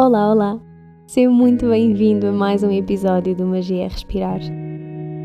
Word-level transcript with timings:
Olá, 0.00 0.30
olá! 0.30 0.60
Seja 1.08 1.28
muito 1.28 1.66
bem-vindo 1.66 2.28
a 2.28 2.32
mais 2.32 2.62
um 2.62 2.70
episódio 2.70 3.34
do 3.34 3.44
Magia 3.44 3.88
Respirar. 3.88 4.38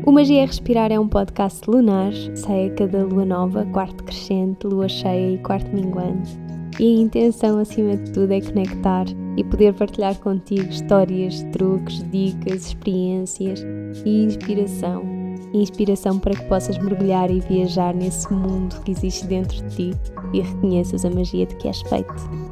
O 0.04 0.10
Magia 0.10 0.44
Respirar 0.44 0.90
é 0.90 0.98
um 0.98 1.06
podcast 1.06 1.70
lunar, 1.70 2.12
sai 2.34 2.66
a 2.66 2.74
cada 2.74 3.04
lua 3.04 3.24
nova, 3.24 3.64
quarto 3.66 4.02
crescente, 4.02 4.66
lua 4.66 4.88
cheia 4.88 5.34
e 5.34 5.38
quarto 5.38 5.72
minguante. 5.72 6.36
E 6.80 6.92
a 6.92 7.02
intenção, 7.02 7.60
acima 7.60 7.96
de 7.96 8.10
tudo, 8.10 8.32
é 8.32 8.40
conectar 8.40 9.04
e 9.36 9.44
poder 9.44 9.74
partilhar 9.74 10.18
contigo 10.18 10.68
histórias, 10.68 11.44
truques, 11.52 12.04
dicas, 12.10 12.66
experiências 12.66 13.64
e 14.04 14.24
inspiração. 14.24 15.04
Inspiração 15.52 16.18
para 16.18 16.34
que 16.34 16.48
possas 16.48 16.78
mergulhar 16.78 17.30
e 17.30 17.38
viajar 17.38 17.94
nesse 17.94 18.32
mundo 18.32 18.74
que 18.82 18.90
existe 18.90 19.24
dentro 19.28 19.56
de 19.56 19.76
ti 19.76 19.90
e 20.32 20.40
reconheças 20.40 21.04
a 21.04 21.10
magia 21.10 21.46
de 21.46 21.54
que 21.58 21.68
és 21.68 21.80
feito. 21.82 22.43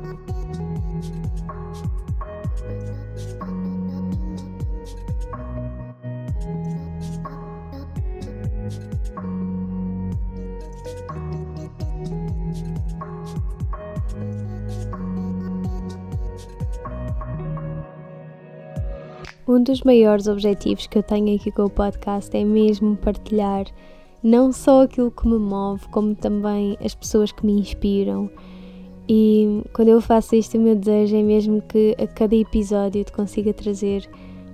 Um 19.52 19.62
dos 19.62 19.83
maiores 19.83 20.29
objetivos 20.29 20.87
que 20.87 20.97
eu 20.97 21.02
tenho 21.02 21.37
aqui 21.37 21.51
com 21.51 21.65
o 21.65 21.69
podcast 21.69 22.34
é 22.34 22.43
mesmo 22.43 22.97
partilhar 22.97 23.66
não 24.23 24.51
só 24.51 24.84
aquilo 24.84 25.10
que 25.10 25.29
me 25.29 25.37
move, 25.37 25.87
como 25.91 26.15
também 26.15 26.74
as 26.83 26.95
pessoas 26.95 27.33
que 27.33 27.45
me 27.45 27.60
inspiram. 27.60 28.30
E 29.07 29.60
quando 29.74 29.88
eu 29.88 30.01
faço 30.01 30.34
isto, 30.37 30.57
o 30.57 30.60
meu 30.62 30.74
desejo 30.74 31.16
é 31.16 31.23
mesmo 31.23 31.60
que 31.60 31.95
a 32.02 32.07
cada 32.07 32.35
episódio 32.35 33.04
te 33.04 33.13
consiga 33.13 33.52
trazer 33.52 34.09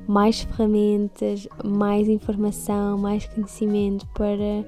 mais 0.09 0.41
ferramentas, 0.41 1.47
mais 1.65 2.09
informação, 2.09 2.99
mais 2.99 3.25
conhecimento 3.25 4.05
para, 4.09 4.67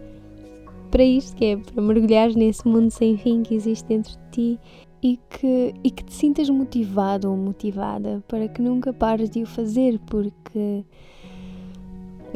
para 0.92 1.02
isto 1.02 1.34
que 1.34 1.44
é, 1.44 1.56
para 1.56 1.82
mergulhar 1.82 2.30
nesse 2.36 2.69
mundo 2.69 2.92
sem 2.92 3.16
fim 3.16 3.42
que 3.42 3.56
existe 3.56 3.88
dentro 3.88 4.12
de 4.12 4.30
ti 4.30 4.60
e 5.02 5.18
que, 5.28 5.74
e 5.82 5.90
que 5.90 6.04
te 6.04 6.12
sintas 6.12 6.48
motivado 6.50 7.30
ou 7.30 7.36
motivada 7.36 8.22
para 8.28 8.48
que 8.48 8.60
nunca 8.60 8.92
pares 8.92 9.30
de 9.30 9.42
o 9.42 9.46
fazer, 9.46 9.98
porque, 10.06 10.84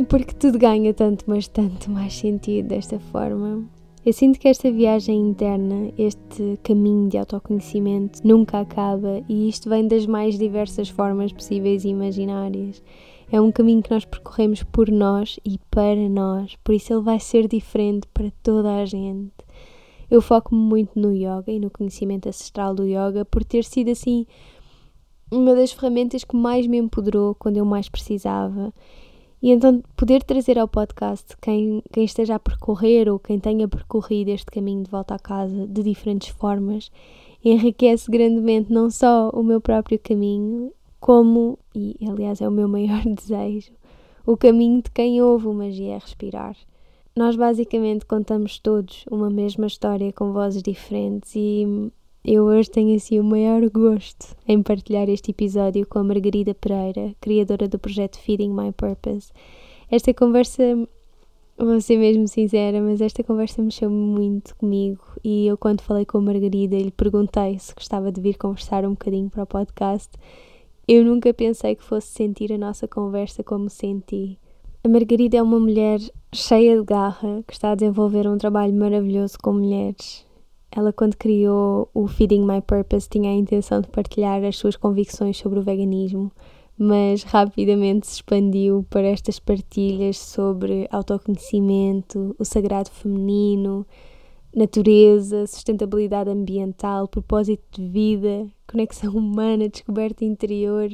porque 0.09 0.35
tudo 0.35 0.59
ganha 0.59 0.95
tanto, 0.95 1.25
mas 1.27 1.47
tanto 1.49 1.91
mais 1.91 2.15
sentido 2.15 2.69
desta 2.69 2.99
forma. 2.99 3.65
Eu 4.05 4.13
sinto 4.13 4.39
que 4.39 4.49
esta 4.49 4.71
viagem 4.71 5.19
interna, 5.19 5.91
este 5.97 6.59
caminho 6.63 7.09
de 7.09 7.17
autoconhecimento, 7.17 8.21
nunca 8.23 8.61
acaba 8.61 9.23
e 9.27 9.49
isto 9.49 9.71
vem 9.71 9.89
das 9.89 10.05
mais 10.07 10.39
diversas 10.39 10.91
formas 10.91 11.33
possíveis 11.33 11.85
e 11.85 11.89
imaginárias. 11.89 12.83
É 13.33 13.41
um 13.41 13.51
caminho 13.51 13.83
que 13.83 13.91
nós 13.91 14.05
percorremos 14.05 14.63
por 14.63 14.91
nós 14.91 15.41
e 15.45 15.59
para 15.71 16.09
nós, 16.09 16.55
por 16.63 16.75
isso 16.75 16.93
ele 16.93 17.03
vai 17.03 17.19
ser 17.19 17.49
diferente 17.49 18.07
para 18.13 18.31
toda 18.43 18.77
a 18.77 18.85
gente. 18.85 19.44
Eu 20.15 20.23
foco-me 20.23 20.61
muito 20.61 20.97
no 20.97 21.13
yoga 21.13 21.51
e 21.51 21.59
no 21.59 21.69
conhecimento 21.69 22.29
ancestral 22.29 22.73
do 22.73 22.85
yoga 22.85 23.25
por 23.25 23.43
ter 23.43 23.65
sido 23.65 23.91
assim 23.91 24.25
uma 25.29 25.57
das 25.57 25.73
ferramentas 25.73 26.23
que 26.23 26.37
mais 26.37 26.69
me 26.69 26.79
empoderou 26.79 27.35
quando 27.35 27.57
eu 27.57 27.65
mais 27.65 27.89
precisava. 27.89 28.73
E 29.43 29.51
então 29.51 29.83
poder 29.97 30.23
trazer 30.23 30.57
ao 30.57 30.69
podcast 30.69 31.37
quem, 31.43 31.83
quem 31.93 32.05
esteja 32.05 32.37
a 32.37 32.39
percorrer 32.39 33.09
ou 33.09 33.19
quem 33.19 33.41
tenha 33.41 33.67
percorrido 33.67 34.31
este 34.31 34.47
caminho 34.47 34.85
de 34.85 34.91
volta 34.93 35.17
a 35.17 35.19
casa 35.19 35.67
de 35.67 35.83
diferentes 35.83 36.29
formas 36.29 36.93
enriquece 37.45 38.09
grandemente 38.09 38.73
não 38.73 38.93
só 38.93 39.31
o 39.31 39.43
meu 39.43 39.61
próprio 39.61 39.99
caminho, 39.99 40.71
como, 41.01 41.59
e 41.75 41.97
aliás 42.09 42.41
é 42.41 42.47
o 42.47 42.53
meu 42.53 42.69
maior 42.69 43.03
desejo, 43.13 43.73
o 44.25 44.37
caminho 44.37 44.81
de 44.81 44.93
quem 44.93 45.21
ouve 45.21 45.49
o 45.49 45.53
magia 45.53 45.99
respirar. 45.99 46.57
Nós 47.17 47.37
basicamente 47.37 48.05
contamos 48.05 48.59
todos 48.59 49.05
uma 49.09 49.31
mesma 49.31 49.69
história 49.69 50.13
com 50.13 50.33
vozes 50.33 50.61
diferentes 50.61 51.33
e 51.37 51.65
eu 52.25 52.43
hoje 52.43 52.69
tenho 52.69 52.97
assim 52.97 53.21
o 53.21 53.25
maior 53.25 53.71
gosto 53.71 54.35
em 54.49 54.61
partilhar 54.61 55.09
este 55.09 55.31
episódio 55.31 55.87
com 55.87 56.01
a 56.01 56.03
Margarida 56.03 56.53
Pereira, 56.55 57.15
criadora 57.21 57.69
do 57.69 57.79
projeto 57.79 58.19
Feeding 58.19 58.53
My 58.53 58.73
Purpose. 58.73 59.31
Esta 59.89 60.13
conversa, 60.13 60.65
vou 61.57 61.81
ser 61.81 61.99
mesmo 61.99 62.27
sincera, 62.27 62.83
mas 62.83 63.01
esta 63.01 63.23
conversa 63.23 63.63
mexeu 63.63 63.89
muito 63.89 64.57
comigo 64.57 65.05
e 65.23 65.47
eu 65.47 65.57
quando 65.57 65.83
falei 65.83 66.05
com 66.05 66.19
a 66.19 66.21
Margarida 66.21 66.77
lhe 66.77 66.91
perguntei 66.91 67.57
se 67.61 67.73
gostava 67.77 68.11
de 68.11 68.21
vir 68.21 68.37
conversar 68.37 68.85
um 68.85 68.91
bocadinho 68.91 69.31
para 69.31 69.45
o 69.45 69.47
podcast. 69.47 70.11
Eu 70.89 71.05
nunca 71.05 71.33
pensei 71.33 71.77
que 71.77 71.85
fosse 71.85 72.09
sentir 72.09 72.53
a 72.53 72.59
nossa 72.59 72.89
conversa 72.89 73.45
como 73.45 73.71
senti. 73.71 74.37
A 74.83 74.89
Margarida 74.89 75.39
é 75.39 75.43
uma 75.43 75.59
mulher 75.59 75.99
cheia 76.35 76.77
de 76.77 76.85
garra 76.85 77.45
que 77.47 77.53
está 77.53 77.71
a 77.71 77.75
desenvolver 77.77 78.27
um 78.27 78.37
trabalho 78.37 78.75
maravilhoso 78.75 79.39
com 79.41 79.53
mulheres. 79.53 80.27
Ela, 80.71 80.93
quando 80.93 81.17
criou 81.17 81.89
o 81.95 82.09
Feeding 82.09 82.45
My 82.45 82.61
Purpose, 82.61 83.09
tinha 83.09 83.31
a 83.31 83.35
intenção 83.35 83.81
de 83.81 83.89
partilhar 83.89 84.43
as 84.43 84.57
suas 84.57 84.75
convicções 84.75 85.37
sobre 85.37 85.61
o 85.61 85.63
veganismo, 85.63 86.33
mas 86.77 87.23
rapidamente 87.23 88.09
se 88.09 88.15
expandiu 88.15 88.85
para 88.91 89.07
estas 89.07 89.39
partilhas 89.39 90.19
sobre 90.19 90.89
autoconhecimento, 90.91 92.35
o 92.37 92.45
sagrado 92.45 92.91
feminino, 92.91 93.87
natureza, 94.55 95.47
sustentabilidade 95.47 96.31
ambiental, 96.31 97.07
propósito 97.07 97.81
de 97.81 97.89
vida, 97.89 98.47
conexão 98.67 99.15
humana, 99.17 99.69
descoberta 99.69 100.25
interior. 100.25 100.91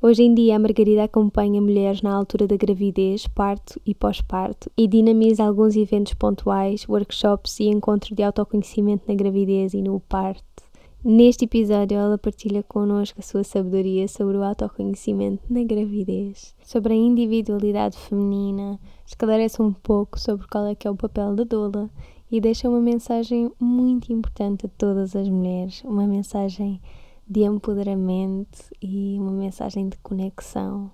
Hoje 0.00 0.22
em 0.22 0.32
dia, 0.32 0.54
a 0.54 0.58
Margarida 0.60 1.02
acompanha 1.02 1.60
mulheres 1.60 2.02
na 2.02 2.14
altura 2.14 2.46
da 2.46 2.56
gravidez, 2.56 3.26
parto 3.26 3.80
e 3.84 3.92
pós-parto 3.92 4.70
e 4.76 4.86
dinamiza 4.86 5.44
alguns 5.44 5.74
eventos 5.74 6.14
pontuais, 6.14 6.88
workshops 6.88 7.58
e 7.58 7.64
encontros 7.64 8.12
de 8.14 8.22
autoconhecimento 8.22 9.02
na 9.08 9.14
gravidez 9.16 9.74
e 9.74 9.82
no 9.82 9.98
parto. 9.98 10.62
Neste 11.04 11.46
episódio, 11.46 11.98
ela 11.98 12.16
partilha 12.16 12.62
connosco 12.62 13.18
a 13.18 13.22
sua 13.22 13.42
sabedoria 13.42 14.06
sobre 14.06 14.36
o 14.36 14.44
autoconhecimento 14.44 15.42
na 15.50 15.64
gravidez, 15.64 16.54
sobre 16.62 16.92
a 16.92 16.96
individualidade 16.96 17.98
feminina, 17.98 18.78
esclarece 19.04 19.60
um 19.60 19.72
pouco 19.72 20.20
sobre 20.20 20.46
qual 20.46 20.64
é 20.66 20.76
que 20.76 20.86
é 20.86 20.90
o 20.92 20.96
papel 20.96 21.34
da 21.34 21.42
doula 21.42 21.90
e 22.30 22.40
deixa 22.40 22.68
uma 22.68 22.80
mensagem 22.80 23.50
muito 23.58 24.12
importante 24.12 24.66
a 24.66 24.68
todas 24.78 25.16
as 25.16 25.28
mulheres, 25.28 25.82
uma 25.84 26.06
mensagem 26.06 26.80
de 27.28 27.42
empoderamento 27.42 28.58
e 28.80 29.18
uma 29.18 29.32
mensagem 29.32 29.88
de 29.88 29.98
conexão. 29.98 30.90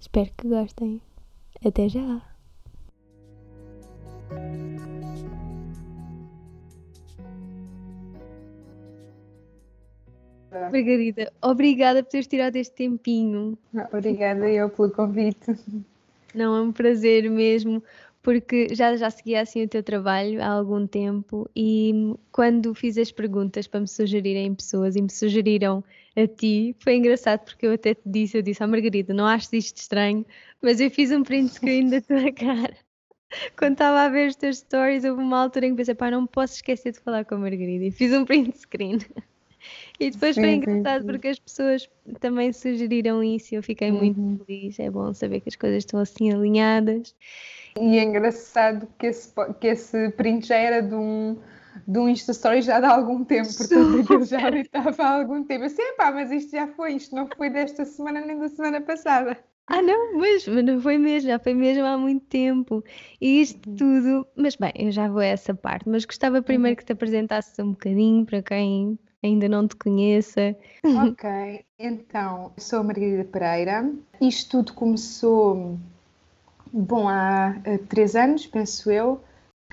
Espero 0.00 0.30
que 0.36 0.48
gostem. 0.48 1.00
Até 1.64 1.88
já! 1.88 2.22
Margarida, 10.50 11.32
obrigada 11.42 12.02
por 12.02 12.10
teres 12.10 12.26
tirado 12.26 12.56
este 12.56 12.74
tempinho. 12.74 13.58
Obrigada 13.92 14.48
eu 14.48 14.70
pelo 14.70 14.90
convite. 14.90 15.54
Não, 16.34 16.56
é 16.56 16.60
um 16.60 16.72
prazer 16.72 17.28
mesmo 17.30 17.82
porque 18.22 18.74
já, 18.74 18.96
já 18.96 19.10
seguia 19.10 19.40
assim 19.40 19.64
o 19.64 19.68
teu 19.68 19.82
trabalho 19.82 20.42
há 20.42 20.48
algum 20.48 20.86
tempo 20.86 21.48
e 21.56 22.14
quando 22.30 22.74
fiz 22.74 22.98
as 22.98 23.10
perguntas 23.10 23.66
para 23.66 23.80
me 23.80 23.88
sugerirem 23.88 24.54
pessoas 24.54 24.96
e 24.96 25.02
me 25.02 25.10
sugeriram 25.10 25.82
a 26.16 26.26
ti, 26.26 26.76
foi 26.80 26.96
engraçado 26.96 27.44
porque 27.44 27.66
eu 27.66 27.72
até 27.72 27.94
te 27.94 28.02
disse, 28.04 28.36
eu 28.36 28.42
disse 28.42 28.62
à 28.62 28.66
oh, 28.66 28.68
Margarida, 28.68 29.14
não 29.14 29.26
achas 29.26 29.52
isto 29.52 29.78
estranho, 29.78 30.24
mas 30.62 30.80
eu 30.80 30.90
fiz 30.90 31.10
um 31.10 31.22
print 31.22 31.54
screen 31.54 31.88
da 31.88 32.00
tua 32.00 32.30
cara. 32.32 32.76
Quando 33.56 33.72
estava 33.74 34.02
a 34.02 34.08
ver 34.08 34.28
os 34.28 34.36
teus 34.36 34.58
stories, 34.58 35.04
houve 35.04 35.22
uma 35.22 35.40
altura 35.42 35.66
em 35.66 35.70
que 35.70 35.76
pensei, 35.76 35.94
pá, 35.94 36.10
não 36.10 36.26
posso 36.26 36.54
esquecer 36.54 36.92
de 36.92 37.00
falar 37.00 37.24
com 37.24 37.36
a 37.36 37.38
Margarida 37.38 37.84
e 37.84 37.90
fiz 37.92 38.12
um 38.12 38.24
print 38.24 38.58
screen. 38.58 38.98
E 39.98 40.10
depois 40.10 40.34
sim, 40.34 40.42
foi 40.42 40.50
engraçado 40.52 41.00
sim, 41.00 41.00
sim. 41.00 41.06
porque 41.06 41.28
as 41.28 41.38
pessoas 41.38 41.90
também 42.20 42.52
sugeriram 42.52 43.22
isso 43.22 43.54
e 43.54 43.56
eu 43.56 43.62
fiquei 43.62 43.90
uhum. 43.90 43.98
muito 43.98 44.44
feliz. 44.44 44.78
É 44.78 44.90
bom 44.90 45.12
saber 45.12 45.40
que 45.40 45.48
as 45.48 45.56
coisas 45.56 45.78
estão 45.78 46.00
assim 46.00 46.32
alinhadas. 46.32 47.14
E 47.78 47.98
é 47.98 48.02
engraçado 48.02 48.88
que 48.98 49.06
esse, 49.06 49.32
que 49.60 49.66
esse 49.68 50.10
print 50.10 50.46
já 50.46 50.56
era 50.56 50.82
de 50.82 50.94
um, 50.94 51.36
de 51.86 51.98
um 51.98 52.08
Insta 52.08 52.32
Story 52.32 52.62
já 52.62 52.80
de 52.80 52.86
há 52.86 52.90
algum 52.90 53.24
tempo, 53.24 53.48
portanto 53.56 54.00
aquilo 54.00 54.24
já 54.24 54.50
estava 54.50 55.02
há 55.02 55.14
algum 55.20 55.44
tempo. 55.44 55.64
Eu 55.64 55.70
sei, 55.70 55.92
pá, 55.92 56.10
mas 56.10 56.30
isto 56.30 56.50
já 56.52 56.66
foi, 56.68 56.94
isto 56.94 57.14
não 57.14 57.28
foi 57.36 57.50
desta 57.50 57.84
semana 57.84 58.20
nem 58.20 58.38
da 58.38 58.48
semana 58.48 58.80
passada. 58.80 59.36
Ah, 59.72 59.82
não, 59.82 60.18
mas, 60.18 60.48
mas 60.48 60.64
não 60.64 60.80
foi 60.80 60.98
mesmo, 60.98 61.30
já 61.30 61.38
foi 61.38 61.54
mesmo 61.54 61.84
há 61.84 61.96
muito 61.96 62.26
tempo. 62.26 62.82
E 63.20 63.40
isto 63.40 63.70
uhum. 63.70 63.76
tudo, 63.76 64.26
mas 64.34 64.56
bem, 64.56 64.72
eu 64.74 64.90
já 64.90 65.06
vou 65.08 65.20
a 65.20 65.26
essa 65.26 65.54
parte, 65.54 65.88
mas 65.88 66.04
gostava 66.04 66.42
primeiro 66.42 66.74
uhum. 66.74 66.76
que 66.76 66.84
te 66.84 66.92
apresentasses 66.92 67.56
um 67.60 67.70
bocadinho 67.70 68.26
para 68.26 68.42
quem 68.42 68.98
ainda 69.22 69.48
não 69.48 69.66
te 69.66 69.76
conheça. 69.76 70.56
Ok, 70.84 71.64
então, 71.78 72.52
sou 72.56 72.80
a 72.80 72.82
Margarida 72.82 73.24
Pereira. 73.24 73.92
Isto 74.20 74.62
tudo 74.62 74.72
começou 74.74 75.78
Bom, 76.72 77.08
há 77.08 77.56
três 77.88 78.14
anos, 78.14 78.46
penso 78.46 78.92
eu, 78.92 79.20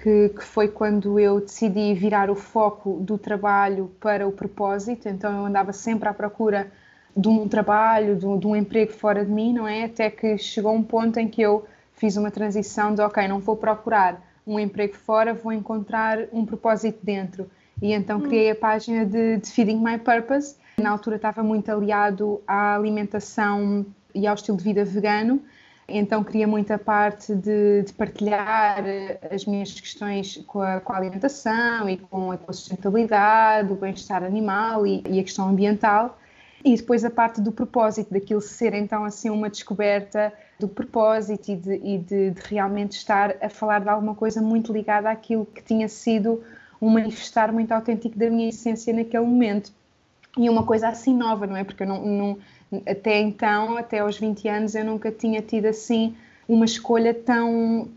que, 0.01 0.29
que, 0.29 0.43
foi 0.43 0.67
quando 0.67 1.19
eu 1.19 1.39
decidi 1.39 1.93
virar 1.93 2.31
o 2.31 2.35
foco 2.35 2.99
do 3.01 3.19
trabalho 3.19 3.91
para 3.99 4.27
o 4.27 4.31
propósito, 4.31 5.07
então 5.07 5.31
eu 5.31 5.45
andava 5.45 5.71
sempre 5.71 6.09
à 6.09 6.13
procura 6.13 6.71
de 7.15 7.27
um 7.27 7.47
trabalho, 7.47 8.15
de, 8.15 8.39
de 8.39 8.47
um 8.47 8.55
emprego 8.55 8.91
fora 8.91 9.23
de 9.23 9.29
mim, 9.29 9.53
não 9.53 9.67
é? 9.67 9.83
Até 9.83 10.09
que 10.09 10.39
chegou 10.39 10.73
um 10.73 10.81
ponto 10.81 11.19
em 11.19 11.27
que 11.27 11.39
eu 11.39 11.67
fiz 11.93 12.17
uma 12.17 12.31
transição 12.31 12.95
de, 12.95 13.01
ok, 13.01 13.27
não 13.27 13.39
vou 13.39 13.55
procurar 13.55 14.19
um 14.45 14.59
emprego 14.59 14.95
fora, 14.95 15.35
vou 15.35 15.53
encontrar 15.53 16.17
um 16.33 16.47
propósito 16.47 16.97
dentro. 17.03 17.47
E 17.81 17.93
então 17.93 18.19
criei 18.21 18.51
a 18.51 18.55
página 18.55 19.05
de, 19.05 19.37
de 19.37 19.51
Feeding 19.51 19.79
My 19.83 19.97
Purpose. 19.97 20.55
Na 20.79 20.91
altura 20.91 21.15
estava 21.15 21.43
muito 21.43 21.71
aliado 21.71 22.41
à 22.47 22.75
alimentação 22.75 23.85
e 24.13 24.25
ao 24.25 24.35
estilo 24.35 24.57
de 24.57 24.63
vida 24.63 24.83
vegano, 24.83 25.41
então 25.87 26.23
queria 26.23 26.47
muita 26.47 26.77
parte 26.77 27.33
de, 27.33 27.83
de 27.83 27.93
partilhar 27.93 28.85
eh, 28.85 29.19
as 29.31 29.45
minhas 29.45 29.79
questões 29.79 30.37
com 30.45 30.59
a, 30.59 30.81
com 30.81 30.91
a, 30.91 30.97
alimentação 30.97 31.89
e 31.89 31.97
com 31.97 32.31
a 32.31 32.53
sustentabilidade, 32.53 33.71
o 33.71 33.75
bem-estar 33.75 34.23
animal 34.23 34.85
e, 34.85 35.01
e, 35.07 35.19
a 35.19 35.23
questão 35.23 35.47
ambiental. 35.47 36.19
E 36.65 36.75
depois 36.75 37.05
a 37.05 37.09
parte 37.09 37.39
do 37.39 37.51
propósito, 37.51 38.11
daquilo 38.13 38.41
ser 38.41 38.73
então 38.73 39.05
assim 39.05 39.29
uma 39.29 39.49
descoberta 39.49 40.33
do 40.59 40.67
propósito 40.67 41.51
e, 41.51 41.55
de, 41.55 41.75
e 41.75 41.97
de, 41.99 42.31
de 42.31 42.41
realmente 42.49 42.93
estar 42.93 43.35
a 43.41 43.47
falar 43.47 43.79
de 43.79 43.87
alguma 43.87 44.15
coisa 44.15 44.41
muito 44.41 44.73
ligada 44.73 45.09
àquilo 45.09 45.45
que 45.45 45.63
tinha 45.63 45.87
sido 45.87 46.43
um 46.81 46.89
manifestar 46.89 47.51
muito 47.51 47.71
autêntico 47.71 48.17
da 48.17 48.29
minha 48.29 48.49
essência 48.49 48.93
naquele 48.93 49.25
momento. 49.25 49.71
E 50.37 50.49
uma 50.49 50.63
coisa 50.63 50.89
assim 50.89 51.15
nova, 51.15 51.47
não 51.47 51.57
é? 51.57 51.63
Porque 51.63 51.83
eu 51.83 51.87
não, 51.87 52.05
não, 52.05 52.37
até 52.85 53.19
então, 53.19 53.77
até 53.77 53.99
aos 53.99 54.17
20 54.17 54.47
anos, 54.47 54.75
eu 54.75 54.85
nunca 54.85 55.11
tinha 55.11 55.41
tido 55.41 55.65
assim 55.65 56.15
uma 56.47 56.65
escolha 56.65 57.13
tão, 57.13 57.89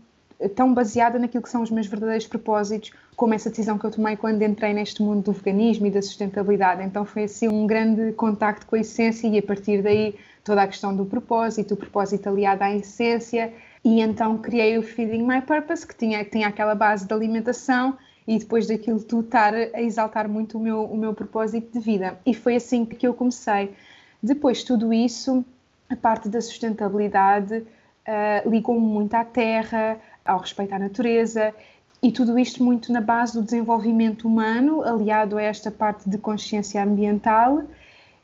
tão 0.55 0.73
baseada 0.73 1.19
naquilo 1.19 1.43
que 1.43 1.49
são 1.49 1.61
os 1.61 1.69
meus 1.69 1.87
verdadeiros 1.87 2.25
propósitos, 2.25 2.91
como 3.15 3.33
essa 3.33 3.49
decisão 3.49 3.77
que 3.77 3.85
eu 3.85 3.91
tomei 3.91 4.15
quando 4.15 4.41
entrei 4.41 4.73
neste 4.73 5.03
mundo 5.03 5.25
do 5.25 5.31
veganismo 5.31 5.85
e 5.85 5.91
da 5.91 6.01
sustentabilidade. 6.01 6.83
Então 6.83 7.05
foi 7.05 7.25
assim 7.25 7.47
um 7.47 7.67
grande 7.67 8.11
contacto 8.13 8.65
com 8.65 8.75
a 8.75 8.79
essência 8.79 9.27
e 9.27 9.37
a 9.37 9.43
partir 9.43 9.83
daí 9.83 10.15
toda 10.43 10.63
a 10.63 10.67
questão 10.67 10.95
do 10.95 11.05
propósito, 11.05 11.75
o 11.75 11.77
propósito 11.77 12.27
aliado 12.27 12.63
à 12.63 12.75
essência. 12.75 13.53
E 13.83 14.01
então 14.01 14.37
criei 14.37 14.77
o 14.77 14.83
Feeding 14.83 15.23
My 15.23 15.41
Purpose, 15.41 15.85
que 15.85 15.95
tinha, 15.95 16.23
tinha 16.25 16.47
aquela 16.47 16.73
base 16.73 17.05
de 17.05 17.13
alimentação 17.13 17.97
e 18.27 18.37
depois 18.37 18.67
daquilo 18.67 19.01
tudo 19.03 19.25
estar 19.25 19.53
a 19.53 19.81
exaltar 19.81 20.27
muito 20.29 20.57
o 20.57 20.61
meu, 20.61 20.83
o 20.85 20.97
meu 20.97 21.13
propósito 21.13 21.73
de 21.73 21.79
vida. 21.79 22.19
E 22.25 22.33
foi 22.33 22.55
assim 22.55 22.85
que 22.85 23.05
eu 23.05 23.13
comecei. 23.13 23.73
Depois 24.21 24.63
tudo 24.63 24.93
isso, 24.93 25.43
a 25.89 25.95
parte 25.95 26.29
da 26.29 26.39
sustentabilidade 26.39 27.57
uh, 27.57 28.49
ligou-me 28.49 28.85
muito 28.85 29.13
à 29.15 29.25
terra, 29.25 29.99
ao 30.23 30.39
respeito 30.39 30.73
à 30.73 30.79
natureza 30.79 31.53
e 32.01 32.11
tudo 32.11 32.37
isto 32.37 32.63
muito 32.63 32.91
na 32.91 33.01
base 33.01 33.33
do 33.33 33.43
desenvolvimento 33.43 34.27
humano, 34.27 34.81
aliado 34.81 35.37
a 35.37 35.41
esta 35.41 35.69
parte 35.69 36.09
de 36.09 36.17
consciência 36.17 36.83
ambiental 36.83 37.63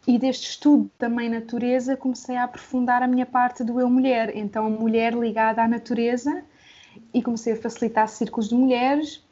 e 0.07 0.17
deste 0.17 0.49
estudo 0.49 0.89
da 0.97 1.09
mãe 1.09 1.29
natureza 1.29 1.97
comecei 1.97 2.37
a 2.37 2.45
aprofundar 2.45 3.03
a 3.03 3.07
minha 3.07 3.25
parte 3.25 3.63
do 3.63 3.79
eu 3.79 3.89
mulher, 3.89 4.35
então 4.35 4.65
a 4.65 4.69
mulher 4.69 5.13
ligada 5.13 5.61
à 5.61 5.67
natureza 5.67 6.43
e 7.13 7.21
comecei 7.21 7.53
a 7.53 7.57
facilitar 7.57 8.07
círculos 8.07 8.49
de 8.49 8.55
mulheres 8.55 9.26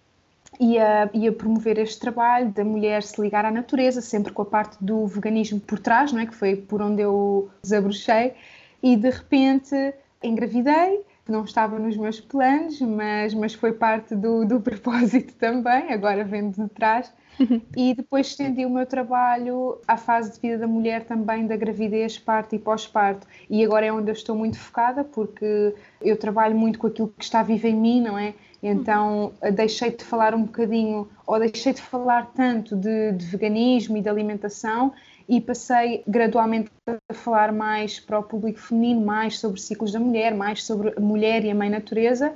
e 0.60 0.80
a, 0.80 1.10
e 1.14 1.28
a, 1.28 1.34
promover 1.34 1.78
este 1.78 2.00
trabalho 2.00 2.50
da 2.52 2.64
mulher 2.64 3.04
se 3.04 3.22
ligar 3.22 3.46
à 3.46 3.52
natureza, 3.52 4.02
sempre 4.02 4.32
com 4.32 4.42
a 4.42 4.46
parte 4.46 4.78
do 4.84 5.06
veganismo 5.08 5.60
por 5.60 5.80
trás, 5.80 6.12
não 6.12 6.22
é? 6.22 6.26
que 6.26 6.36
foi 6.36 6.56
por 6.56 6.82
onde 6.82 7.02
eu 7.02 7.50
desabrochei, 7.62 8.34
e 8.82 8.96
de 8.96 9.10
repente 9.10 9.76
engravidei, 10.24 11.02
não 11.28 11.44
estava 11.44 11.80
nos 11.80 11.98
meus 11.98 12.20
planos, 12.20 12.80
mas, 12.82 13.34
mas 13.34 13.54
foi 13.54 13.74
parte 13.74 14.16
do, 14.16 14.46
do 14.46 14.60
propósito 14.62 15.34
também, 15.36 15.92
agora 15.92 16.24
vendo 16.24 16.64
de 16.64 16.70
trás. 16.70 17.12
e 17.76 17.94
depois 17.94 18.28
estendi 18.28 18.66
o 18.66 18.70
meu 18.70 18.86
trabalho 18.86 19.78
à 19.88 19.98
fase 19.98 20.34
de 20.34 20.40
vida 20.40 20.58
da 20.58 20.68
mulher 20.68 21.04
também, 21.04 21.46
da 21.46 21.58
gravidez, 21.58 22.18
parto 22.18 22.56
e 22.56 22.60
pós-parto. 22.60 23.28
E 23.50 23.64
agora 23.64 23.86
é 23.86 23.92
onde 23.92 24.10
eu 24.10 24.14
estou 24.14 24.36
muito 24.36 24.58
focada, 24.58 25.04
porque 25.04 25.76
eu 26.02 26.18
trabalho 26.18 26.56
muito 26.56 26.80
com 26.80 26.88
aquilo 26.88 27.14
que 27.18 27.24
está 27.24 27.44
vivo 27.44 27.68
em 27.68 27.76
mim, 27.76 28.02
não 28.02 28.18
é? 28.18 28.34
Então 28.68 29.32
deixei 29.54 29.92
de 29.92 30.04
falar 30.04 30.34
um 30.34 30.44
bocadinho, 30.44 31.08
ou 31.28 31.40
deixei 31.40 31.72
de 31.72 31.82
falar 31.82 32.32
tanto 32.34 32.76
de, 32.76 33.12
de 33.12 33.26
veganismo 33.26 33.96
e 33.96 34.02
de 34.02 34.10
alimentação 34.10 34.92
e 35.30 35.40
passei 35.40 36.04
gradualmente 36.08 36.72
a 36.88 37.14
falar 37.14 37.52
mais 37.52 38.00
para 38.00 38.18
o 38.18 38.24
público 38.24 38.60
feminino, 38.60 39.06
mais 39.06 39.38
sobre 39.38 39.62
ciclos 39.62 39.92
da 39.92 40.00
mulher, 40.00 40.34
mais 40.34 40.64
sobre 40.64 40.94
a 40.98 41.00
mulher 41.00 41.46
e 41.46 41.52
a 41.52 41.56
mãe 41.56 41.70
natureza. 41.70 42.34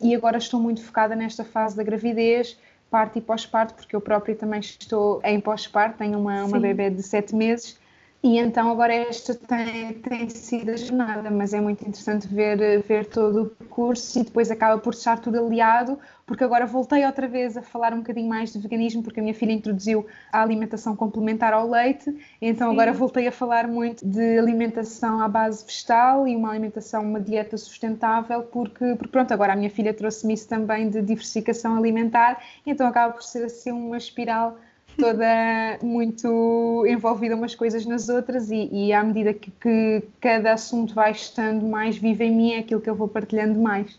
E 0.00 0.14
agora 0.14 0.38
estou 0.38 0.60
muito 0.60 0.82
focada 0.84 1.16
nesta 1.16 1.44
fase 1.44 1.76
da 1.76 1.82
gravidez, 1.82 2.56
parte 2.88 3.18
e 3.18 3.22
pós-parto, 3.22 3.74
porque 3.74 3.94
eu 3.94 4.00
própria 4.00 4.36
também 4.36 4.60
estou 4.60 5.20
em 5.24 5.40
pós-parto, 5.40 5.98
tenho 5.98 6.18
uma, 6.18 6.44
uma 6.44 6.60
bebê 6.60 6.90
de 6.90 7.02
sete 7.02 7.34
meses 7.34 7.76
e 8.22 8.38
então 8.38 8.70
agora 8.70 8.94
esta 8.94 9.34
tem, 9.34 9.94
tem 9.94 10.28
sido 10.28 10.70
a 10.70 10.76
jornada, 10.76 11.28
mas 11.28 11.52
é 11.52 11.60
muito 11.60 11.82
interessante 11.82 12.28
ver, 12.28 12.80
ver 12.82 13.06
todo 13.06 13.42
o 13.42 13.46
percurso 13.46 14.20
e 14.20 14.22
depois 14.22 14.48
acaba 14.48 14.80
por 14.80 14.94
estar 14.94 15.18
tudo 15.18 15.44
aliado, 15.44 15.98
porque 16.24 16.44
agora 16.44 16.64
voltei 16.64 17.04
outra 17.04 17.26
vez 17.26 17.56
a 17.56 17.62
falar 17.62 17.92
um 17.92 17.98
bocadinho 17.98 18.28
mais 18.28 18.52
de 18.52 18.60
veganismo, 18.60 19.02
porque 19.02 19.18
a 19.18 19.22
minha 19.22 19.34
filha 19.34 19.50
introduziu 19.50 20.06
a 20.32 20.40
alimentação 20.40 20.94
complementar 20.94 21.52
ao 21.52 21.68
leite, 21.68 22.16
então 22.40 22.68
Sim. 22.68 22.74
agora 22.74 22.92
voltei 22.92 23.26
a 23.26 23.32
falar 23.32 23.66
muito 23.66 24.06
de 24.06 24.38
alimentação 24.38 25.20
à 25.20 25.26
base 25.28 25.64
vegetal 25.64 26.28
e 26.28 26.36
uma 26.36 26.50
alimentação, 26.50 27.02
uma 27.02 27.20
dieta 27.20 27.56
sustentável, 27.56 28.44
porque, 28.44 28.94
porque 28.94 29.10
pronto, 29.10 29.34
agora 29.34 29.52
a 29.52 29.56
minha 29.56 29.70
filha 29.70 29.92
trouxe-me 29.92 30.34
isso 30.34 30.48
também 30.48 30.88
de 30.88 31.02
diversificação 31.02 31.76
alimentar, 31.76 32.40
então 32.64 32.86
acaba 32.86 33.14
por 33.14 33.22
ser 33.24 33.46
assim 33.46 33.72
uma 33.72 33.96
espiral 33.96 34.56
toda 34.98 35.78
muito 35.82 36.84
envolvida 36.86 37.34
umas 37.34 37.54
coisas 37.54 37.86
nas 37.86 38.08
outras 38.08 38.50
e, 38.50 38.68
e 38.72 38.92
à 38.92 39.02
medida 39.02 39.32
que, 39.32 39.50
que, 39.50 40.02
cada 40.20 40.52
assunto 40.52 40.94
vai 40.94 41.12
estando 41.12 41.66
mais 41.66 41.96
vivo 41.96 42.22
em 42.22 42.34
mim 42.34 42.52
é 42.52 42.58
aquilo 42.58 42.80
que 42.80 42.90
eu 42.90 42.94
vou 42.94 43.08
partilhando 43.08 43.58
mais. 43.58 43.98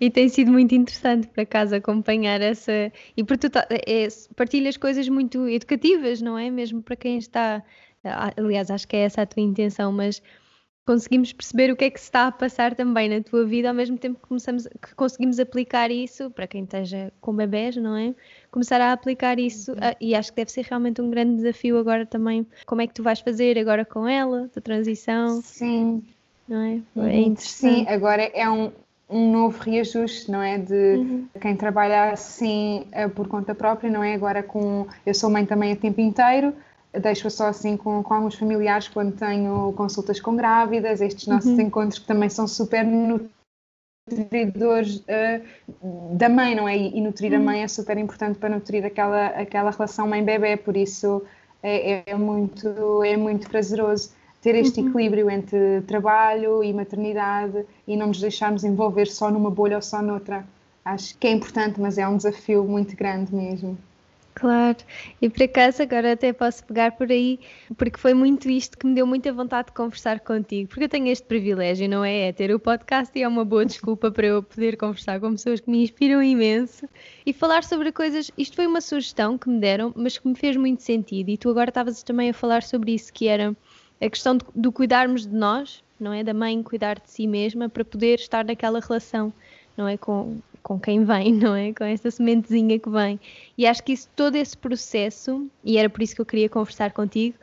E 0.00 0.10
tem 0.10 0.28
sido 0.28 0.50
muito 0.50 0.74
interessante 0.74 1.28
para 1.28 1.46
casa 1.46 1.76
acompanhar 1.76 2.40
essa. 2.40 2.92
E 3.16 3.22
porque 3.22 3.48
tu 3.48 3.50
tá, 3.50 3.66
é, 3.70 4.08
partilhas 4.34 4.76
coisas 4.76 5.08
muito 5.08 5.48
educativas, 5.48 6.20
não 6.20 6.36
é? 6.36 6.50
Mesmo 6.50 6.82
para 6.82 6.96
quem 6.96 7.16
está. 7.16 7.62
Aliás, 8.36 8.70
acho 8.70 8.86
que 8.86 8.96
é 8.96 9.00
essa 9.00 9.22
a 9.22 9.26
tua 9.26 9.42
intenção, 9.42 9.90
mas 9.92 10.20
conseguimos 10.86 11.32
perceber 11.32 11.72
o 11.72 11.76
que 11.76 11.84
é 11.84 11.90
que 11.90 11.98
se 11.98 12.06
está 12.06 12.26
a 12.26 12.32
passar 12.32 12.74
também 12.74 13.08
na 13.08 13.22
tua 13.22 13.44
vida, 13.44 13.68
ao 13.68 13.74
mesmo 13.74 13.96
tempo 13.96 14.20
que, 14.20 14.28
começamos, 14.28 14.66
que 14.66 14.94
conseguimos 14.94 15.40
aplicar 15.40 15.90
isso, 15.90 16.30
para 16.30 16.46
quem 16.46 16.64
esteja 16.64 17.12
com 17.20 17.34
bebés, 17.34 17.76
não 17.76 17.96
é? 17.96 18.14
Começar 18.50 18.80
a 18.80 18.92
aplicar 18.92 19.38
isso, 19.38 19.72
uhum. 19.72 19.78
a, 19.80 19.96
e 20.00 20.14
acho 20.14 20.30
que 20.30 20.36
deve 20.36 20.50
ser 20.50 20.64
realmente 20.64 21.00
um 21.00 21.10
grande 21.10 21.36
desafio 21.36 21.78
agora 21.78 22.04
também. 22.04 22.46
Como 22.66 22.82
é 22.82 22.86
que 22.86 22.94
tu 22.94 23.02
vais 23.02 23.20
fazer 23.20 23.58
agora 23.58 23.84
com 23.84 24.06
ela, 24.06 24.50
a 24.54 24.60
transição? 24.60 25.40
Sim. 25.42 26.02
Não 26.46 26.60
é? 26.60 26.80
Uhum. 26.94 27.06
É 27.06 27.20
interessante. 27.20 27.74
Sim, 27.74 27.88
agora 27.88 28.22
é 28.34 28.48
um, 28.50 28.70
um 29.08 29.32
novo 29.32 29.58
reajuste, 29.62 30.30
não 30.30 30.42
é? 30.42 30.58
De 30.58 30.74
uhum. 30.74 31.28
quem 31.40 31.56
trabalha 31.56 32.12
assim 32.12 32.86
eh, 32.92 33.08
por 33.08 33.26
conta 33.26 33.54
própria, 33.54 33.90
não 33.90 34.04
é? 34.04 34.12
Agora 34.12 34.42
com. 34.42 34.86
Eu 35.06 35.14
sou 35.14 35.30
mãe 35.30 35.46
também 35.46 35.72
a 35.72 35.76
tempo 35.76 36.02
inteiro 36.02 36.54
deixo-a 37.00 37.30
só 37.30 37.46
assim 37.46 37.76
com, 37.76 38.02
com 38.02 38.14
alguns 38.14 38.34
familiares 38.34 38.88
quando 38.88 39.16
tenho 39.16 39.72
consultas 39.72 40.20
com 40.20 40.36
grávidas, 40.36 41.00
estes 41.00 41.26
nossos 41.26 41.52
uhum. 41.52 41.60
encontros 41.60 41.98
que 41.98 42.06
também 42.06 42.28
são 42.28 42.46
super 42.46 42.84
nutridores 44.08 44.98
uh, 44.98 46.14
da 46.16 46.28
mãe, 46.28 46.54
não 46.54 46.68
é? 46.68 46.76
E, 46.76 46.98
e 46.98 47.00
nutrir 47.00 47.32
uhum. 47.32 47.38
a 47.38 47.42
mãe 47.42 47.62
é 47.62 47.68
super 47.68 47.98
importante 47.98 48.38
para 48.38 48.48
nutrir 48.48 48.84
aquela, 48.84 49.26
aquela 49.28 49.70
relação 49.70 50.06
mãe-bebê, 50.06 50.56
por 50.56 50.76
isso 50.76 51.22
é, 51.62 52.10
é, 52.10 52.14
muito, 52.14 53.02
é 53.02 53.16
muito 53.16 53.48
prazeroso 53.48 54.12
ter 54.42 54.54
este 54.54 54.80
uhum. 54.80 54.88
equilíbrio 54.88 55.30
entre 55.30 55.80
trabalho 55.82 56.62
e 56.62 56.72
maternidade 56.72 57.64
e 57.88 57.96
não 57.96 58.08
nos 58.08 58.20
deixarmos 58.20 58.62
envolver 58.62 59.06
só 59.06 59.30
numa 59.30 59.50
bolha 59.50 59.76
ou 59.76 59.82
só 59.82 60.02
noutra. 60.02 60.44
Acho 60.84 61.16
que 61.16 61.26
é 61.26 61.30
importante, 61.30 61.80
mas 61.80 61.96
é 61.96 62.06
um 62.06 62.18
desafio 62.18 62.62
muito 62.62 62.94
grande 62.94 63.34
mesmo. 63.34 63.78
Claro, 64.34 64.78
e 65.22 65.30
por 65.30 65.44
acaso 65.44 65.80
agora 65.82 66.12
até 66.12 66.32
posso 66.32 66.64
pegar 66.64 66.90
por 66.92 67.08
aí, 67.08 67.38
porque 67.76 67.96
foi 67.96 68.14
muito 68.14 68.50
isto 68.50 68.76
que 68.76 68.84
me 68.84 68.92
deu 68.92 69.06
muita 69.06 69.32
vontade 69.32 69.68
de 69.68 69.74
conversar 69.74 70.18
contigo, 70.20 70.68
porque 70.68 70.84
eu 70.84 70.88
tenho 70.88 71.06
este 71.06 71.24
privilégio, 71.24 71.88
não 71.88 72.04
é? 72.04 72.28
É 72.28 72.32
ter 72.32 72.52
o 72.52 72.58
podcast 72.58 73.16
e 73.16 73.22
é 73.22 73.28
uma 73.28 73.44
boa 73.44 73.64
desculpa 73.64 74.10
para 74.10 74.26
eu 74.26 74.42
poder 74.42 74.76
conversar 74.76 75.20
com 75.20 75.30
pessoas 75.30 75.60
que 75.60 75.70
me 75.70 75.84
inspiram 75.84 76.20
imenso 76.20 76.88
e 77.24 77.32
falar 77.32 77.62
sobre 77.62 77.92
coisas. 77.92 78.28
Isto 78.36 78.56
foi 78.56 78.66
uma 78.66 78.80
sugestão 78.80 79.38
que 79.38 79.48
me 79.48 79.60
deram, 79.60 79.92
mas 79.96 80.18
que 80.18 80.26
me 80.26 80.34
fez 80.34 80.56
muito 80.56 80.82
sentido, 80.82 81.28
e 81.28 81.38
tu 81.38 81.48
agora 81.48 81.70
estavas 81.70 82.02
também 82.02 82.30
a 82.30 82.34
falar 82.34 82.64
sobre 82.64 82.92
isso, 82.92 83.12
que 83.12 83.28
era 83.28 83.54
a 84.00 84.10
questão 84.10 84.36
de, 84.36 84.44
de 84.52 84.70
cuidarmos 84.72 85.28
de 85.28 85.34
nós, 85.34 85.84
não 85.98 86.12
é? 86.12 86.24
Da 86.24 86.34
mãe 86.34 86.60
cuidar 86.60 86.98
de 86.98 87.08
si 87.08 87.28
mesma 87.28 87.68
para 87.68 87.84
poder 87.84 88.18
estar 88.18 88.44
naquela 88.44 88.80
relação, 88.80 89.32
não 89.76 89.86
é? 89.86 89.96
Com, 89.96 90.38
com 90.64 90.80
quem 90.80 91.04
vem, 91.04 91.30
não 91.38 91.54
é? 91.54 91.72
Com 91.72 91.84
essa 91.84 92.10
sementezinha 92.10 92.76
que 92.80 92.90
vem. 92.90 93.20
E 93.56 93.64
acho 93.64 93.84
que 93.84 93.92
isso, 93.92 94.08
todo 94.16 94.34
esse 94.34 94.56
processo, 94.56 95.46
e 95.62 95.78
era 95.78 95.88
por 95.88 96.02
isso 96.02 96.16
que 96.16 96.20
eu 96.20 96.26
queria 96.26 96.48
conversar 96.48 96.90
contigo, 96.92 97.36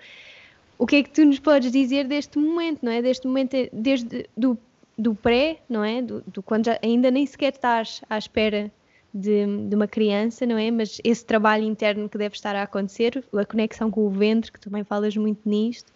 o 0.77 0.85
que 0.85 0.97
é 0.97 1.03
que 1.03 1.11
tu 1.11 1.23
nos 1.23 1.39
podes 1.39 1.71
dizer 1.71 2.07
deste 2.07 2.37
momento, 2.37 2.79
não 2.83 2.91
é? 2.91 3.01
Deste 3.01 3.27
momento, 3.27 3.55
desde 3.71 4.25
do, 4.35 4.57
do 4.97 5.15
pré, 5.15 5.59
não 5.69 5.83
é? 5.83 6.01
Do, 6.01 6.21
do 6.27 6.43
quando 6.43 6.65
já, 6.65 6.79
ainda 6.83 7.09
nem 7.11 7.25
sequer 7.25 7.53
estás 7.53 8.01
à 8.09 8.17
espera 8.17 8.71
de, 9.13 9.45
de, 9.67 9.75
uma 9.75 9.87
criança, 9.87 10.43
não 10.45 10.57
é? 10.57 10.71
Mas 10.71 10.99
esse 11.03 11.23
trabalho 11.23 11.63
interno 11.63 12.09
que 12.09 12.17
deve 12.17 12.35
estar 12.35 12.55
a 12.55 12.63
acontecer, 12.63 13.23
a 13.37 13.45
conexão 13.45 13.91
com 13.91 14.07
o 14.07 14.09
ventre, 14.09 14.51
que 14.51 14.59
também 14.59 14.83
falas 14.83 15.15
muito 15.15 15.47
nisto, 15.47 15.93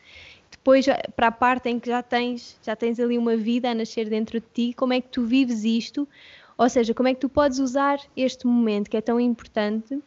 depois 0.51 0.85
para 1.15 1.27
a 1.27 1.31
parte 1.31 1.67
em 1.69 1.79
que 1.79 1.89
já 1.89 2.03
tens, 2.03 2.55
já 2.61 2.75
tens 2.75 2.99
ali 2.99 3.17
uma 3.17 3.35
vida 3.35 3.71
a 3.71 3.73
nascer 3.73 4.07
dentro 4.07 4.39
de 4.39 4.45
ti, 4.53 4.73
como 4.73 4.93
é 4.93 5.01
que 5.01 5.07
tu 5.07 5.25
vives 5.25 5.63
isto? 5.63 6.07
Ou 6.57 6.69
seja, 6.69 6.93
como 6.93 7.09
é 7.09 7.13
que 7.13 7.19
tu 7.19 7.29
podes 7.29 7.59
usar 7.59 7.99
este 8.15 8.47
momento 8.47 8.89
que 8.89 8.97
é 8.97 9.01
tão 9.01 9.19
importante 9.19 9.99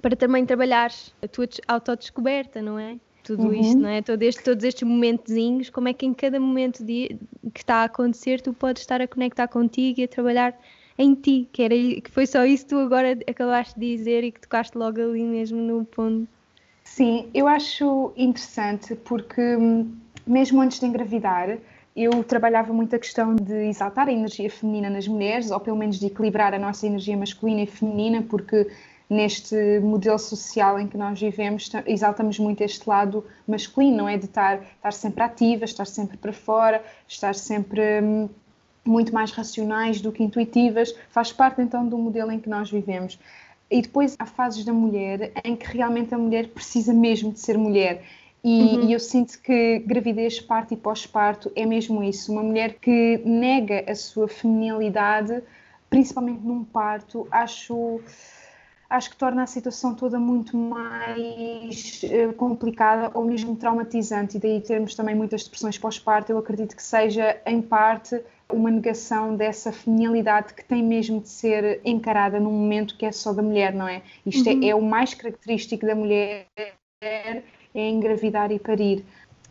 para 0.00 0.16
também 0.16 0.44
trabalhar 0.46 0.90
a 1.22 1.28
tua 1.28 1.48
autodescoberta, 1.68 2.62
não 2.62 2.78
é? 2.78 2.96
Tudo 3.22 3.48
uhum. 3.48 3.54
isto, 3.54 3.78
não 3.78 3.88
é? 3.88 4.00
Todo 4.02 4.22
este, 4.22 4.42
todos 4.42 4.64
estes 4.64 4.86
momentozinhos, 4.86 5.68
como 5.68 5.88
é 5.88 5.92
que 5.92 6.06
em 6.06 6.14
cada 6.14 6.38
momento 6.38 6.84
de, 6.84 7.18
que 7.52 7.60
está 7.60 7.76
a 7.76 7.84
acontecer 7.84 8.40
tu 8.40 8.52
podes 8.52 8.82
estar 8.82 9.00
a 9.00 9.08
conectar 9.08 9.48
contigo 9.48 10.00
e 10.00 10.04
a 10.04 10.08
trabalhar 10.08 10.56
em 10.98 11.14
ti, 11.14 11.48
que, 11.52 11.62
era, 11.62 11.74
que 11.74 12.10
foi 12.10 12.26
só 12.26 12.44
isso 12.44 12.64
que 12.64 12.70
tu 12.70 12.78
agora 12.78 13.18
acabaste 13.28 13.78
de 13.78 13.96
dizer 13.96 14.24
e 14.24 14.32
que 14.32 14.40
tocaste 14.40 14.78
logo 14.78 15.00
ali 15.00 15.24
mesmo 15.24 15.60
no 15.60 15.84
ponto. 15.84 16.28
Sim, 16.84 17.28
eu 17.34 17.48
acho 17.48 18.12
interessante 18.16 18.94
porque 18.94 19.56
hum, 19.56 19.92
mesmo 20.26 20.62
antes 20.62 20.78
de 20.78 20.86
engravidar, 20.86 21.58
eu 21.96 22.22
trabalhava 22.22 22.74
muito 22.74 22.94
a 22.94 22.98
questão 22.98 23.34
de 23.34 23.68
exaltar 23.68 24.06
a 24.06 24.12
energia 24.12 24.50
feminina 24.50 24.90
nas 24.90 25.08
mulheres, 25.08 25.50
ou 25.50 25.58
pelo 25.58 25.78
menos 25.78 25.98
de 25.98 26.06
equilibrar 26.06 26.52
a 26.52 26.58
nossa 26.58 26.86
energia 26.86 27.16
masculina 27.16 27.62
e 27.62 27.66
feminina, 27.66 28.22
porque 28.22 28.70
neste 29.08 29.80
modelo 29.80 30.18
social 30.18 30.78
em 30.78 30.86
que 30.86 30.98
nós 30.98 31.18
vivemos 31.18 31.70
exaltamos 31.86 32.38
muito 32.38 32.60
este 32.60 32.86
lado 32.86 33.24
masculino, 33.48 33.96
não 33.98 34.08
é? 34.08 34.18
De 34.18 34.26
estar, 34.26 34.60
estar 34.76 34.92
sempre 34.92 35.22
ativa, 35.22 35.64
estar 35.64 35.86
sempre 35.86 36.18
para 36.18 36.32
fora, 36.32 36.84
estar 37.08 37.34
sempre 37.34 38.02
hum, 38.02 38.28
muito 38.84 39.14
mais 39.14 39.30
racionais 39.30 40.00
do 40.00 40.12
que 40.12 40.22
intuitivas, 40.22 40.94
faz 41.08 41.32
parte 41.32 41.62
então 41.62 41.86
do 41.88 41.96
modelo 41.96 42.30
em 42.30 42.38
que 42.38 42.48
nós 42.48 42.70
vivemos. 42.70 43.18
E 43.70 43.80
depois 43.80 44.14
há 44.18 44.26
fases 44.26 44.64
da 44.64 44.72
mulher 44.72 45.32
em 45.42 45.56
que 45.56 45.66
realmente 45.66 46.14
a 46.14 46.18
mulher 46.18 46.48
precisa 46.48 46.92
mesmo 46.92 47.32
de 47.32 47.40
ser 47.40 47.56
mulher. 47.56 48.02
E, 48.46 48.76
uhum. 48.76 48.88
e 48.88 48.92
eu 48.92 49.00
sinto 49.00 49.42
que 49.42 49.80
gravidez, 49.80 50.38
parto 50.38 50.72
e 50.72 50.76
pós-parto 50.76 51.50
é 51.56 51.66
mesmo 51.66 52.00
isso. 52.00 52.30
Uma 52.30 52.44
mulher 52.44 52.74
que 52.74 53.20
nega 53.24 53.84
a 53.90 53.94
sua 53.96 54.28
feminilidade, 54.28 55.42
principalmente 55.90 56.42
num 56.42 56.62
parto, 56.62 57.26
acho 57.28 58.00
acho 58.88 59.10
que 59.10 59.16
torna 59.16 59.42
a 59.42 59.46
situação 59.48 59.96
toda 59.96 60.16
muito 60.16 60.56
mais 60.56 62.02
uh, 62.04 62.32
complicada 62.34 63.10
ou 63.14 63.24
mesmo 63.24 63.56
traumatizante, 63.56 64.36
e 64.36 64.40
daí 64.40 64.60
termos 64.60 64.94
também 64.94 65.16
muitas 65.16 65.42
depressões 65.42 65.76
pós-parto. 65.76 66.30
Eu 66.30 66.38
acredito 66.38 66.76
que 66.76 66.82
seja, 66.84 67.40
em 67.44 67.60
parte, 67.60 68.22
uma 68.48 68.70
negação 68.70 69.34
dessa 69.34 69.72
feminilidade 69.72 70.54
que 70.54 70.64
tem 70.64 70.84
mesmo 70.84 71.20
de 71.20 71.28
ser 71.28 71.80
encarada 71.84 72.38
num 72.38 72.52
momento 72.52 72.96
que 72.96 73.04
é 73.04 73.10
só 73.10 73.32
da 73.32 73.42
mulher, 73.42 73.74
não 73.74 73.88
é? 73.88 74.02
Isto 74.24 74.48
é, 74.48 74.52
uhum. 74.52 74.62
é, 74.62 74.68
é, 74.68 74.74
o 74.76 74.82
mais 74.82 75.14
característico 75.14 75.84
da 75.84 75.96
mulher, 75.96 76.46
é 77.78 77.88
engravidar 77.88 78.50
e 78.50 78.58
parir. 78.58 79.04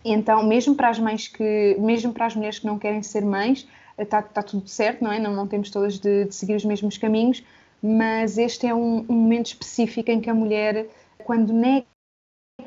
Então, 0.04 0.44
mesmo 0.46 0.76
para 0.76 0.90
as 0.90 1.00
mães 1.00 1.28
que, 1.28 1.76
mesmo 1.80 2.14
para 2.14 2.28
as 2.28 2.36
mulheres 2.36 2.60
que 2.60 2.66
não 2.68 2.78
querem 2.78 3.02
ser 3.02 3.26
mães, 3.26 3.68
está, 3.98 4.20
está 4.20 4.44
tudo 4.44 4.68
certo, 4.68 5.04
não 5.04 5.12
é? 5.12 5.20
Não, 5.20 5.34
não 5.34 5.48
temos 5.48 5.70
todas 5.70 6.00
de, 6.00 6.26
de 6.26 6.36
seguir 6.36 6.56
os 6.56 6.66
mesmos 6.66 6.98
caminhos, 6.98 7.44
mas 7.82 8.38
este 8.38 8.68
é 8.68 8.74
um, 8.74 9.06
um 9.10 9.14
momento 9.14 9.48
específico 9.48 10.12
em 10.12 10.22
que 10.22 10.30
a 10.30 10.34
mulher, 10.34 10.88
quando 11.18 11.54
nega 11.54 11.86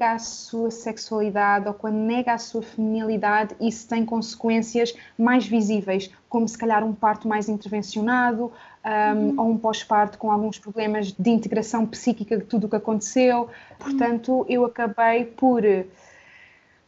a 0.01 0.19
sua 0.19 0.71
sexualidade 0.71 1.67
ou 1.67 1.75
quando 1.75 1.97
nega 1.97 2.33
a 2.33 2.39
sua 2.39 2.63
feminilidade, 2.63 3.55
isso 3.61 3.89
tem 3.89 4.05
consequências 4.05 4.95
mais 5.19 5.47
visíveis, 5.47 6.11
como 6.29 6.47
se 6.47 6.59
calhar 6.59 6.85
um 6.85 6.95
parto 6.95 7.27
mais 7.27 7.49
intervencionado 7.49 8.53
um, 8.89 9.41
ou 9.41 9.51
um 9.51 9.59
pós-parto 9.59 10.19
com 10.19 10.31
alguns 10.31 10.59
problemas 10.59 11.13
de 11.13 11.31
integração 11.31 11.87
psíquica 11.87 12.37
de 12.37 12.45
tudo 12.45 12.67
o 12.67 12.71
que 12.71 12.77
aconteceu. 12.77 13.49
Portanto, 13.79 14.47
eu 14.49 14.65
acabei 14.65 15.25
por 15.25 15.63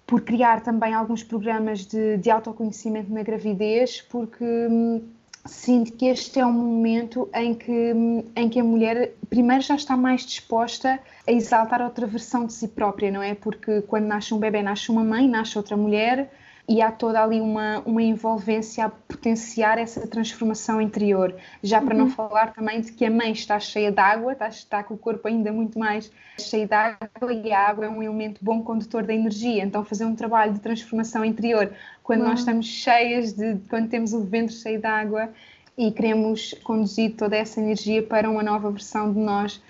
por 0.07 0.23
criar 0.23 0.61
também 0.61 0.92
alguns 0.92 1.23
programas 1.23 1.87
de, 1.87 2.16
de 2.16 2.30
autoconhecimento 2.33 3.12
na 3.12 3.23
gravidez, 3.23 4.00
porque 4.00 4.45
hum, 4.45 5.00
sinto 5.47 5.92
que 5.92 6.07
este 6.07 6.40
é 6.40 6.45
um 6.45 6.52
momento 6.52 7.28
em 7.33 7.54
que, 7.54 7.95
em 8.35 8.49
que 8.49 8.59
a 8.59 8.64
mulher, 8.64 9.12
primeiro, 9.28 9.62
já 9.62 9.76
está 9.76 9.97
mais 9.97 10.26
disposta 10.26 10.99
a 11.28 11.30
exaltar 11.30 11.80
outra 11.80 12.09
versão 12.09 12.45
de 12.45 12.52
si 12.52 12.66
própria, 12.66 13.09
não 13.12 13.23
é? 13.23 13.37
Porque 13.37 13.83
quando 13.83 14.07
nasce 14.07 14.35
um 14.35 14.38
bebê, 14.38 14.62
nasce 14.62 14.90
uma 14.90 15.04
mãe, 15.04 15.28
nasce 15.28 15.57
outra 15.57 15.76
mulher 15.76 16.28
e 16.71 16.81
há 16.81 16.93
toda 16.93 17.21
ali 17.21 17.41
uma, 17.41 17.81
uma 17.81 18.00
envolvência 18.00 18.85
a 18.85 18.89
potenciar 18.89 19.77
essa 19.77 20.07
transformação 20.07 20.81
interior. 20.81 21.35
Já 21.65 21.83
para 21.83 21.97
uhum. 21.97 22.03
não 22.03 22.11
falar 22.11 22.53
também 22.53 22.81
de 22.81 22.93
que 22.93 23.05
a 23.05 23.11
mãe 23.11 23.33
está 23.33 23.59
cheia 23.59 23.91
de 23.91 23.99
água, 23.99 24.35
está, 24.35 24.49
está 24.49 24.85
com 24.85 24.95
o 24.95 24.97
corpo 24.97 25.27
ainda 25.27 25.50
muito 25.50 25.77
mais 25.77 26.12
cheio 26.39 26.69
de 26.69 26.73
água 26.73 27.33
e 27.33 27.53
a 27.53 27.59
água 27.59 27.87
é 27.87 27.89
um 27.89 28.00
elemento 28.00 28.39
bom 28.41 28.62
condutor 28.62 29.03
da 29.03 29.12
energia. 29.12 29.65
Então, 29.65 29.85
fazer 29.85 30.05
um 30.05 30.15
trabalho 30.15 30.53
de 30.53 30.61
transformação 30.61 31.25
interior 31.25 31.73
quando 32.05 32.21
uhum. 32.21 32.29
nós 32.29 32.39
estamos 32.39 32.67
cheias 32.67 33.33
de. 33.33 33.57
quando 33.69 33.89
temos 33.89 34.12
o 34.12 34.21
ventre 34.21 34.55
cheio 34.55 34.79
de 34.81 34.87
água 34.87 35.29
e 35.77 35.91
queremos 35.91 36.55
conduzir 36.62 37.17
toda 37.17 37.37
essa 37.37 37.61
energia 37.61 38.00
para 38.00 38.31
uma 38.31 38.45
nova 38.45 38.71
versão 38.71 39.12
de 39.12 39.19
nós 39.19 39.61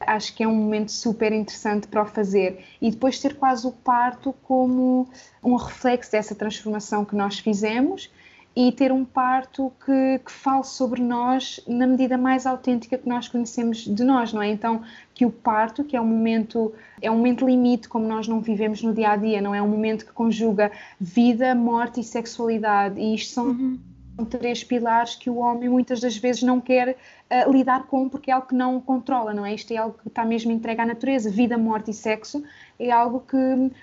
acho 0.00 0.34
que 0.34 0.42
é 0.42 0.48
um 0.48 0.54
momento 0.54 0.90
super 0.90 1.32
interessante 1.32 1.86
para 1.86 2.02
o 2.02 2.06
fazer. 2.06 2.64
E 2.80 2.90
depois 2.90 3.20
ter 3.20 3.36
quase 3.36 3.66
o 3.66 3.72
parto 3.72 4.34
como 4.42 5.08
um 5.42 5.54
reflexo 5.56 6.12
dessa 6.12 6.34
transformação 6.34 7.04
que 7.04 7.14
nós 7.14 7.38
fizemos 7.38 8.10
e 8.56 8.72
ter 8.72 8.90
um 8.90 9.04
parto 9.04 9.72
que, 9.84 10.18
que 10.24 10.32
fale 10.32 10.64
sobre 10.64 11.00
nós 11.00 11.60
na 11.68 11.86
medida 11.86 12.18
mais 12.18 12.46
autêntica 12.46 12.98
que 12.98 13.08
nós 13.08 13.28
conhecemos 13.28 13.84
de 13.84 14.02
nós, 14.02 14.32
não 14.32 14.42
é? 14.42 14.50
Então, 14.50 14.82
que 15.14 15.24
o 15.24 15.30
parto, 15.30 15.84
que 15.84 15.96
é 15.96 16.00
um 16.00 16.06
momento, 16.06 16.72
é 17.00 17.08
um 17.10 17.16
momento 17.16 17.46
limite, 17.46 17.88
como 17.88 18.08
nós 18.08 18.26
não 18.26 18.40
vivemos 18.40 18.82
no 18.82 18.92
dia 18.92 19.10
a 19.10 19.16
dia, 19.16 19.40
não 19.40 19.54
é? 19.54 19.62
Um 19.62 19.68
momento 19.68 20.04
que 20.04 20.12
conjuga 20.12 20.72
vida, 20.98 21.54
morte 21.54 22.00
e 22.00 22.04
sexualidade, 22.04 22.98
e 22.98 23.14
isto 23.14 23.34
são. 23.34 23.46
Uhum 23.48 23.89
três 24.28 24.62
pilares 24.62 25.14
que 25.14 25.30
o 25.30 25.36
homem 25.36 25.68
muitas 25.68 26.00
das 26.00 26.16
vezes 26.16 26.42
não 26.42 26.60
quer 26.60 26.96
uh, 27.30 27.50
lidar 27.50 27.86
com 27.86 28.08
porque 28.08 28.30
é 28.30 28.34
algo 28.34 28.46
que 28.46 28.54
não 28.54 28.80
controla, 28.80 29.32
não 29.32 29.44
é? 29.44 29.54
Isto 29.54 29.72
é 29.72 29.76
algo 29.76 29.98
que 30.00 30.08
está 30.08 30.24
mesmo 30.24 30.52
entregue 30.52 30.80
à 30.80 30.86
natureza. 30.86 31.30
Vida, 31.30 31.56
morte 31.56 31.90
e 31.90 31.94
sexo 31.94 32.42
é 32.78 32.90
algo 32.90 33.20
que, 33.20 33.36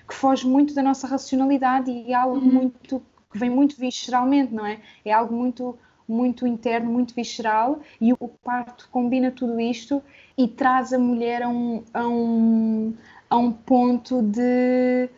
que 0.08 0.14
foge 0.14 0.46
muito 0.46 0.74
da 0.74 0.82
nossa 0.82 1.06
racionalidade 1.06 1.90
e 1.90 2.12
é 2.12 2.14
algo 2.14 2.36
uhum. 2.36 2.52
muito 2.52 3.02
que 3.30 3.38
vem 3.38 3.50
muito 3.50 3.76
visceralmente, 3.78 4.54
não 4.54 4.64
é? 4.64 4.80
É 5.04 5.12
algo 5.12 5.34
muito 5.34 5.78
muito 6.08 6.46
interno, 6.46 6.90
muito 6.90 7.14
visceral 7.14 7.80
e 8.00 8.14
o 8.14 8.28
parto 8.42 8.88
combina 8.90 9.30
tudo 9.30 9.60
isto 9.60 10.02
e 10.38 10.48
traz 10.48 10.94
a 10.94 10.98
mulher 10.98 11.42
a 11.42 11.48
um, 11.50 11.84
a 11.92 12.08
um, 12.08 12.94
a 13.28 13.36
um 13.36 13.52
ponto 13.52 14.22
de 14.22 15.10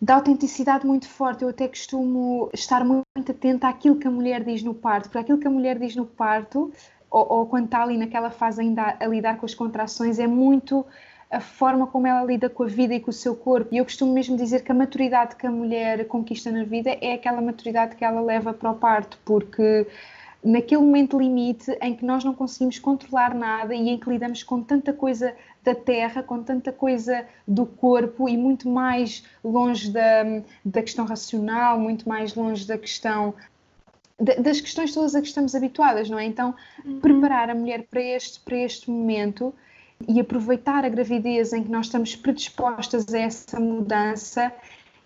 da 0.00 0.16
autenticidade 0.16 0.86
muito 0.86 1.08
forte. 1.08 1.42
Eu 1.42 1.48
até 1.48 1.68
costumo 1.68 2.50
estar 2.52 2.84
muito 2.84 3.06
atenta 3.30 3.68
àquilo 3.68 3.96
que 3.96 4.06
a 4.06 4.10
mulher 4.10 4.44
diz 4.44 4.62
no 4.62 4.74
parto, 4.74 5.04
porque 5.04 5.18
aquilo 5.18 5.38
que 5.38 5.46
a 5.46 5.50
mulher 5.50 5.78
diz 5.78 5.96
no 5.96 6.06
parto, 6.06 6.72
ou, 7.10 7.26
ou 7.28 7.46
quando 7.46 7.66
está 7.66 7.82
ali 7.82 7.96
naquela 7.96 8.30
fase 8.30 8.60
ainda 8.60 8.96
a, 9.00 9.06
lidar 9.06 9.38
com 9.38 9.46
as 9.46 9.54
contrações, 9.54 10.18
é 10.18 10.26
muito 10.26 10.84
a 11.30 11.40
forma 11.40 11.86
como 11.86 12.06
ela 12.06 12.24
lida 12.24 12.48
com 12.48 12.62
a 12.62 12.66
vida 12.66 12.94
e 12.94 13.00
com 13.00 13.10
o 13.10 13.12
seu 13.12 13.34
corpo. 13.34 13.74
E 13.74 13.78
eu 13.78 13.84
costumo 13.84 14.12
mesmo 14.12 14.36
dizer 14.36 14.62
que 14.62 14.70
a 14.70 14.74
maturidade 14.74 15.34
que 15.34 15.46
a 15.46 15.50
mulher 15.50 16.06
conquista 16.06 16.52
na 16.52 16.62
vida 16.62 16.96
é 17.00 17.14
aquela 17.14 17.40
maturidade 17.40 17.96
que 17.96 18.04
ela 18.04 18.20
leva 18.20 18.52
para 18.52 18.70
o 18.70 18.74
parto, 18.74 19.18
porque 19.24 19.86
naquele 20.46 20.80
momento 20.80 21.18
limite 21.18 21.76
em 21.82 21.94
que 21.94 22.04
nós 22.04 22.22
não 22.22 22.32
conseguimos 22.32 22.78
controlar 22.78 23.34
nada 23.34 23.74
e 23.74 23.88
em 23.88 23.98
que 23.98 24.08
lidamos 24.08 24.42
com 24.42 24.62
tanta 24.62 24.92
coisa 24.92 25.34
da 25.64 25.74
terra, 25.74 26.22
com 26.22 26.42
tanta 26.42 26.72
coisa 26.72 27.26
do 27.46 27.66
corpo 27.66 28.28
e 28.28 28.36
muito 28.36 28.68
mais 28.68 29.24
longe 29.42 29.90
da, 29.90 30.22
da 30.64 30.82
questão 30.82 31.04
racional, 31.04 31.80
muito 31.80 32.08
mais 32.08 32.34
longe 32.34 32.66
da 32.66 32.78
questão 32.78 33.34
das 34.18 34.62
questões 34.62 34.94
todas 34.94 35.14
a 35.14 35.20
que 35.20 35.26
estamos 35.26 35.54
habituadas, 35.54 36.08
não 36.08 36.18
é? 36.18 36.24
Então, 36.24 36.54
uhum. 36.82 37.00
preparar 37.00 37.50
a 37.50 37.54
mulher 37.54 37.86
para 37.90 38.00
este, 38.00 38.40
para 38.40 38.56
este 38.56 38.90
momento 38.90 39.52
e 40.08 40.18
aproveitar 40.18 40.86
a 40.86 40.88
gravidez 40.88 41.52
em 41.52 41.62
que 41.62 41.70
nós 41.70 41.86
estamos 41.86 42.16
predispostas 42.16 43.12
a 43.12 43.18
essa 43.18 43.60
mudança, 43.60 44.50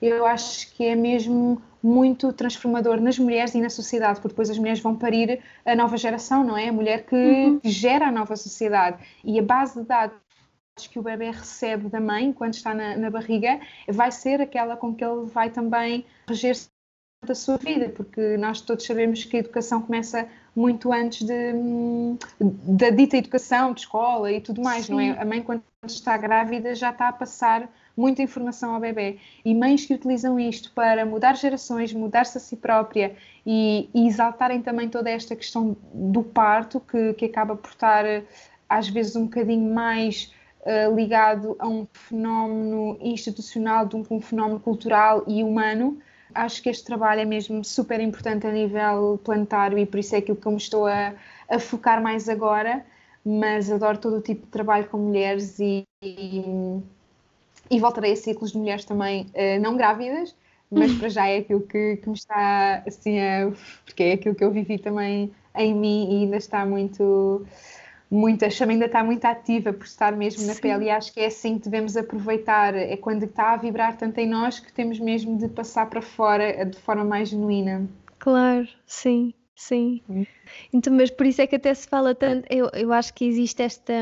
eu 0.01 0.25
acho 0.25 0.73
que 0.75 0.85
é 0.85 0.95
mesmo 0.95 1.61
muito 1.83 2.33
transformador 2.33 3.01
nas 3.01 3.19
mulheres 3.19 3.55
e 3.55 3.61
na 3.61 3.71
sociedade, 3.71 4.21
porque 4.21 4.29
depois 4.29 4.51
as 4.51 4.59
mulheres 4.59 4.81
vão 4.81 4.95
parir 4.95 5.41
a 5.65 5.75
nova 5.75 5.97
geração, 5.97 6.45
não 6.45 6.57
é? 6.57 6.69
A 6.69 6.73
mulher 6.73 7.07
que 7.07 7.17
uhum. 7.17 7.61
gera 7.65 8.09
a 8.09 8.13
nova 8.13 8.37
sociedade. 8.37 8.99
E 9.25 9.39
a 9.39 9.43
base 9.43 9.81
de 9.81 9.87
dados 9.87 10.17
que 10.91 10.99
o 10.99 11.03
bebê 11.03 11.31
recebe 11.31 11.89
da 11.89 12.01
mãe 12.01 12.33
quando 12.33 12.55
está 12.55 12.75
na, 12.75 12.97
na 12.97 13.11
barriga 13.11 13.61
vai 13.89 14.11
ser 14.11 14.41
aquela 14.41 14.77
com 14.77 14.95
que 14.95 15.05
ele 15.05 15.27
vai 15.27 15.51
também 15.51 16.05
reger 16.29 16.57
da 17.27 17.35
sua 17.35 17.59
vida, 17.59 17.91
porque 17.91 18.39
nós 18.39 18.63
todos 18.63 18.87
sabemos 18.87 19.25
que 19.25 19.37
a 19.37 19.41
educação 19.41 19.83
começa 19.83 20.27
muito 20.57 20.91
antes 20.91 21.27
de, 21.27 21.53
da 22.41 22.89
dita 22.89 23.19
educação, 23.19 23.75
de 23.75 23.81
escola 23.81 24.33
e 24.33 24.41
tudo 24.41 24.63
mais, 24.63 24.87
Sim. 24.87 24.93
não 24.93 25.01
é? 25.01 25.11
A 25.21 25.25
mãe, 25.25 25.43
quando 25.43 25.63
está 25.85 26.17
grávida, 26.17 26.75
já 26.75 26.91
está 26.91 27.09
a 27.09 27.13
passar 27.13 27.69
muita 27.97 28.23
informação 28.23 28.75
ao 28.75 28.81
bebê. 28.81 29.19
E 29.45 29.55
mães 29.55 29.85
que 29.85 29.95
utilizam 29.95 30.39
isto 30.39 30.73
para 30.73 31.05
mudar 31.05 31.37
gerações, 31.37 31.93
mudar-se 31.93 32.39
a 32.39 32.41
si 32.41 32.57
própria 32.57 33.15
e, 33.45 33.89
e, 33.95 34.07
exaltarem 34.07 34.63
também 34.63 34.89
toda 34.89 35.11
esta 35.11 35.37
questão 35.37 35.77
do 35.93 36.23
parto, 36.23 36.81
que, 36.81 37.15
que 37.15 37.25
acaba 37.25 37.57
por 37.57 37.71
estar 37.71 38.05
às 38.69 38.89
vezes 38.89 39.17
um 39.17 39.25
bocadinho 39.25 39.73
mais 39.75 40.33
uh, 40.61 40.95
ligado 40.95 41.57
a 41.59 41.69
um 41.69 41.87
fenómeno 41.93 42.97
institucional, 43.01 43.87
de 43.87 43.97
um, 43.97 44.05
um 44.11 44.21
fenómeno 44.21 44.61
cultural 44.61 45.25
e 45.27 45.43
humano. 45.43 45.99
Acho 46.35 46.63
que 46.63 46.71
este 46.71 46.85
trabalho 46.85 47.21
é 47.21 47.25
mesmo 47.25 47.65
super 47.65 48.01
importante 48.01 48.47
a 48.47 48.53
nível 48.53 49.21
planetário 49.25 49.77
e 49.79 49.85
por 49.85 49.99
isso 49.99 50.15
é 50.15 50.19
aquilo 50.19 50.37
que 50.37 50.47
eu 50.47 50.53
me 50.53 50.59
estou 50.59 50.87
a, 50.87 51.15
a 51.49 51.59
focar 51.59 52.01
mais 52.03 52.29
agora. 52.29 52.85
Mas 53.25 53.71
adoro 53.71 53.99
todo 53.99 54.17
o 54.17 54.21
tipo 54.21 54.47
de 54.47 54.53
trabalho 54.53 54.89
com 54.89 54.97
mulheres 54.97 55.59
e, 55.59 55.85
e, 56.03 56.43
e 57.71 57.79
voltarei 57.79 58.13
a 58.13 58.17
ciclos 58.17 58.53
de 58.53 58.59
mulheres 58.59 58.85
também 58.85 59.27
uh, 59.27 59.61
não 59.61 59.77
grávidas, 59.77 60.35
mas 60.71 60.93
para 60.95 61.09
já 61.09 61.27
é 61.27 61.39
aquilo 61.39 61.61
que, 61.61 61.97
que 61.97 62.09
me 62.09 62.15
está 62.15 62.83
assim 62.87 63.19
a, 63.21 63.53
porque 63.85 64.03
é 64.03 64.13
aquilo 64.13 64.35
que 64.35 64.45
eu 64.45 64.51
vivi 64.51 64.79
também 64.79 65.31
em 65.57 65.75
mim 65.75 66.09
e 66.11 66.25
ainda 66.25 66.37
está 66.37 66.65
muito 66.65 67.45
muito, 68.11 68.45
a 68.45 68.51
chama 68.51 68.73
ainda 68.73 68.87
está 68.87 69.05
muito 69.05 69.25
ativa 69.25 69.73
por 69.73 69.85
estar 69.85 70.17
mesmo 70.17 70.45
na 70.45 70.55
Sim. 70.55 70.61
pele 70.61 70.87
e 70.87 70.91
acho 70.91 71.13
que 71.13 71.21
é 71.21 71.27
assim 71.27 71.59
que 71.59 71.69
devemos 71.69 71.97
aproveitar, 71.97 72.75
é 72.75 72.97
quando 72.97 73.23
está 73.23 73.53
a 73.53 73.57
vibrar 73.57 73.97
tanto 73.97 74.19
em 74.19 74.29
nós 74.29 74.59
que 74.59 74.73
temos 74.73 74.99
mesmo 74.99 75.39
de 75.39 75.47
passar 75.47 75.89
para 75.89 76.03
fora 76.03 76.65
de 76.65 76.77
forma 76.79 77.05
mais 77.05 77.29
genuína. 77.29 77.89
Claro, 78.19 78.69
sim, 78.85 79.33
sim. 79.55 80.03
Então, 80.73 80.93
mas 80.93 81.09
por 81.09 81.25
isso 81.25 81.41
é 81.41 81.47
que 81.47 81.55
até 81.55 81.73
se 81.73 81.87
fala 81.87 82.13
tanto, 82.13 82.47
eu, 82.51 82.69
eu 82.75 82.93
acho 82.93 83.15
que 83.15 83.25
existe 83.25 83.63
esta 83.63 83.95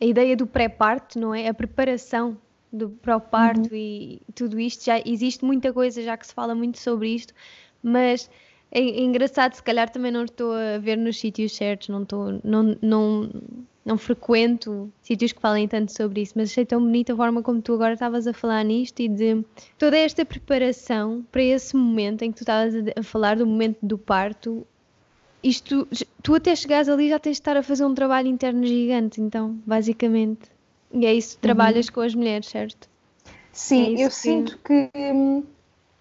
a 0.00 0.04
ideia 0.04 0.36
do 0.36 0.46
pré-parto, 0.46 1.18
não 1.18 1.34
é? 1.34 1.48
A 1.48 1.54
preparação 1.54 2.36
do, 2.72 2.90
para 2.90 3.16
o 3.16 3.20
parto 3.20 3.70
uhum. 3.70 3.76
e 3.76 4.20
tudo 4.34 4.58
isto, 4.60 4.84
já 4.84 5.00
existe 5.04 5.44
muita 5.44 5.72
coisa 5.72 6.02
já 6.02 6.16
que 6.16 6.26
se 6.26 6.34
fala 6.34 6.54
muito 6.54 6.78
sobre 6.78 7.10
isto, 7.10 7.34
mas 7.82 8.30
é, 8.70 8.80
é 8.80 9.00
engraçado, 9.00 9.54
se 9.54 9.62
calhar 9.62 9.90
também 9.90 10.12
não 10.12 10.24
estou 10.24 10.52
a 10.52 10.78
ver 10.78 10.96
nos 10.96 11.18
sítios 11.18 11.54
certos, 11.56 11.88
não 11.88 12.02
estou, 12.02 12.40
não, 12.44 12.76
não, 12.82 13.30
não 13.84 13.96
frequento 13.96 14.92
sítios 15.00 15.32
que 15.32 15.40
falem 15.40 15.66
tanto 15.66 15.96
sobre 15.96 16.20
isso, 16.20 16.34
mas 16.36 16.50
achei 16.50 16.66
tão 16.66 16.80
bonita 16.80 17.14
a 17.14 17.16
forma 17.16 17.42
como 17.42 17.62
tu 17.62 17.72
agora 17.72 17.94
estavas 17.94 18.26
a 18.26 18.32
falar 18.32 18.62
nisto 18.64 19.00
e 19.00 19.08
de 19.08 19.44
toda 19.78 19.96
esta 19.96 20.24
preparação 20.24 21.24
para 21.32 21.42
esse 21.42 21.74
momento 21.74 22.22
em 22.22 22.30
que 22.30 22.36
tu 22.36 22.42
estavas 22.42 22.74
a 22.96 23.02
falar 23.02 23.36
do 23.36 23.46
momento 23.46 23.78
do 23.82 23.96
parto. 23.96 24.66
Isto, 25.42 25.88
tu 26.22 26.34
até 26.34 26.54
chegares 26.54 26.88
ali 26.88 27.08
já 27.08 27.18
tens 27.18 27.36
de 27.36 27.40
estar 27.40 27.56
a 27.56 27.62
fazer 27.62 27.84
um 27.84 27.94
trabalho 27.94 28.28
interno 28.28 28.66
gigante, 28.66 29.20
então, 29.20 29.56
basicamente. 29.64 30.57
E 30.92 31.06
é 31.06 31.14
isso 31.14 31.36
que 31.36 31.42
trabalhas 31.42 31.86
uhum. 31.88 31.94
com 31.94 32.00
as 32.00 32.14
mulheres, 32.14 32.48
certo? 32.48 32.88
Sim, 33.52 33.96
é 33.96 34.04
eu 34.04 34.08
que... 34.08 34.14
sinto 34.14 34.58
que 34.58 34.90
hum, 34.96 35.42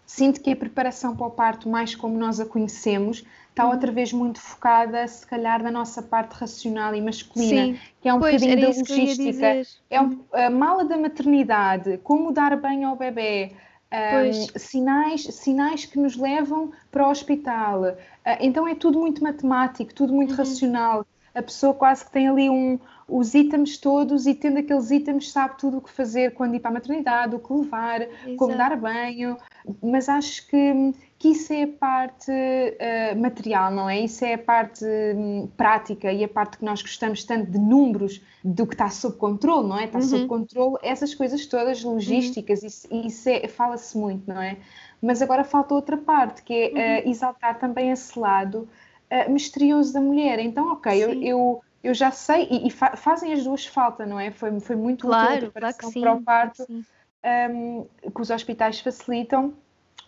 sinto 0.06 0.42
que 0.42 0.52
a 0.52 0.56
preparação 0.56 1.16
para 1.16 1.28
o 1.28 1.30
parto, 1.30 1.70
mais 1.70 1.94
como 1.94 2.18
nós 2.18 2.40
a 2.40 2.46
conhecemos, 2.46 3.24
está 3.50 3.66
uhum. 3.66 3.72
outra 3.72 3.92
vez 3.92 4.14
muito 4.14 4.40
focada, 4.40 5.06
se 5.08 5.28
calhar, 5.28 5.62
na 5.62 5.70
nossa 5.70 6.02
parte 6.02 6.34
racional 6.34 6.96
e 6.96 7.02
masculina, 7.02 7.74
Sim. 7.74 7.80
que 8.02 8.08
é 8.08 8.14
um 8.14 8.20
pois, 8.20 8.42
bocadinho 8.42 8.62
da 8.62 8.68
logística. 8.68 9.62
É 9.90 10.02
um, 10.02 10.20
a 10.32 10.50
mala 10.50 10.86
da 10.86 10.98
maternidade, 10.98 12.00
como 12.04 12.32
dar 12.32 12.56
banho 12.56 12.88
ao 12.88 12.96
bebê. 12.96 13.52
Um, 13.90 14.60
sinais, 14.60 15.24
sinais 15.24 15.86
que 15.86 15.98
nos 15.98 16.18
levam 16.18 16.74
para 16.92 17.08
o 17.08 17.10
hospital. 17.10 17.84
Uh, 17.84 17.96
então 18.42 18.68
é 18.68 18.76
tudo 18.76 19.00
muito 19.00 19.24
matemático, 19.24 19.94
tudo 19.94 20.14
muito 20.14 20.32
uhum. 20.32 20.38
racional. 20.38 21.06
A 21.38 21.44
pessoa 21.44 21.74
quase 21.74 22.04
que 22.04 22.12
tem 22.12 22.28
ali 22.28 22.50
um, 22.50 22.80
os 23.08 23.34
itens 23.34 23.78
todos 23.78 24.28
e 24.28 24.34
tendo 24.34 24.60
aqueles 24.60 24.92
itens 24.92 25.32
sabe 25.32 25.58
tudo 25.58 25.78
o 25.78 25.82
que 25.82 25.90
fazer 25.90 26.34
quando 26.34 26.56
ir 26.56 26.60
para 26.60 26.72
a 26.72 26.74
maternidade, 26.74 27.36
o 27.36 27.40
que 27.40 27.54
levar, 27.54 28.02
Exato. 28.02 28.36
como 28.36 28.58
dar 28.58 28.76
banho, 28.76 29.38
mas 29.82 30.10
acho 30.10 30.46
que, 30.48 30.94
que 31.18 31.30
isso 31.30 31.54
é 31.54 31.64
a 31.64 31.68
parte 31.68 32.32
uh, 32.32 33.18
material, 33.18 33.72
não 33.72 33.90
é? 33.90 34.02
Isso 34.02 34.26
é 34.26 34.34
a 34.34 34.38
parte 34.38 34.84
um, 34.86 35.48
prática 35.56 36.12
e 36.12 36.22
a 36.24 36.28
parte 36.28 36.58
que 36.58 36.66
nós 36.66 36.82
gostamos 36.82 37.24
tanto 37.24 37.50
de 37.50 37.60
números, 37.60 38.22
do 38.44 38.68
que 38.68 38.74
está 38.74 38.90
sob 38.90 39.16
controle, 39.16 39.70
não 39.70 39.80
é? 39.80 39.86
Está 39.86 40.00
uhum. 40.00 40.04
sob 40.04 40.28
controle, 40.28 40.76
essas 40.84 41.16
coisas 41.16 41.46
todas 41.46 41.82
logísticas, 41.84 42.62
uhum. 42.62 42.68
isso, 42.68 42.88
isso 42.92 43.30
é, 43.30 43.48
fala-se 43.48 43.98
muito, 43.98 44.28
não 44.28 44.42
é? 44.42 44.58
Mas 45.02 45.22
agora 45.22 45.44
falta 45.46 45.74
outra 45.74 45.96
parte, 45.96 46.44
que 46.44 46.74
é 46.76 47.04
uh, 47.06 47.10
exaltar 47.10 47.58
também 47.58 47.92
esse 47.92 48.18
lado 48.20 48.68
uh, 49.12 49.32
misterioso 49.32 49.94
da 49.94 50.02
mulher. 50.02 50.40
Então, 50.40 50.74
ok, 50.74 51.04
eu, 51.04 51.22
eu 51.22 51.62
eu 51.84 51.94
já 51.94 52.12
sei, 52.12 52.48
e, 52.50 52.68
e 52.68 52.72
fa 52.72 52.98
fazem 52.98 53.32
as 53.34 53.44
duas 53.44 53.66
falta, 53.66 54.06
não 54.06 54.20
é? 54.20 54.32
Foi, 54.32 54.60
foi 54.60 54.76
muito 54.76 55.08
claro, 55.08 55.36
útil 55.36 55.38
a 55.48 55.52
preparação 55.52 55.92
claro 55.92 56.02
para 56.02 56.22
o 56.22 56.24
parto 56.24 56.68
um, 56.70 57.86
que 58.14 58.22
os 58.22 58.30
hospitais 58.30 58.80
facilitam, 58.80 59.54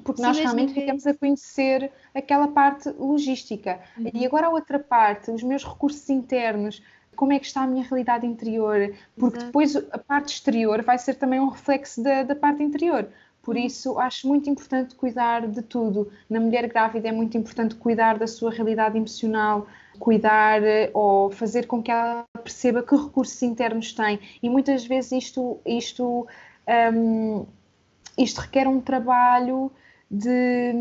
porque 0.04 0.22
sim, 0.22 0.28
nós 0.28 0.38
realmente 0.38 0.74
ficamos 0.74 1.06
a 1.06 1.14
conhecer 1.14 1.92
aquela 2.14 2.48
parte 2.48 2.90
logística. 2.90 3.80
Uhum. 3.98 4.12
E 4.14 4.26
agora 4.26 4.48
a 4.48 4.50
outra 4.50 4.80
parte, 4.80 5.32
os 5.32 5.44
meus 5.44 5.64
recursos 5.64 6.10
internos, 6.10 6.82
como 7.16 7.34
é 7.34 7.40
que 7.40 7.46
está 7.46 7.64
a 7.64 7.68
minha 7.68 7.84
realidade 7.84 8.26
interior, 8.26 8.96
porque 9.18 9.38
Exato. 9.38 9.46
depois 9.46 9.76
a 9.76 9.98
parte 9.98 10.34
exterior 10.34 10.82
vai 10.82 10.98
ser 10.98 11.16
também 11.16 11.40
um 11.40 11.50
reflexo 11.50 12.02
da, 12.02 12.24
da 12.24 12.36
parte 12.36 12.64
interior. 12.64 13.08
Por 13.42 13.56
uhum. 13.56 13.66
isso, 13.66 14.00
acho 14.00 14.28
muito 14.28 14.50
importante 14.50 14.96
cuidar 14.96 15.48
de 15.48 15.62
tudo. 15.62 16.12
Na 16.30 16.40
mulher 16.40 16.68
grávida 16.68 17.08
é 17.08 17.12
muito 17.12 17.38
importante 17.38 17.76
cuidar 17.76 18.18
da 18.18 18.28
sua 18.28 18.52
realidade 18.52 18.98
emocional, 18.98 19.68
cuidar 19.98 20.64
eh, 20.64 20.90
ou 20.94 21.30
fazer 21.32 21.66
com 21.68 21.82
que 21.82 21.92
ela 21.92 22.26
perceba 22.44 22.84
que 22.84 22.96
recursos 22.96 23.42
internos 23.42 23.94
tem. 23.94 24.20
E 24.42 24.50
muitas 24.50 24.86
vezes 24.86 25.12
isto, 25.12 25.60
isto, 25.66 26.28
um, 26.94 27.46
isto 28.18 28.42
requer 28.42 28.68
um 28.68 28.82
trabalho 28.82 29.72
de, 30.10 30.74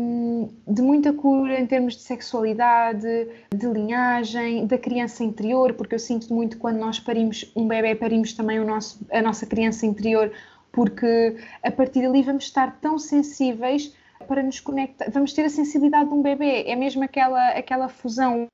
de, 0.67 0.81
muita 0.81 1.13
cura 1.13 1.59
em 1.59 1.67
termos 1.67 1.95
de 1.95 2.01
sexualidade, 2.01 3.27
de 3.53 3.67
linhagem, 3.67 4.65
da 4.65 4.77
criança 4.77 5.23
interior, 5.23 5.73
porque 5.73 5.93
eu 5.93 5.99
sinto 5.99 6.33
muito 6.33 6.57
quando 6.57 6.77
nós 6.77 6.99
parimos 6.99 7.51
um 7.55 7.67
bebê, 7.67 7.93
parimos 7.93 8.33
também 8.33 8.59
o 8.59 8.65
nosso, 8.65 8.99
a 9.11 9.21
nossa 9.21 9.45
criança 9.45 9.85
interior, 9.85 10.31
porque 10.71 11.37
a 11.63 11.71
partir 11.71 12.01
dali 12.01 12.21
vamos 12.23 12.45
estar 12.45 12.79
tão 12.79 12.97
sensíveis 12.97 13.93
para 14.27 14.43
nos 14.43 14.59
conectar, 14.59 15.09
vamos 15.09 15.33
ter 15.33 15.45
a 15.45 15.49
sensibilidade 15.49 16.09
de 16.09 16.15
um 16.15 16.21
bebê, 16.21 16.63
é 16.67 16.75
mesmo 16.75 17.03
aquela, 17.03 17.49
aquela 17.49 17.87
fusão 17.87 18.47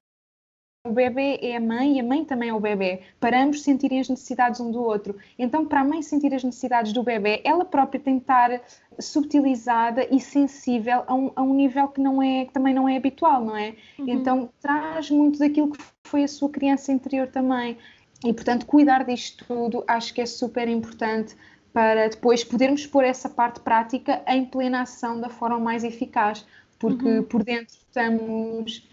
o 0.86 0.92
bebê 0.92 1.40
é 1.42 1.56
a 1.56 1.60
mãe 1.60 1.98
e 1.98 2.00
a 2.00 2.04
mãe 2.04 2.24
também 2.24 2.50
é 2.50 2.54
o 2.54 2.60
bebê, 2.60 3.02
para 3.20 3.42
ambos 3.42 3.64
sentirem 3.64 4.00
as 4.00 4.08
necessidades 4.08 4.60
um 4.60 4.70
do 4.72 4.84
outro. 4.84 5.16
Então, 5.38 5.66
para 5.66 5.82
a 5.82 5.84
mãe 5.84 6.04
sentir 6.04 6.32
as 6.32 6.44
necessidades 6.44 6.94
do 6.94 7.02
bebê, 7.02 7.42
ela 7.44 7.66
própria 7.66 8.00
tem 8.00 8.18
de 8.18 8.22
estar 8.22 8.62
subtilizada 9.00 10.08
e 10.14 10.20
sensível 10.20 11.04
a 11.08 11.16
um, 11.16 11.32
a 11.36 11.42
um 11.42 11.56
nível 11.56 11.88
que, 11.88 12.00
não 12.00 12.22
é, 12.22 12.46
que 12.46 12.54
também 12.54 12.72
não 12.72 12.88
é 12.88 12.96
habitual, 12.98 13.44
não 13.44 13.58
é? 13.58 13.76
Uhum. 13.98 14.10
Então, 14.10 14.50
traz 14.62 15.10
muito 15.10 15.40
daquilo 15.40 15.72
que 15.72 15.84
foi 16.04 16.24
a 16.24 16.28
sua 16.28 16.50
criança 16.50 16.92
interior 16.92 17.28
também. 17.30 17.80
E, 18.24 18.32
portanto, 18.32 18.68
cuidar 18.68 19.04
disto 19.04 19.44
tudo 19.48 19.84
acho 19.88 20.14
que 20.14 20.22
é 20.22 20.26
super 20.28 20.68
importante 20.68 21.36
para 21.76 22.08
depois 22.08 22.42
podermos 22.42 22.88
pôr 22.88 23.04
essa 23.04 23.28
parte 23.28 23.60
prática 23.60 24.24
em 24.30 24.46
plena 24.46 24.84
ação 24.84 25.20
da 25.20 25.28
forma 25.28 25.60
mais 25.60 25.84
eficaz, 25.84 26.46
porque 26.80 27.06
uhum. 27.06 27.24
por 27.24 27.44
dentro 27.44 27.76
estamos 27.76 28.88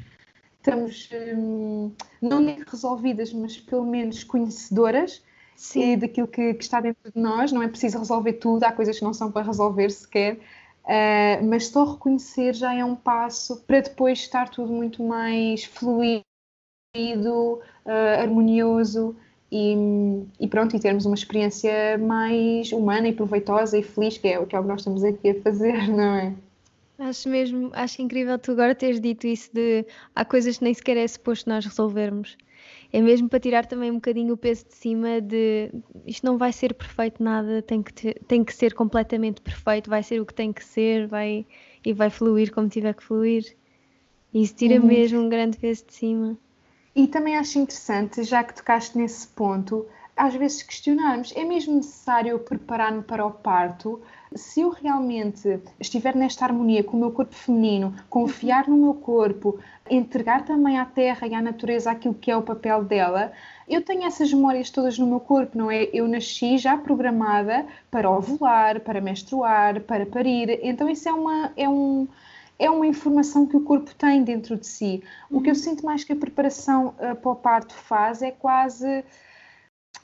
estamos, 0.59 1.09
hum, 1.37 1.93
não 2.21 2.45
digo 2.45 2.65
resolvidas, 2.69 3.33
mas 3.33 3.57
pelo 3.57 3.85
menos 3.85 4.25
conhecedoras 4.25 5.23
Sim. 5.55 5.97
daquilo 5.97 6.27
que, 6.27 6.55
que, 6.55 6.63
está 6.65 6.81
dentro 6.81 7.13
de 7.13 7.21
nós. 7.21 7.53
Não 7.53 7.63
é 7.63 7.69
preciso 7.69 7.99
resolver 7.99 8.35
tudo, 8.35 8.65
há 8.65 8.73
coisas 8.73 8.99
que 8.99 9.05
não 9.05 9.15
são 9.15 9.31
para 9.31 9.47
resolver 9.47 9.91
sequer, 9.91 10.39
uh, 10.85 11.45
mas 11.45 11.69
só 11.69 11.85
reconhecer 11.85 12.53
já 12.53 12.75
é 12.75 12.85
um 12.85 12.97
passo 12.97 13.61
para 13.63 13.81
depois 13.81 14.19
estar 14.19 14.49
tudo 14.49 14.73
muito 14.73 15.05
mais 15.05 15.65
fluido, 15.65 16.25
uh, 16.97 17.61
harmonioso. 18.21 19.17
E, 19.55 19.77
e, 20.41 20.49
pronto, 20.49 20.75
e 20.75 20.81
termos 20.81 21.05
uma 21.05 21.15
experiência 21.15 21.99
mais 21.99 22.73
humana 22.73 23.09
e 23.09 23.13
proveitosa 23.13 23.77
e 23.77 23.83
feliz, 23.83 24.17
que 24.17 24.27
é 24.27 24.39
o 24.39 24.47
que, 24.47 24.57
é 24.57 24.59
o 24.59 24.63
que 24.63 24.69
nós 24.69 24.81
estamos 24.81 25.05
aqui 25.05 25.29
a 25.29 25.35
fazer, 25.43 25.89
não 25.93 26.15
é? 26.17 26.35
Acho 26.99 27.29
mesmo, 27.29 27.71
acho 27.75 28.01
incrível 28.01 28.39
tu 28.39 28.53
agora 28.53 28.75
teres 28.75 28.99
dito 28.99 29.27
isso 29.27 29.51
de 29.53 29.85
há 30.15 30.25
coisas 30.25 30.57
que 30.57 30.65
nem 30.65 30.73
sequer 30.73 30.97
é 30.97 31.07
suposto 31.07 31.51
nós 31.51 31.67
resolvermos. 31.67 32.39
É 32.91 33.01
mesmo 33.03 33.29
para 33.29 33.41
tirar 33.41 33.67
também 33.67 33.91
um 33.91 33.97
bocadinho 33.97 34.33
o 34.33 34.37
peso 34.39 34.67
de 34.67 34.75
cima 34.75 35.21
de 35.21 35.71
isto 36.07 36.25
não 36.25 36.39
vai 36.39 36.53
ser 36.53 36.73
perfeito 36.73 37.23
nada, 37.23 37.61
tem 37.61 37.83
que, 37.83 37.93
ter, 37.93 38.23
tem 38.27 38.43
que 38.43 38.55
ser 38.55 38.73
completamente 38.73 39.43
perfeito, 39.43 39.91
vai 39.91 40.03
ser 40.03 40.19
o 40.21 40.25
que 40.25 40.33
tem 40.33 40.51
que 40.51 40.65
ser, 40.65 41.07
vai 41.07 41.45
e 41.85 41.93
vai 41.93 42.09
fluir 42.09 42.53
como 42.53 42.69
tiver 42.69 42.95
que 42.95 43.03
fluir. 43.03 43.55
Isso 44.33 44.55
tira 44.55 44.81
uhum. 44.81 44.87
mesmo 44.87 45.21
um 45.21 45.29
grande 45.29 45.59
peso 45.59 45.85
de 45.87 45.93
cima. 45.93 46.39
E 46.95 47.07
também 47.07 47.37
acho 47.37 47.59
interessante, 47.59 48.23
já 48.23 48.45
que 48.45 48.55
tocaste 48.55 48.99
nesse 48.99 49.27
ponto, 49.29 49.87
às 50.17 50.35
vezes 50.35 50.63
questionarmos: 50.63 51.33
é 51.35 51.45
mesmo 51.45 51.75
necessário 51.77 52.39
preparar-me 52.39 53.03
para 53.03 53.25
o 53.25 53.31
parto? 53.31 54.01
Se 54.35 54.61
eu 54.61 54.71
realmente 54.71 55.61
estiver 55.81 56.15
nesta 56.15 56.45
harmonia 56.45 56.85
com 56.85 56.97
o 56.97 57.01
meu 57.01 57.11
corpo 57.11 57.35
feminino, 57.35 57.95
confiar 58.09 58.69
no 58.69 58.77
meu 58.77 58.95
corpo, 58.95 59.59
entregar 59.91 60.45
também 60.45 60.79
à 60.79 60.85
terra 60.85 61.27
e 61.27 61.35
à 61.35 61.43
natureza 61.43 61.91
aquilo 61.91 62.15
que 62.15 62.31
é 62.31 62.37
o 62.37 62.43
papel 62.43 62.85
dela, 62.85 63.33
eu 63.69 63.83
tenho 63.83 64.05
essas 64.05 64.33
memórias 64.33 64.71
todas 64.71 64.99
no 64.99 65.07
meu 65.07 65.21
corpo, 65.21 65.57
não 65.57 65.71
é? 65.71 65.85
Eu 65.93 66.07
nasci 66.09 66.59
já 66.59 66.77
programada 66.77 67.67
para 67.91 68.11
ovular, 68.11 68.81
para 68.81 69.01
menstruar, 69.01 69.81
para 69.81 70.07
parir, 70.07 70.61
então 70.63 70.89
isso 70.89 71.09
é 71.09 71.13
uma. 71.13 71.53
É 71.57 71.69
um, 71.69 72.07
é 72.63 72.71
uma 72.71 72.87
informação 72.87 73.45
que 73.45 73.57
o 73.57 73.61
corpo 73.61 73.93
tem 73.97 74.23
dentro 74.23 74.57
de 74.57 74.67
si. 74.67 75.03
O 75.29 75.41
que 75.43 75.51
eu 75.51 75.55
uhum. 75.55 75.61
sinto 75.61 75.85
mais 75.85 76.05
que 76.05 76.13
a 76.13 76.17
preparação 76.17 76.95
uh, 76.99 77.17
para 77.17 77.31
o 77.33 77.35
parto 77.35 77.75
faz 77.75 78.23
é 78.23 78.31
quase 78.31 79.05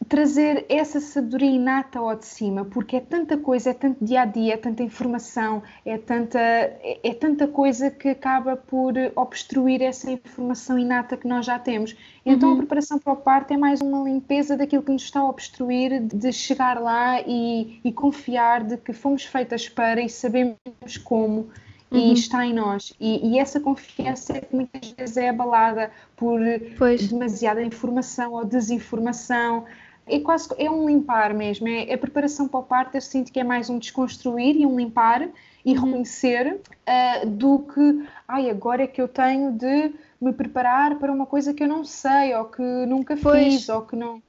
trazer 0.09 0.65
essa 0.69 1.01
sabedoria 1.01 1.51
inata 1.51 1.99
ao 1.99 2.15
de 2.15 2.27
cima, 2.27 2.65
porque 2.65 2.97
é 2.97 3.01
tanta 3.01 3.37
coisa, 3.37 3.71
é 3.71 3.75
tanto 3.75 4.05
dia 4.05 4.23
a 4.23 4.25
dia, 4.25 4.55
é 4.55 4.57
tanta 4.57 4.83
informação, 4.83 5.63
é 5.85 5.99
tanta, 5.99 6.39
é, 6.39 7.01
é, 7.03 7.15
tanta 7.15 7.47
coisa 7.47 7.91
que 7.91 8.09
acaba 8.09 8.57
por 8.57 8.95
obstruir 9.17 9.83
essa 9.83 10.11
informação 10.11 10.79
inata 10.79 11.17
que 11.17 11.29
nós 11.29 11.47
já 11.47 11.59
temos. 11.59 11.97
Então 12.25 12.49
uhum. 12.49 12.55
a 12.55 12.59
preparação 12.59 12.99
para 12.99 13.13
o 13.13 13.17
parto 13.17 13.53
é 13.53 13.57
mais 13.57 13.81
uma 13.81 14.03
limpeza 14.03 14.57
daquilo 14.57 14.83
que 14.83 14.93
nos 14.93 15.03
está 15.03 15.21
a 15.21 15.29
obstruir, 15.29 16.01
de 16.01 16.33
chegar 16.33 16.81
lá 16.81 17.21
e, 17.21 17.81
e 17.85 17.93
confiar 17.93 18.65
de 18.65 18.77
que 18.77 18.93
fomos 18.93 19.25
feitas 19.25 19.69
para 19.69 20.01
e 20.01 20.09
sabemos 20.09 20.97
como 21.05 21.51
e 21.91 21.99
uhum. 21.99 22.13
está 22.13 22.45
em 22.45 22.53
nós. 22.53 22.93
E, 23.01 23.33
e, 23.33 23.39
essa 23.39 23.59
confiança 23.59 24.37
é 24.37 24.41
que 24.41 24.55
muitas 24.55 24.91
vezes 24.91 25.17
é 25.17 25.31
abalada 25.31 25.91
por 26.17 26.41
pois. 26.77 27.09
demasiada 27.09 27.63
informação 27.63 28.33
ou 28.33 28.45
desinformação. 28.45 29.65
É 30.07 30.21
quase 30.21 30.49
é 30.59 30.71
um 30.71 30.87
limpar 30.87 31.33
mesmo. 31.35 31.69
É, 31.69 31.93
a 31.93 31.99
preparação 31.99 32.47
para 32.47 32.61
o 32.61 32.63
parto, 32.63 32.97
eu 32.97 33.01
sinto 33.01 33.33
que 33.33 33.41
é 33.41 33.45
mais 33.45 33.71
um 33.71 33.79
desconstruir 33.79 34.57
e 34.57 34.67
um 34.67 34.77
limpar 34.77 35.29
e 35.65 35.77
uhum. 35.77 35.85
reconhecer 35.85 36.61
uh, 36.61 37.27
do 37.27 37.61
que, 37.61 38.07
ai, 38.27 38.51
agora 38.51 38.83
é 38.83 38.87
que 38.87 39.01
eu 39.01 39.09
tenho 39.09 39.53
de 39.53 39.93
me 40.21 40.33
preparar 40.33 40.99
para 40.99 41.13
uma 41.13 41.27
coisa 41.27 41.55
que 41.55 41.63
eu 41.63 41.69
não 41.69 41.85
sei 41.85 42.35
ou 42.35 42.47
que 42.47 42.63
nunca 42.63 43.17
pois. 43.17 43.55
fiz 43.55 43.69
ou 43.69 43.83
que 43.83 43.97
não 43.97 44.23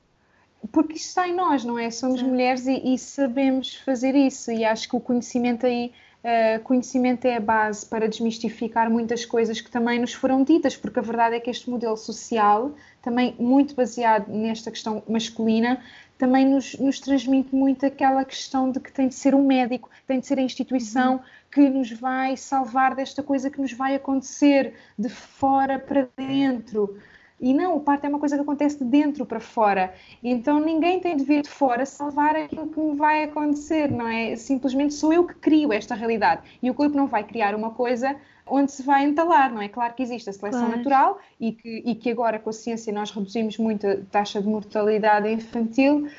porque 0.71 0.93
isso 0.93 1.07
está 1.07 1.27
em 1.27 1.33
nós, 1.33 1.63
não 1.63 1.79
é? 1.79 1.89
Somos 1.89 2.19
Sim. 2.19 2.27
mulheres 2.27 2.67
e, 2.67 2.93
e, 2.93 2.97
sabemos 2.97 3.75
fazer 3.75 4.13
isso, 4.13 4.51
e 4.51 4.65
acho 4.65 4.89
que 4.89 4.95
o 4.95 4.99
conhecimento 4.99 5.65
aí 5.65 5.93
Uh, 6.21 6.61
conhecimento 6.63 7.25
é 7.25 7.37
a 7.37 7.39
base 7.39 7.85
para 7.85 8.07
desmistificar 8.09 8.89
muitas 8.89 9.23
coisas 9.23 9.61
que 9.61 9.71
também 9.71 9.99
nos 9.99 10.13
foram 10.13 10.43
ditas, 10.43 10.75
porque 10.75 10.99
a 10.99 11.01
verdade 11.01 11.35
é 11.35 11.39
que 11.39 11.49
este 11.49 11.69
modelo 11.69 11.95
social, 11.95 12.73
também 13.01 13.33
muito 13.39 13.73
baseado 13.73 14.27
nesta 14.27 14.69
questão 14.69 15.01
masculina, 15.07 15.81
também 16.17 16.45
nos, 16.45 16.77
nos 16.77 16.99
transmite 16.99 17.55
muito 17.55 17.85
aquela 17.85 18.25
questão 18.25 18.69
de 18.69 18.81
que 18.81 18.91
tem 18.91 19.07
de 19.07 19.15
ser 19.15 19.33
um 19.33 19.47
médico, 19.47 19.89
tem 20.05 20.19
de 20.19 20.27
ser 20.27 20.37
a 20.37 20.41
instituição 20.41 21.13
uhum. 21.13 21.19
que 21.49 21.69
nos 21.69 21.89
vai 21.93 22.35
salvar 22.35 22.93
desta 22.93 23.23
coisa 23.23 23.49
que 23.49 23.61
nos 23.61 23.71
vai 23.71 23.95
acontecer 23.95 24.73
de 24.97 25.07
fora 25.07 25.79
para 25.79 26.09
dentro. 26.17 26.99
E 27.39 27.53
não, 27.53 27.77
o 27.77 27.79
parto 27.79 28.05
é 28.05 28.09
uma 28.09 28.19
coisa 28.19 28.35
que 28.35 28.41
acontece 28.41 28.79
de 28.79 28.85
dentro 28.85 29.25
para 29.25 29.39
fora. 29.39 29.93
Então 30.23 30.59
ninguém 30.59 30.99
tem 30.99 31.15
de 31.15 31.23
vir 31.23 31.41
de 31.41 31.49
fora 31.49 31.85
salvar 31.85 32.35
aquilo 32.35 32.67
que 32.67 32.79
me 32.79 32.95
vai 32.95 33.23
acontecer, 33.23 33.89
não 33.89 34.07
é? 34.07 34.35
Simplesmente 34.35 34.93
sou 34.93 35.13
eu 35.13 35.25
que 35.25 35.35
crio 35.35 35.71
esta 35.71 35.95
realidade. 35.95 36.41
E 36.61 36.69
o 36.69 36.73
corpo 36.73 36.95
não 36.95 37.07
vai 37.07 37.23
criar 37.23 37.55
uma 37.55 37.71
coisa 37.71 38.15
onde 38.45 38.71
se 38.71 38.83
vai 38.83 39.05
entalar, 39.05 39.53
não 39.53 39.61
é? 39.61 39.69
Claro 39.69 39.93
que 39.93 40.03
existe 40.03 40.29
a 40.29 40.33
seleção 40.33 40.65
claro. 40.65 40.77
natural 40.77 41.19
e 41.39 41.51
que, 41.51 41.83
e 41.85 41.95
que 41.95 42.09
agora 42.09 42.39
com 42.39 42.49
a 42.49 42.53
ciência 42.53 42.91
nós 42.91 43.11
reduzimos 43.11 43.57
muito 43.57 43.87
a 43.87 43.97
taxa 44.11 44.41
de 44.41 44.47
mortalidade 44.47 45.31
infantil, 45.31 46.09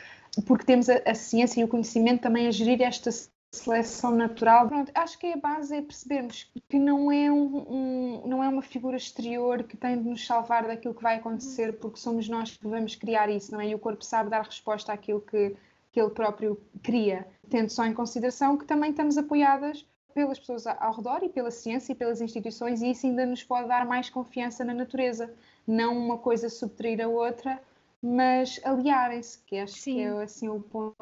porque 0.47 0.65
temos 0.65 0.89
a, 0.89 1.01
a 1.05 1.15
ciência 1.15 1.61
e 1.61 1.65
o 1.65 1.69
conhecimento 1.69 2.23
também 2.23 2.47
a 2.47 2.51
gerir 2.51 2.81
esta 2.83 3.11
seleção 3.53 4.13
natural. 4.13 4.69
Pronto, 4.69 4.93
acho 4.95 5.19
que 5.19 5.33
a 5.33 5.37
base 5.37 5.75
é 5.75 5.83
percebermos 5.83 6.51
que 6.69 6.79
não 6.79 7.11
é, 7.11 7.31
um, 7.31 7.57
um, 7.57 8.23
não 8.27 8.45
é 8.45 8.49
uma 8.49 8.63
figura 8.63 8.97
exterior 8.97 9.65
que 9.65 9.77
tem 9.77 10.01
de 10.01 10.09
nos 10.09 10.25
salvar 10.25 10.67
daquilo 10.67 10.95
que 10.95 11.03
vai 11.03 11.17
acontecer, 11.17 11.73
porque 11.79 11.99
somos 11.99 12.29
nós 12.29 12.57
que 12.57 12.67
vamos 12.67 12.95
criar 12.95 13.29
isso, 13.29 13.53
não 13.53 13.61
é? 13.61 13.69
E 13.69 13.75
o 13.75 13.79
corpo 13.79 14.05
sabe 14.05 14.31
dar 14.31 14.43
resposta 14.43 14.93
àquilo 14.93 15.21
que, 15.21 15.57
que 15.93 16.01
ele 16.01 16.11
próprio 16.11 16.61
cria, 16.83 17.27
tendo 17.49 17.71
só 17.71 17.85
em 17.85 17.93
consideração 17.93 18.57
que 18.57 18.65
também 18.65 18.91
estamos 18.91 19.19
apoiadas 19.19 19.85
pelas 20.15 20.39
pessoas 20.39 20.67
ao 20.67 20.95
redor 20.95 21.23
e 21.23 21.29
pela 21.29 21.51
ciência 21.51 21.93
e 21.93 21.95
pelas 21.95 22.21
instituições, 22.21 22.83
e 22.83 22.91
isso 22.91 23.07
ainda 23.07 23.27
nos 23.27 23.43
pode 23.43 23.69
dar 23.69 23.85
mais 23.85 24.11
confiança 24.11 24.65
na 24.65 24.75
natureza, 24.75 25.33
não 25.67 25.97
uma 25.97 26.19
coisa 26.19 26.49
subtrair 26.49 27.01
a 27.01 27.09
outra, 27.09 27.61
mas 28.03 28.61
aliarem-se, 28.65 29.43
que 29.45 29.57
acho 29.57 29.75
Sim. 29.75 29.95
que 29.95 30.01
é 30.01 30.23
assim 30.23 30.49
o 30.49 30.61
ponto 30.61 31.01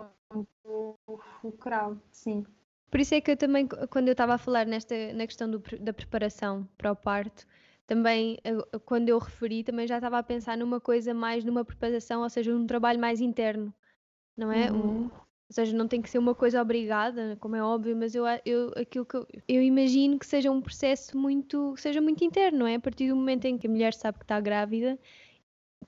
fulcral, 1.41 1.97
sim. 2.11 2.45
Por 2.91 3.01
isso 3.01 3.15
é 3.15 3.21
que 3.21 3.31
eu 3.31 3.37
também, 3.37 3.69
quando 3.91 4.09
eu 4.09 4.13
estava 4.13 4.35
a 4.35 4.39
falar 4.39 4.67
nesta, 4.67 4.95
na 5.13 5.27
questão 5.27 5.51
do, 5.51 5.63
da 5.81 5.93
preparação 5.93 6.67
para 6.77 6.93
o 6.93 6.97
parto, 6.97 7.47
também, 7.87 8.39
quando 8.85 9.09
eu 9.09 9.19
referi, 9.19 9.63
também 9.65 9.87
já 9.87 9.97
estava 9.97 10.19
a 10.19 10.23
pensar 10.23 10.57
numa 10.57 10.81
coisa 10.81 11.15
mais, 11.15 11.45
numa 11.45 11.65
preparação, 11.65 12.23
ou 12.23 12.29
seja, 12.29 12.55
um 12.55 12.67
trabalho 12.67 12.99
mais 12.99 13.21
interno, 13.21 13.73
não 14.37 14.53
é? 14.53 14.71
Uhum. 14.71 15.05
Um, 15.05 15.05
ou 15.05 15.55
seja, 15.55 15.75
não 15.75 15.89
tem 15.89 16.03
que 16.03 16.11
ser 16.11 16.19
uma 16.19 16.35
coisa 16.35 16.61
obrigada, 16.61 17.37
como 17.41 17.57
é 17.57 17.63
óbvio, 17.63 17.97
mas 17.97 18.15
eu, 18.15 18.25
eu, 18.45 18.71
aquilo 18.77 19.07
que 19.07 19.17
eu, 19.17 19.27
eu 19.49 19.63
imagino 19.63 20.19
que 20.19 20.27
seja 20.27 20.51
um 20.51 20.61
processo 20.61 21.17
muito, 21.17 21.75
seja 21.79 22.03
muito 22.03 22.23
interno, 22.23 22.59
não 22.59 22.67
é? 22.67 22.75
A 22.75 22.81
partir 22.81 23.09
do 23.09 23.17
momento 23.17 23.47
em 23.47 23.57
que 23.57 23.67
a 23.67 23.71
mulher 23.71 23.95
sabe 23.95 24.19
que 24.19 24.25
está 24.25 24.39
grávida 24.39 24.99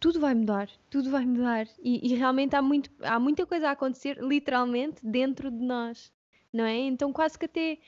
tudo 0.00 0.18
vai 0.18 0.34
mudar, 0.34 0.68
tudo 0.88 1.10
vai 1.10 1.24
mudar. 1.26 1.68
E, 1.78 2.12
e, 2.12 2.16
realmente 2.16 2.56
há, 2.56 2.62
muito, 2.62 2.90
há 3.02 3.20
muita 3.20 3.46
coisa 3.46 3.68
a 3.68 3.72
acontecer, 3.72 4.18
literalmente, 4.18 5.06
dentro 5.06 5.50
de 5.50 5.62
nós, 5.62 6.10
não 6.52 6.64
é? 6.64 6.78
Então, 6.78 7.12
quase 7.12 7.38
que 7.38 7.44
até 7.44 7.78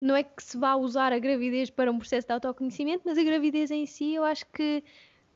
não 0.00 0.16
é 0.16 0.22
que 0.22 0.42
se 0.42 0.56
vá 0.56 0.74
usar 0.76 1.12
a 1.12 1.18
gravidez 1.18 1.70
para 1.70 1.90
um 1.90 1.98
processo 1.98 2.26
de 2.26 2.32
autoconhecimento, 2.32 3.02
mas 3.04 3.18
a 3.18 3.22
gravidez 3.22 3.70
em 3.70 3.84
si, 3.84 4.14
eu 4.14 4.24
acho 4.24 4.46
que, 4.46 4.82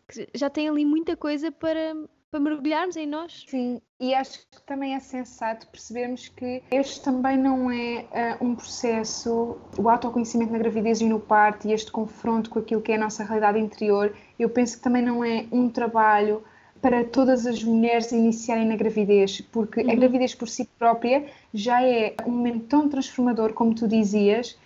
que 0.08 0.28
já 0.34 0.48
tem 0.48 0.68
ali 0.68 0.84
muita 0.84 1.16
coisa 1.16 1.52
para, 1.52 1.94
para 2.32 2.40
mergulharmos 2.40 2.96
em 2.96 3.06
nós. 3.06 3.44
Sim, 3.46 3.78
e 4.00 4.14
acho 4.14 4.38
que 4.50 4.62
também 4.62 4.94
é 4.94 5.00
sensato 5.00 5.66
percebermos 5.66 6.28
que 6.28 6.62
este 6.70 7.02
também 7.02 7.36
não 7.36 7.70
é 7.70 8.06
uh, 8.40 8.44
um 8.44 8.56
processo, 8.56 9.58
o 9.76 9.88
autoconhecimento 9.90 10.50
na 10.50 10.58
gravidez 10.58 11.02
e 11.02 11.04
no 11.04 11.20
parto 11.20 11.68
e 11.68 11.72
este 11.72 11.92
confronto 11.92 12.48
com 12.48 12.58
aquilo 12.58 12.80
que 12.80 12.90
é 12.90 12.94
a 12.94 12.98
nossa 12.98 13.22
realidade 13.22 13.58
interior, 13.58 14.16
eu 14.38 14.48
penso 14.48 14.78
que 14.78 14.82
também 14.82 15.02
não 15.02 15.22
é 15.22 15.44
um 15.52 15.68
trabalho 15.68 16.42
para 16.80 17.04
todas 17.04 17.46
as 17.46 17.62
mulheres 17.62 18.10
iniciarem 18.10 18.66
na 18.66 18.76
gravidez, 18.76 19.42
porque 19.42 19.82
uhum. 19.82 19.90
a 19.90 19.94
gravidez 19.94 20.34
por 20.34 20.48
si 20.48 20.66
própria 20.78 21.26
já 21.52 21.82
é 21.82 22.14
um 22.26 22.30
momento 22.30 22.64
tão 22.64 22.88
transformador, 22.88 23.52
como 23.52 23.74
tu 23.74 23.86
dizias, 23.86 24.58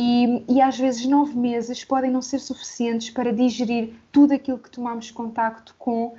e, 0.00 0.44
e, 0.48 0.62
às 0.62 0.78
vezes 0.78 1.04
nove 1.06 1.36
meses 1.36 1.84
podem 1.84 2.08
não 2.08 2.22
ser 2.22 2.38
suficientes 2.38 3.10
para 3.10 3.32
digerir 3.32 3.94
tudo 4.12 4.32
aquilo 4.32 4.56
que 4.56 4.70
tomamos 4.70 5.10
contacto 5.10 5.74
com 5.76 6.14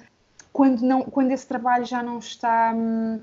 quando, 0.52 0.82
não, 0.82 1.02
quando 1.04 1.32
esse 1.32 1.48
trabalho 1.48 1.86
já 1.86 2.02
não 2.04 2.20
está, 2.20 2.74
hum, 2.76 3.20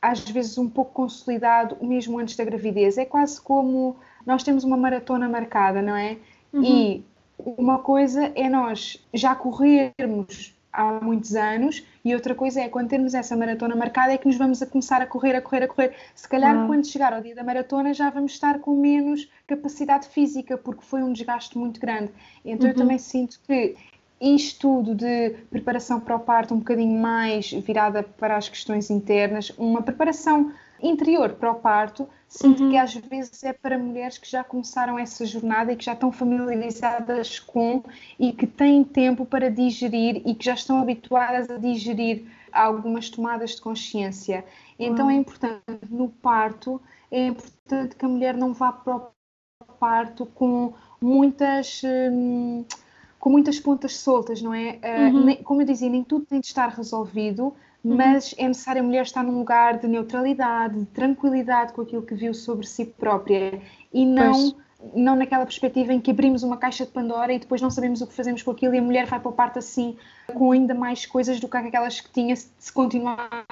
às 0.00 0.20
vezes, 0.28 0.56
um 0.58 0.68
pouco 0.68 0.92
consolidado, 0.92 1.76
mesmo 1.80 2.18
antes 2.18 2.36
da 2.36 2.44
gravidez. 2.44 2.98
É 2.98 3.04
quase 3.04 3.40
como 3.40 3.96
nós 4.26 4.42
temos 4.42 4.64
uma 4.64 4.76
maratona 4.76 5.28
marcada, 5.28 5.82
não 5.82 5.96
é? 5.96 6.16
Uhum. 6.52 6.64
E 6.64 7.04
uma 7.38 7.78
coisa 7.78 8.32
é 8.34 8.48
nós 8.48 9.02
já 9.12 9.34
corrermos 9.34 10.54
há 10.72 11.00
muitos 11.00 11.34
anos 11.34 11.84
e 12.04 12.14
outra 12.14 12.34
coisa 12.34 12.60
é 12.60 12.68
quando 12.68 12.88
temos 12.88 13.12
essa 13.12 13.36
maratona 13.36 13.74
marcada 13.74 14.12
é 14.12 14.18
que 14.18 14.26
nos 14.26 14.36
vamos 14.36 14.62
a 14.62 14.66
começar 14.66 15.02
a 15.02 15.06
correr, 15.06 15.34
a 15.34 15.42
correr, 15.42 15.64
a 15.64 15.68
correr. 15.68 15.94
Se 16.14 16.28
calhar 16.28 16.56
uhum. 16.56 16.66
quando 16.66 16.86
chegar 16.86 17.12
ao 17.12 17.20
dia 17.20 17.34
da 17.34 17.42
maratona 17.42 17.92
já 17.92 18.08
vamos 18.10 18.32
estar 18.32 18.60
com 18.60 18.74
menos 18.74 19.28
capacidade 19.46 20.08
física 20.08 20.56
porque 20.56 20.84
foi 20.84 21.02
um 21.02 21.12
desgaste 21.12 21.58
muito 21.58 21.80
grande. 21.80 22.12
Então 22.44 22.66
uhum. 22.66 22.72
eu 22.72 22.76
também 22.76 22.98
sinto 22.98 23.40
que 23.46 23.76
isto 24.20 24.60
tudo 24.60 24.94
de 24.94 25.30
preparação 25.48 25.98
para 25.98 26.16
o 26.16 26.20
parto 26.20 26.54
um 26.54 26.58
bocadinho 26.58 27.00
mais 27.00 27.50
virada 27.50 28.02
para 28.02 28.36
as 28.36 28.48
questões 28.48 28.90
internas, 28.90 29.50
uma 29.56 29.80
preparação 29.80 30.52
interior 30.82 31.30
para 31.34 31.50
o 31.50 31.54
parto, 31.54 32.08
sinto 32.28 32.62
uhum. 32.62 32.70
que 32.70 32.76
às 32.76 32.94
vezes 32.94 33.42
é 33.44 33.52
para 33.52 33.78
mulheres 33.78 34.18
que 34.18 34.30
já 34.30 34.44
começaram 34.44 34.98
essa 34.98 35.24
jornada 35.24 35.72
e 35.72 35.76
que 35.76 35.84
já 35.84 35.94
estão 35.94 36.12
familiarizadas 36.12 37.38
com 37.38 37.82
e 38.18 38.32
que 38.32 38.46
têm 38.46 38.84
tempo 38.84 39.24
para 39.24 39.50
digerir 39.50 40.22
e 40.24 40.34
que 40.34 40.44
já 40.44 40.54
estão 40.54 40.80
habituadas 40.80 41.50
a 41.50 41.56
digerir 41.56 42.24
algumas 42.52 43.08
tomadas 43.08 43.56
de 43.56 43.62
consciência. 43.62 44.44
Então 44.78 45.06
uhum. 45.06 45.12
é 45.12 45.14
importante 45.14 45.62
no 45.88 46.08
parto, 46.08 46.80
é 47.10 47.26
importante 47.26 47.96
que 47.96 48.04
a 48.04 48.08
mulher 48.08 48.36
não 48.36 48.52
vá 48.52 48.72
para 48.72 48.96
o 48.96 49.10
parto 49.78 50.26
com 50.26 50.72
muitas. 51.00 51.82
Hum, 51.84 52.64
com 53.20 53.28
muitas 53.28 53.60
pontas 53.60 53.98
soltas, 53.98 54.40
não 54.40 54.52
é? 54.52 54.78
Uh, 54.82 55.14
uhum. 55.14 55.24
nem, 55.24 55.36
como 55.36 55.60
eu 55.60 55.66
dizia, 55.66 55.90
nem 55.90 56.02
tudo 56.02 56.24
tem 56.24 56.40
de 56.40 56.46
estar 56.46 56.68
resolvido, 56.70 57.54
uhum. 57.84 57.94
mas 57.94 58.34
é 58.38 58.48
necessário 58.48 58.80
a 58.80 58.84
mulher 58.84 59.02
estar 59.02 59.22
num 59.22 59.38
lugar 59.38 59.78
de 59.78 59.86
neutralidade, 59.86 60.80
de 60.80 60.86
tranquilidade 60.86 61.74
com 61.74 61.82
aquilo 61.82 62.02
que 62.02 62.14
viu 62.14 62.32
sobre 62.32 62.66
si 62.66 62.86
própria 62.86 63.60
e 63.92 64.04
não. 64.04 64.54
Não 64.94 65.14
naquela 65.14 65.44
perspectiva 65.44 65.92
em 65.92 66.00
que 66.00 66.10
abrimos 66.10 66.42
uma 66.42 66.56
caixa 66.56 66.86
de 66.86 66.90
Pandora 66.90 67.34
e 67.34 67.38
depois 67.38 67.60
não 67.60 67.68
sabemos 67.68 68.00
o 68.00 68.06
que 68.06 68.14
fazemos 68.14 68.42
com 68.42 68.50
aquilo 68.50 68.74
e 68.74 68.78
a 68.78 68.82
mulher 68.82 69.04
vai 69.04 69.20
para 69.20 69.28
o 69.28 69.32
parto 69.32 69.58
assim, 69.58 69.94
com 70.32 70.52
ainda 70.52 70.72
mais 70.72 71.04
coisas 71.04 71.38
do 71.38 71.46
que 71.46 71.56
aquelas 71.58 72.00
que 72.00 72.10
tinha 72.10 72.34
se 72.34 72.72
continuasse 72.72 73.44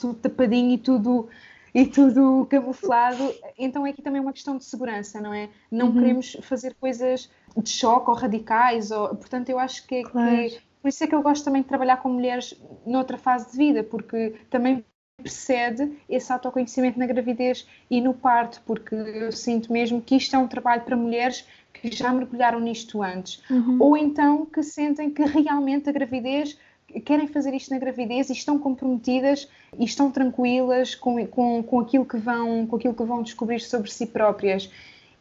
tudo 0.00 0.14
tapadinho 0.14 0.72
e 0.72 0.78
tudo 0.78 1.28
e 1.82 1.86
tudo 1.86 2.46
camuflado. 2.48 3.34
Então 3.58 3.86
é 3.86 3.90
aqui 3.90 4.00
também 4.00 4.20
uma 4.20 4.32
questão 4.32 4.56
de 4.56 4.64
segurança, 4.64 5.20
não 5.20 5.34
é? 5.34 5.48
Não 5.70 5.88
uhum. 5.88 5.94
queremos 5.94 6.36
fazer 6.42 6.74
coisas 6.74 7.28
de 7.56 7.68
choque 7.68 8.08
ou 8.10 8.16
radicais, 8.16 8.90
ou, 8.90 9.08
portanto 9.16 9.48
eu 9.50 9.58
acho 9.58 9.86
que, 9.86 10.02
claro. 10.02 10.30
que, 10.30 10.60
por 10.80 10.88
isso 10.88 11.02
é 11.02 11.06
que 11.06 11.14
eu 11.14 11.22
gosto 11.22 11.44
também 11.44 11.62
de 11.62 11.68
trabalhar 11.68 11.96
com 11.98 12.08
mulheres 12.08 12.54
noutra 12.86 13.18
fase 13.18 13.50
de 13.50 13.56
vida, 13.56 13.82
porque 13.82 14.34
também 14.50 14.84
precede 15.16 15.96
esse 16.08 16.32
autoconhecimento 16.32 16.98
na 16.98 17.06
gravidez 17.06 17.66
e 17.90 18.00
no 18.00 18.12
parto, 18.12 18.60
porque 18.66 18.94
eu 18.94 19.32
sinto 19.32 19.72
mesmo 19.72 20.00
que 20.00 20.16
isto 20.16 20.34
é 20.34 20.38
um 20.38 20.48
trabalho 20.48 20.82
para 20.82 20.96
mulheres 20.96 21.46
que 21.72 21.90
já 21.90 22.12
mergulharam 22.12 22.60
nisto 22.60 23.02
antes, 23.02 23.42
uhum. 23.50 23.78
ou 23.80 23.96
então 23.96 24.46
que 24.46 24.62
sentem 24.62 25.10
que 25.10 25.22
realmente 25.22 25.88
a 25.88 25.92
gravidez 25.92 26.58
querem 27.00 27.26
fazer 27.28 27.54
isto 27.54 27.70
na 27.70 27.78
gravidez 27.78 28.30
e 28.30 28.32
estão 28.32 28.58
comprometidas 28.58 29.48
e 29.78 29.84
estão 29.84 30.10
tranquilas 30.10 30.94
com, 30.94 31.26
com, 31.26 31.62
com, 31.62 31.80
aquilo, 31.80 32.04
que 32.04 32.16
vão, 32.16 32.66
com 32.66 32.76
aquilo 32.76 32.94
que 32.94 33.04
vão 33.04 33.22
descobrir 33.22 33.60
sobre 33.60 33.90
si 33.90 34.06
próprias 34.06 34.70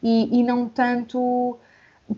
e, 0.01 0.39
e 0.39 0.43
não 0.43 0.67
tanto 0.67 1.57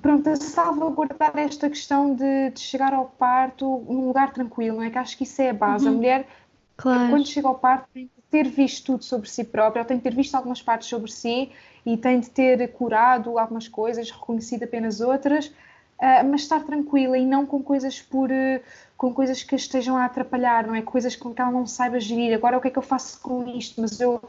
pronto, 0.01 0.27
a 0.29 0.35
salvaguardar 0.35 1.37
esta 1.37 1.69
questão 1.69 2.15
de, 2.15 2.49
de, 2.51 2.59
chegar 2.59 2.93
ao 2.93 3.05
parto 3.05 3.85
num 3.87 4.07
lugar 4.07 4.33
tranquilo, 4.33 4.77
não 4.77 4.83
é? 4.83 4.89
Que 4.89 4.97
acho 4.97 5.17
que 5.17 5.23
isso 5.23 5.41
é 5.41 5.49
a 5.49 5.53
base. 5.53 5.85
Uhum. 5.85 5.91
A 5.91 5.95
mulher, 5.95 6.27
claro. 6.75 7.09
quando 7.09 7.27
chega 7.27 7.47
ao 7.47 7.55
parto, 7.55 7.87
tem 7.93 8.07
que 8.07 8.21
ter 8.29 8.47
visto 8.49 8.85
tudo 8.85 9.03
sobre 9.03 9.29
si 9.29 9.43
própria, 9.43 9.85
tem 9.85 9.97
que 9.97 10.03
ter 10.03 10.15
visto 10.15 10.35
algumas 10.35 10.61
partes 10.61 10.87
sobre 10.87 11.11
si 11.11 11.51
e 11.85 11.95
tem 11.95 12.19
de 12.19 12.29
ter 12.29 12.71
curado 12.73 13.37
algumas 13.37 13.67
coisas, 13.67 14.09
reconhecido 14.09 14.63
apenas 14.63 14.99
outras, 14.99 15.53
uh, 15.99 16.29
mas 16.29 16.41
estar 16.41 16.63
tranquila 16.63 17.17
e 17.17 17.25
não 17.25 17.45
com 17.45 17.61
coisas 17.61 18.01
por. 18.01 18.29
Uh, 18.29 18.61
com 18.97 19.13
coisas 19.13 19.43
que 19.43 19.55
estejam 19.55 19.97
a 19.97 20.05
atrapalhar, 20.05 20.65
não 20.65 20.73
é? 20.73 20.81
Coisas 20.81 21.15
com 21.15 21.33
que 21.33 21.41
ela 21.41 21.51
não 21.51 21.65
saiba 21.65 21.99
gerir. 21.99 22.33
Agora, 22.33 22.57
o 22.57 22.61
que 22.61 22.69
é 22.69 22.71
que 22.71 22.77
eu 22.77 22.83
faço 22.83 23.19
com 23.19 23.45
isto? 23.45 23.81
Mas 23.81 23.99
eu, 23.99 24.21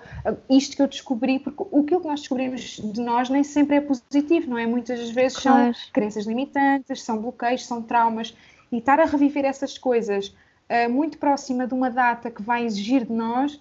isto 0.51 0.75
que 0.75 0.83
eu 0.83 0.89
descobri, 0.89 1.39
porque 1.39 1.65
o 1.71 1.85
que 1.85 1.95
nós 2.01 2.21
descobrimos 2.21 2.61
de 2.61 3.01
nós 3.01 3.31
nem 3.31 3.45
sempre 3.45 3.77
é 3.77 3.81
positivo, 3.81 4.51
não 4.51 4.59
é? 4.59 4.67
Muitas 4.67 5.09
vezes 5.11 5.39
claro. 5.39 5.73
são 5.73 5.83
crenças 5.93 6.27
limitantes, 6.27 7.03
são 7.03 7.19
bloqueios, 7.19 7.65
são 7.65 7.81
traumas. 7.81 8.37
E 8.73 8.79
estar 8.79 8.99
a 8.99 9.05
reviver 9.05 9.45
essas 9.45 9.79
coisas 9.79 10.35
uh, 10.69 10.91
muito 10.91 11.17
próxima 11.17 11.65
de 11.65 11.73
uma 11.73 11.89
data 11.89 12.29
que 12.29 12.43
vai 12.43 12.65
exigir 12.65 13.05
de 13.05 13.13
nós 13.13 13.61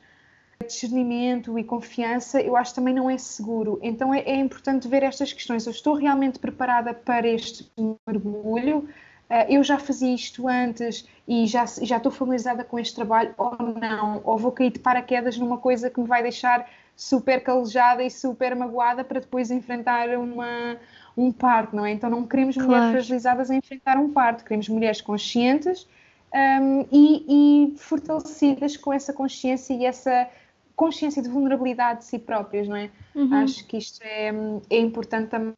discernimento 0.66 1.58
e 1.58 1.64
confiança, 1.64 2.42
eu 2.42 2.56
acho 2.56 2.72
que 2.72 2.76
também 2.76 2.94
não 2.94 3.10
é 3.10 3.18
seguro. 3.18 3.80
Então 3.82 4.14
é, 4.14 4.20
é 4.20 4.36
importante 4.36 4.88
ver 4.88 5.04
estas 5.04 5.32
questões. 5.32 5.66
Eu 5.66 5.72
estou 5.72 5.94
realmente 5.94 6.40
preparada 6.40 6.94
para 6.94 7.28
este 7.28 7.72
mergulho? 8.06 8.88
Uh, 9.30 9.46
eu 9.50 9.64
já 9.64 9.80
fazia 9.80 10.14
isto 10.14 10.48
antes 10.48 11.08
e 11.28 11.48
já, 11.48 11.66
já 11.66 11.98
estou 11.98 12.12
familiarizada 12.12 12.64
com 12.64 12.78
este 12.78 12.94
trabalho 12.94 13.34
ou 13.38 13.58
não? 13.80 14.22
Ou 14.24 14.38
vou 14.38 14.52
cair 14.52 14.72
de 14.72 14.80
paraquedas 14.80 15.38
numa 15.38 15.58
coisa 15.58 15.90
que 15.90 16.00
me 16.00 16.08
vai 16.08 16.22
deixar 16.22 16.70
super 16.96 17.44
calejada 17.44 18.04
e 18.04 18.10
super 18.10 18.56
magoada 18.56 19.04
para 19.04 19.20
depois 19.20 19.52
enfrentar 19.52 20.10
uma, 20.18 20.78
um 21.18 21.32
parto, 21.32 21.76
não 21.76 21.86
é? 21.86 21.92
Então 21.92 22.10
não 22.10 22.26
queremos 22.26 22.56
claro. 22.56 22.70
mulheres 22.70 22.92
fragilizadas 22.92 23.50
a 23.50 23.56
enfrentar 23.56 23.98
um 23.98 24.12
parto, 24.12 24.44
queremos 24.44 24.70
mulheres 24.70 25.02
conscientes 25.02 25.88
um, 26.34 26.86
e, 26.92 27.74
e 27.74 27.78
fortalecidas 27.78 28.78
com 28.78 28.94
essa 28.94 29.14
consciência 29.14 29.74
e 29.74 29.86
essa 29.86 30.28
consciência 30.76 31.22
de 31.22 31.30
vulnerabilidade 31.30 32.00
de 32.00 32.06
si 32.06 32.20
próprias, 32.20 32.68
não 32.68 32.76
é? 32.76 32.92
Uhum. 33.14 33.34
Acho 33.34 33.66
que 33.66 33.78
isto 33.78 34.02
é, 34.04 34.32
é 34.70 34.80
importante 34.80 35.30
também 35.30 35.56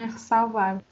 ressalvar. 0.00 0.82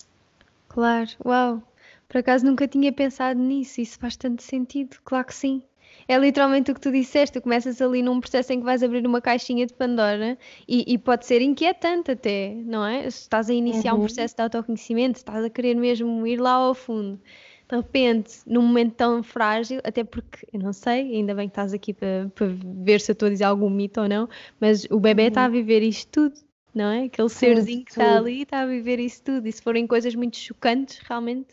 Claro, 0.68 1.10
uau! 1.24 1.62
Por 2.08 2.18
acaso 2.18 2.44
nunca 2.44 2.68
tinha 2.68 2.92
pensado 2.92 3.40
nisso, 3.40 3.80
isso 3.80 3.98
faz 3.98 4.16
tanto 4.16 4.42
sentido, 4.42 4.96
claro 5.04 5.26
que 5.26 5.34
sim. 5.34 5.62
É 6.06 6.18
literalmente 6.18 6.70
o 6.70 6.74
que 6.74 6.80
tu 6.80 6.92
disseste, 6.92 7.38
tu 7.38 7.42
começas 7.42 7.80
ali 7.80 8.02
num 8.02 8.20
processo 8.20 8.52
em 8.52 8.58
que 8.58 8.64
vais 8.64 8.82
abrir 8.82 9.06
uma 9.06 9.20
caixinha 9.20 9.64
de 9.64 9.72
Pandora 9.72 10.37
e, 10.68 10.92
e 10.92 10.98
pode 10.98 11.24
ser 11.24 11.40
inquietante 11.40 12.10
até, 12.10 12.54
não 12.54 12.84
é? 12.84 13.06
Estás 13.06 13.48
a 13.48 13.54
iniciar 13.54 13.94
uhum. 13.94 14.00
um 14.00 14.02
processo 14.04 14.37
de 14.37 14.42
autoconhecimento, 14.42 15.16
estás 15.16 15.44
a 15.44 15.48
querer 15.48 15.74
mesmo 15.74 16.26
ir 16.26 16.40
lá 16.40 16.52
ao 16.52 16.74
fundo 16.74 17.20
de 17.68 17.77
repente, 17.77 18.40
num 18.46 18.62
momento 18.62 18.94
tão 18.94 19.22
frágil, 19.22 19.81
até 19.83 20.05
porque 20.05 20.46
eu 20.53 20.61
não 20.61 20.72
sei, 20.72 21.14
ainda 21.16 21.35
bem 21.35 21.48
que 21.48 21.53
estás 21.53 21.72
aqui 21.72 21.94
para, 21.94 22.31
para 22.35 22.46
ver 22.48 23.00
se 23.00 23.11
eu 23.11 23.14
estou 23.14 23.27
a 23.27 23.31
dizer 23.31 23.44
algum 23.44 23.70
mito 23.70 24.00
ou 24.00 24.09
não, 24.09 24.29
mas 24.61 24.85
o 24.90 25.00
bebê 25.00 25.24
está 25.29 25.40
uhum. 25.42 25.46
a 25.46 25.50
viver 25.50 25.83
isto 25.83 26.11
tudo, 26.11 26.35
não 26.74 26.90
é? 26.90 27.05
Aquele 27.05 27.29
serzinho 27.29 27.85
que 27.85 27.92
está 27.92 28.18
ali 28.18 28.42
está 28.42 28.61
a 28.61 28.66
viver 28.66 28.98
isso 29.00 29.22
tudo. 29.22 29.46
E 29.46 29.53
se 29.53 29.62
forem 29.62 29.87
coisas 29.87 30.14
muito 30.14 30.37
chocantes, 30.37 30.98
realmente 30.98 31.48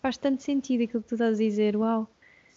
faz 0.00 0.16
tanto 0.16 0.42
sentido 0.42 0.84
aquilo 0.84 1.02
que 1.02 1.08
tu 1.08 1.14
estás 1.14 1.34
a 1.40 1.42
dizer. 1.42 1.76
Uau! 1.76 2.08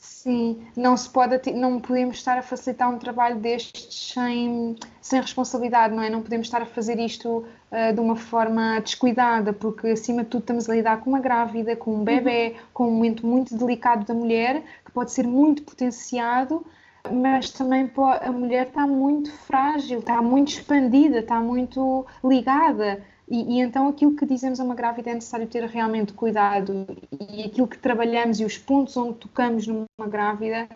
Sim, 0.01 0.65
não 0.75 0.97
se 0.97 1.07
pode, 1.07 1.53
não 1.53 1.79
podemos 1.79 2.17
estar 2.17 2.35
a 2.35 2.41
facilitar 2.41 2.89
um 2.89 2.97
trabalho 2.97 3.35
destes 3.39 4.13
sem, 4.13 4.75
sem 4.99 5.21
responsabilidade, 5.21 5.93
não 5.93 6.01
é? 6.01 6.09
Não 6.09 6.23
podemos 6.23 6.47
estar 6.47 6.59
a 6.59 6.65
fazer 6.65 6.97
isto 6.97 7.45
uh, 7.71 7.93
de 7.93 7.99
uma 7.99 8.15
forma 8.15 8.79
descuidada, 8.79 9.53
porque 9.53 9.89
acima 9.89 10.23
de 10.23 10.29
tudo 10.29 10.41
estamos 10.41 10.67
a 10.67 10.73
lidar 10.73 11.01
com 11.01 11.11
uma 11.11 11.19
grávida, 11.19 11.75
com 11.75 11.97
um 11.97 12.03
bebê, 12.03 12.47
uhum. 12.47 12.65
com 12.73 12.87
um 12.87 12.91
momento 12.93 13.27
muito 13.27 13.55
delicado 13.55 14.03
da 14.03 14.15
mulher, 14.15 14.63
que 14.83 14.91
pode 14.91 15.11
ser 15.11 15.27
muito 15.27 15.61
potenciado, 15.61 16.65
mas 17.11 17.51
também 17.51 17.87
pode, 17.87 18.25
a 18.25 18.31
mulher 18.31 18.69
está 18.69 18.87
muito 18.87 19.31
frágil, 19.31 19.99
está 19.99 20.19
muito 20.19 20.47
expandida, 20.47 21.19
está 21.19 21.39
muito 21.39 22.07
ligada. 22.23 23.03
E, 23.31 23.55
e, 23.55 23.61
então 23.61 23.87
aquilo 23.87 24.13
que 24.13 24.25
dizemos 24.25 24.59
a 24.59 24.63
uma 24.65 24.75
grávida 24.75 25.09
é 25.09 25.13
necessário 25.13 25.47
ter 25.47 25.63
realmente 25.63 26.11
cuidado 26.11 26.85
e 27.29 27.43
aquilo 27.43 27.65
que 27.65 27.77
trabalhamos 27.77 28.41
e 28.41 28.43
os 28.43 28.57
pontos 28.57 28.97
onde 28.97 29.19
tocamos 29.19 29.65
numa 29.65 29.87
grávida 30.05 30.67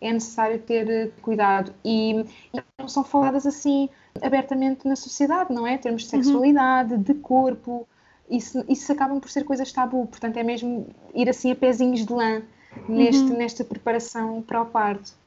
é 0.00 0.10
necessário 0.10 0.58
ter 0.58 0.88
eh, 0.88 1.10
cuidado 1.20 1.74
e, 1.84 2.24
e 2.54 2.62
não 2.78 2.88
são 2.88 3.04
faladas 3.04 3.44
assim 3.44 3.90
abertamente 4.22 4.88
na 4.88 4.96
sociedade, 4.96 5.52
não 5.52 5.66
é? 5.66 5.76
Termos 5.76 6.04
de 6.04 6.16
uhum. 6.16 6.22
sexualidade, 6.22 6.94
uhum. 6.94 7.02
de 7.02 7.12
corpo, 7.12 7.86
isso, 8.30 8.64
isso 8.66 8.90
acabam 8.90 9.20
por 9.20 9.30
ser 9.30 9.44
coisas 9.44 9.70
tabu, 9.70 10.06
portanto 10.06 10.38
é 10.38 10.42
mesmo 10.42 10.86
ir 11.14 11.28
assim 11.28 11.52
a 11.52 11.54
pezinhos 11.54 12.06
de 12.06 12.12
lã 12.14 12.40
neste, 12.88 13.24
uhum. 13.24 13.36
nesta 13.36 13.62
preparação 13.62 14.40
para 14.40 14.62
o 14.62 14.64
parto. 14.64 15.19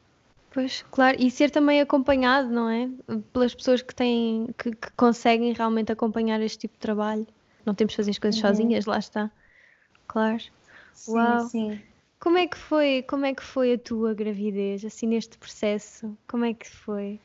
Pois, 0.53 0.83
claro, 0.91 1.17
e 1.19 1.31
ser 1.31 1.49
também 1.49 1.81
acompanhado, 1.81 2.47
não 2.47 2.69
é? 2.69 2.87
Pelas 3.33 3.55
pessoas 3.55 3.81
que 3.81 3.93
têm, 3.93 4.47
que, 4.55 4.69
que 4.69 4.91
conseguem 4.91 5.51
realmente 5.51 5.91
acompanhar 5.91 6.39
este 6.41 6.59
tipo 6.59 6.75
de 6.75 6.79
trabalho. 6.79 7.25
Não 7.65 7.73
temos 7.73 7.93
de 7.93 7.97
fazer 7.97 8.11
as 8.11 8.19
coisas 8.19 8.39
uhum. 8.39 8.49
sozinhas, 8.49 8.85
lá 8.85 8.99
está. 8.99 9.31
Claro. 10.07 10.43
Sim, 10.93 11.11
Uau. 11.11 11.39
sim. 11.39 11.81
Como 12.19 12.37
é 12.37 12.45
que 12.45 12.55
foi, 12.55 13.03
como 13.09 13.25
é 13.25 13.33
que 13.33 13.43
foi 13.43 13.73
a 13.73 13.79
tua 13.79 14.13
gravidez, 14.13 14.85
assim, 14.85 15.07
neste 15.07 15.39
processo? 15.39 16.15
Como 16.27 16.45
é 16.45 16.53
que 16.53 16.69
foi? 16.69 17.19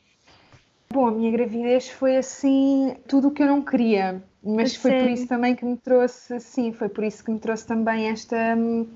Bom, 0.91 1.07
a 1.07 1.11
minha 1.11 1.31
gravidez 1.31 1.91
foi 1.91 2.17
assim, 2.17 2.97
tudo 3.07 3.29
o 3.29 3.31
que 3.31 3.43
eu 3.43 3.47
não 3.47 3.63
queria, 3.63 4.25
mas 4.43 4.75
a 4.75 4.79
foi 4.79 4.91
sério? 4.91 5.07
por 5.07 5.13
isso 5.13 5.29
também 5.29 5.55
que 5.55 5.65
me 5.65 5.77
trouxe, 5.77 6.41
sim, 6.41 6.73
foi 6.73 6.89
por 6.89 7.05
isso 7.05 7.23
que 7.23 7.31
me 7.31 7.39
trouxe 7.39 7.67
também 7.67 8.09
esta 8.09 8.57
hum, 8.57 8.89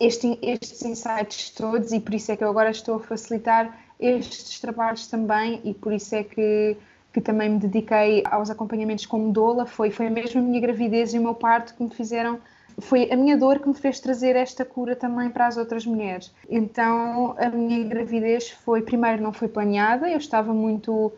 este, 0.00 0.38
estes 0.42 0.82
insights 0.82 1.50
todos 1.50 1.92
e 1.92 2.00
por 2.00 2.14
isso 2.14 2.32
é 2.32 2.36
que 2.36 2.42
eu 2.42 2.48
agora 2.48 2.70
estou 2.70 2.96
a 2.96 3.00
facilitar 3.00 3.78
estes 4.00 4.58
trabalhos 4.58 5.06
também 5.06 5.60
e 5.62 5.74
por 5.74 5.92
isso 5.92 6.14
é 6.14 6.24
que, 6.24 6.76
que 7.12 7.20
também 7.20 7.50
me 7.50 7.58
dediquei 7.58 8.22
aos 8.24 8.48
acompanhamentos 8.48 9.04
como 9.04 9.30
doula, 9.30 9.66
foi, 9.66 9.90
foi 9.90 10.08
mesmo 10.08 10.40
a 10.40 10.42
minha 10.42 10.60
gravidez 10.60 11.12
e 11.12 11.18
o 11.18 11.22
meu 11.22 11.34
parto 11.34 11.74
que 11.74 11.82
me 11.82 11.90
fizeram 11.90 12.40
foi 12.78 13.10
a 13.12 13.16
minha 13.16 13.36
dor 13.36 13.58
que 13.58 13.68
me 13.68 13.74
fez 13.74 14.00
trazer 14.00 14.36
esta 14.36 14.64
cura 14.64 14.96
também 14.96 15.28
para 15.28 15.46
as 15.46 15.58
outras 15.58 15.84
mulheres. 15.84 16.32
Então, 16.48 17.34
a 17.38 17.48
minha 17.50 17.84
gravidez 17.84 18.50
foi, 18.50 18.80
primeiro, 18.80 19.22
não 19.22 19.34
foi 19.34 19.48
planeada, 19.48 20.08
eu 20.08 20.16
estava 20.16 20.54
muito 20.54 21.12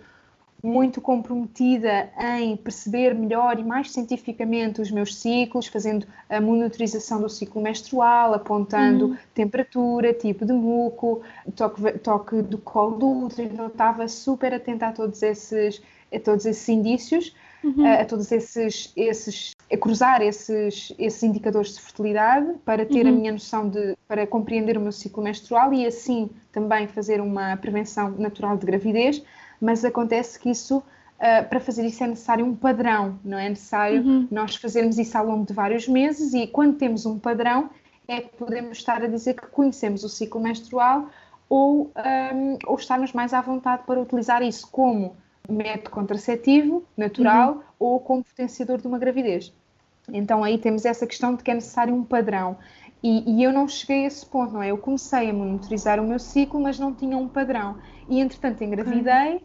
muito 0.63 1.01
comprometida 1.01 2.09
em 2.19 2.57
perceber 2.57 3.15
melhor 3.15 3.59
e 3.59 3.65
mais 3.65 3.91
cientificamente 3.91 4.81
os 4.81 4.93
meus 4.93 5.17
ciclos, 5.17 5.67
fazendo 5.67 6.07
a 6.31 6.41
monitorização 6.41 7.21
do 7.21 7.29
ciclo 7.29 7.61
menstrual, 7.61 8.33
apontando 8.33 9.07
uhum. 9.07 9.17
temperatura, 9.35 10.15
tipo 10.15 10.47
de 10.47 10.53
muco, 10.53 11.23
toque, 11.57 11.99
toque 11.99 12.43
do 12.43 12.59
colo 12.59 12.97
do 12.97 13.25
útero, 13.25 13.51
então 13.53 13.67
estava 13.67 14.07
super 14.07 14.55
atenta 14.55 14.87
a 14.87 14.93
todos 14.93 15.21
esses, 15.23 15.83
a 16.15 16.21
todos 16.21 16.47
esses 16.47 16.69
indícios, 16.69 17.35
uhum. 17.65 17.85
a, 17.85 17.95
a, 17.95 18.05
todos 18.05 18.31
esses, 18.31 18.93
esses 18.95 19.51
a 19.73 19.77
cruzar 19.77 20.23
esses, 20.23 20.93
esses 20.97 21.23
indicadores 21.25 21.75
de 21.75 21.81
fertilidade 21.81 22.55
para 22.65 22.87
ter 22.87 23.05
uhum. 23.05 23.13
a 23.13 23.17
minha 23.17 23.33
noção 23.33 23.69
de, 23.69 23.97
para 24.07 24.29
compreender 24.29 24.79
o 24.79 24.81
meu 24.81 24.93
ciclo 24.93 25.25
menstrual 25.25 25.73
e 25.73 25.85
assim 25.87 26.31
também 26.53 26.87
fazer 26.87 27.21
uma 27.21 27.57
prevenção 27.57 28.11
natural 28.11 28.57
de 28.57 28.67
gravidez 28.67 29.25
mas 29.63 29.85
acontece 29.85 30.41
que 30.41 30.51
isso, 30.51 30.79
uh, 30.79 31.49
para 31.49 31.61
fazer 31.61 31.87
isso 31.87 32.03
é 32.03 32.09
necessário 32.09 32.45
um 32.45 32.53
padrão, 32.53 33.17
não 33.25 33.39
é 33.39 33.49
necessário 33.49 34.03
uhum. 34.03 34.29
nós 34.29 34.57
fazermos 34.57 34.99
isso 34.99 35.17
ao 35.17 35.25
longo 35.25 35.47
de 35.47 35.53
vários 35.53 35.87
meses 35.87 36.35
e 36.35 36.49
quando 36.49 36.77
temos 36.77 37.07
um 37.07 37.17
padrão 37.17 37.71
é 38.09 38.21
que 38.21 38.37
podemos 38.37 38.79
estar 38.79 39.01
a 39.01 39.07
dizer 39.07 39.35
que 39.35 39.47
conhecemos 39.47 40.03
o 40.03 40.09
ciclo 40.09 40.41
menstrual 40.41 41.09
ou, 41.49 41.93
um, 42.35 42.59
ou 42.67 42.75
estarmos 42.75 43.13
mais 43.13 43.33
à 43.33 43.41
vontade 43.41 43.85
para 43.87 44.01
utilizar 44.01 44.43
isso 44.43 44.69
como 44.69 45.15
método 45.49 45.91
contraceptivo 45.91 46.83
natural 46.97 47.53
uhum. 47.53 47.63
ou 47.79 48.01
como 48.01 48.25
potenciador 48.25 48.81
de 48.81 48.89
uma 48.89 48.99
gravidez. 48.99 49.55
Então 50.13 50.43
aí 50.43 50.59
temos 50.59 50.85
essa 50.85 51.07
questão 51.07 51.37
de 51.37 51.45
que 51.45 51.53
é 51.53 51.55
necessário 51.55 51.95
um 51.95 52.03
padrão. 52.03 52.57
E, 53.01 53.39
e, 53.39 53.43
eu 53.43 53.53
não 53.53 53.67
cheguei 53.67 54.05
a 54.05 54.07
esse 54.07 54.25
ponto, 54.25 54.53
não 54.53 54.63
é? 54.63 54.71
Eu 54.71 54.79
comecei 54.79 55.31
a 55.31 55.33
monitorizar 55.33 55.99
o 56.01 56.05
meu 56.05 56.21
ciclo, 56.21 56.61
mas 56.61 56.79
não 56.79 56.95
tinha 56.95 57.17
um 57.17 57.29
padrão. 57.29 57.77
E 58.09 58.21
entretanto 58.21 58.63
engravidei 58.63 59.43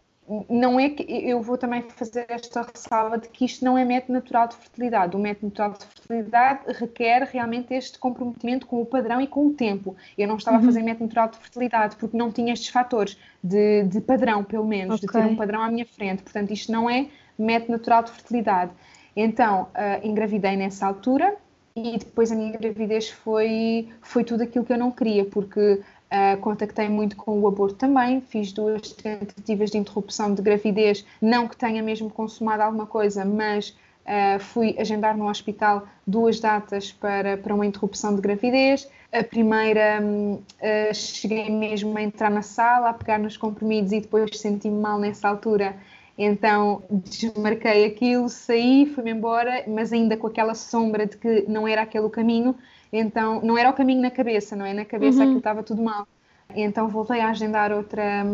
não 0.49 0.77
é 0.77 0.89
que 0.89 1.03
eu 1.07 1.41
vou 1.41 1.57
também 1.57 1.81
fazer 1.83 2.25
esta 2.27 2.61
ressalva 2.61 3.17
de 3.17 3.29
que 3.29 3.45
isto 3.45 3.63
não 3.63 3.77
é 3.77 3.85
método 3.85 4.13
natural 4.13 4.47
de 4.49 4.55
fertilidade. 4.55 5.15
O 5.15 5.19
método 5.19 5.47
natural 5.47 5.71
de 5.71 5.85
fertilidade 5.85 6.59
requer 6.73 7.23
realmente 7.23 7.73
este 7.73 7.97
comprometimento 7.97 8.67
com 8.67 8.81
o 8.81 8.85
padrão 8.85 9.21
e 9.21 9.27
com 9.27 9.47
o 9.47 9.53
tempo. 9.53 9.95
Eu 10.17 10.27
não 10.27 10.35
estava 10.35 10.57
uhum. 10.57 10.63
a 10.63 10.65
fazer 10.65 10.81
método 10.81 11.05
natural 11.05 11.29
de 11.29 11.37
fertilidade 11.37 11.95
porque 11.95 12.17
não 12.17 12.29
tinha 12.31 12.51
estes 12.51 12.69
fatores 12.69 13.17
de, 13.41 13.83
de 13.83 14.01
padrão, 14.01 14.43
pelo 14.43 14.67
menos, 14.67 15.01
okay. 15.01 15.07
de 15.07 15.27
ter 15.27 15.33
um 15.33 15.35
padrão 15.37 15.61
à 15.61 15.71
minha 15.71 15.85
frente. 15.85 16.23
Portanto, 16.23 16.51
isto 16.51 16.71
não 16.71 16.89
é 16.89 17.07
método 17.39 17.71
natural 17.71 18.03
de 18.03 18.11
fertilidade. 18.11 18.71
Então, 19.15 19.63
uh, 19.63 20.05
engravidei 20.05 20.57
nessa 20.57 20.85
altura 20.85 21.35
e 21.75 21.97
depois 21.97 22.31
a 22.31 22.35
minha 22.35 22.51
gravidez 22.51 23.09
foi, 23.09 23.87
foi 24.01 24.23
tudo 24.23 24.43
aquilo 24.43 24.65
que 24.65 24.73
eu 24.73 24.77
não 24.77 24.91
queria, 24.91 25.23
porque 25.23 25.81
Uh, 26.09 26.39
contactei 26.39 26.87
muito 26.87 27.17
com 27.17 27.37
o 27.41 27.47
aborto 27.49 27.75
também, 27.75 28.21
fiz 28.21 28.53
duas 28.53 28.93
tentativas 28.93 29.71
de 29.71 29.77
interrupção 29.77 30.33
de 30.33 30.41
gravidez, 30.41 31.05
não 31.21 31.49
que 31.49 31.57
tenha 31.57 31.83
mesmo 31.83 32.09
consumado 32.09 32.63
alguma 32.63 32.85
coisa, 32.85 33.25
mas 33.25 33.71
uh, 34.05 34.39
fui 34.39 34.73
agendar 34.79 35.17
no 35.17 35.27
hospital 35.27 35.85
duas 36.07 36.39
datas 36.39 36.93
para, 36.93 37.35
para 37.35 37.53
uma 37.53 37.65
interrupção 37.65 38.15
de 38.15 38.21
gravidez. 38.21 38.89
A 39.11 39.21
primeira, 39.21 40.01
uh, 40.01 40.93
cheguei 40.93 41.49
mesmo 41.49 41.97
a 41.97 42.01
entrar 42.01 42.31
na 42.31 42.41
sala, 42.41 42.91
a 42.91 42.93
pegar 42.93 43.19
nos 43.19 43.35
comprimidos 43.35 43.91
e 43.91 43.99
depois 43.99 44.29
senti-me 44.39 44.79
mal 44.79 44.97
nessa 44.97 45.27
altura. 45.27 45.75
Então 46.17 46.83
desmarquei 46.89 47.85
aquilo, 47.85 48.29
saí, 48.29 48.85
fui-me 48.85 49.11
embora, 49.11 49.65
mas 49.67 49.91
ainda 49.93 50.15
com 50.15 50.27
aquela 50.27 50.55
sombra 50.55 51.05
de 51.05 51.17
que 51.17 51.45
não 51.49 51.67
era 51.67 51.81
aquele 51.81 52.05
o 52.05 52.09
caminho 52.09 52.55
então, 52.91 53.41
não 53.41 53.57
era 53.57 53.69
o 53.69 53.73
caminho 53.73 54.01
na 54.01 54.11
cabeça, 54.11 54.55
não 54.55 54.65
é? 54.65 54.73
Na 54.73 54.85
cabeça 54.85 55.17
uhum. 55.17 55.23
aquilo 55.23 55.37
estava 55.39 55.63
tudo 55.63 55.81
mal. 55.81 56.07
Então, 56.55 56.87
voltei 56.87 57.19
a 57.21 57.29
agendar 57.29 57.71
outra, 57.71 58.25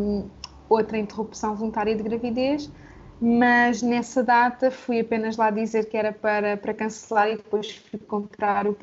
outra 0.70 0.98
interrupção 0.98 1.56
voluntária 1.56 1.96
de 1.96 2.04
gravidez, 2.04 2.72
mas 3.20 3.82
nessa 3.82 4.24
data 4.24 4.70
fui 4.70 5.00
apenas 5.00 5.38
lá 5.38 5.50
dizer 5.50 5.86
que 5.90 5.98
era 5.98 6.12
para, 6.12 6.58
para 6.58 6.74
cancelar 6.74 7.30
e 7.30 7.38
depois 7.38 7.72
fui 7.72 8.00
comprar 8.00 8.68
o 8.68 8.76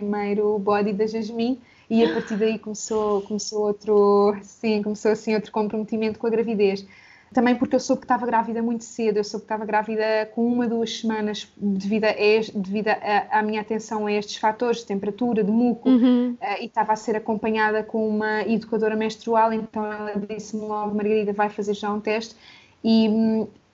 primeiro 0.00 0.58
body 0.58 0.92
da 0.92 1.06
Jasmine 1.06 1.60
e 1.88 2.02
a 2.04 2.14
partir 2.14 2.36
daí 2.36 2.58
começou, 2.58 3.20
começou 3.22 3.66
outro, 3.66 4.34
sim, 4.42 4.82
começou 4.82 5.12
assim 5.12 5.34
outro 5.34 5.52
comprometimento 5.52 6.18
com 6.18 6.26
a 6.26 6.30
gravidez. 6.30 6.86
Também 7.32 7.56
porque 7.56 7.74
eu 7.74 7.80
soube 7.80 8.00
que 8.00 8.04
estava 8.04 8.26
grávida 8.26 8.62
muito 8.62 8.84
cedo, 8.84 9.16
eu 9.16 9.24
soube 9.24 9.42
que 9.42 9.46
estava 9.46 9.64
grávida 9.64 10.30
com 10.34 10.46
uma, 10.46 10.68
duas 10.68 11.00
semanas 11.00 11.50
devido, 11.56 12.04
a, 12.04 12.12
devido 12.54 12.88
a, 12.88 13.38
à 13.38 13.42
minha 13.42 13.60
atenção 13.60 14.06
a 14.06 14.12
estes 14.12 14.36
fatores 14.36 14.80
de 14.80 14.86
temperatura, 14.86 15.42
de 15.42 15.50
muco, 15.50 15.88
uhum. 15.88 16.36
uh, 16.40 16.62
e 16.62 16.66
estava 16.66 16.92
a 16.92 16.96
ser 16.96 17.16
acompanhada 17.16 17.82
com 17.82 18.06
uma 18.08 18.42
educadora 18.42 18.94
menstrual, 18.96 19.52
então 19.52 19.84
ela 19.84 20.12
disse-me 20.28 20.62
logo, 20.62 20.94
Margarida, 20.94 21.32
vai 21.32 21.48
fazer 21.48 21.74
já 21.74 21.92
um 21.92 22.00
teste, 22.00 22.36
e, 22.84 23.08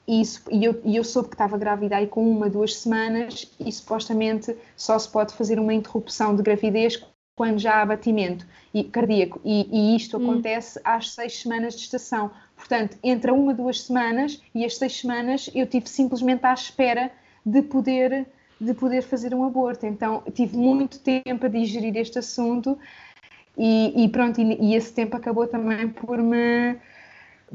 e, 0.07 0.21
isso, 0.21 0.43
e, 0.51 0.65
eu, 0.65 0.81
e 0.85 0.97
eu 0.97 1.03
soube 1.03 1.29
que 1.29 1.35
estava 1.35 1.59
grávida 1.59 1.97
aí 1.97 2.07
com 2.07 2.31
uma, 2.31 2.49
duas 2.49 2.77
semanas, 2.77 3.51
e 3.59 3.73
supostamente 3.73 4.55
só 4.77 4.99
se 4.99 5.09
pode 5.09 5.35
fazer 5.35 5.59
uma 5.59 5.75
interrupção 5.75 6.37
de 6.37 6.43
gravidez 6.43 7.03
quando 7.35 7.61
já 7.61 7.75
há 7.75 7.83
abatimento 7.83 8.45
e, 8.75 8.83
cardíaco, 8.83 9.41
e, 9.45 9.69
e 9.71 9.97
isto 9.97 10.19
hum. 10.19 10.23
acontece 10.23 10.81
às 10.85 11.13
seis 11.13 11.41
semanas 11.41 11.75
de 11.75 11.83
estação. 11.83 12.31
Portanto, 12.59 12.99
entre 13.05 13.31
uma, 13.31 13.55
duas 13.55 13.83
semanas 13.83 14.43
e 14.53 14.65
as 14.65 14.77
seis 14.77 15.01
semanas 15.01 15.49
eu 15.55 15.65
tive 15.67 15.89
simplesmente 15.89 16.45
à 16.45 16.53
espera 16.53 17.11
de 17.47 17.63
poder, 17.63 18.27
de 18.61 18.75
poder 18.75 19.03
fazer 19.03 19.33
um 19.33 19.45
aborto. 19.45 19.87
Então, 19.87 20.25
tive 20.35 20.57
muito 20.57 20.99
tempo 20.99 21.47
a 21.47 21.49
digerir 21.49 21.97
este 21.97 22.19
assunto 22.19 22.77
e, 23.57 24.05
e 24.05 24.09
pronto, 24.09 24.41
e, 24.41 24.59
e, 24.61 24.75
esse 24.75 24.93
tempo 24.93 25.17
acabou 25.17 25.47
também 25.47 25.89
por 25.89 26.19
me 26.19 26.77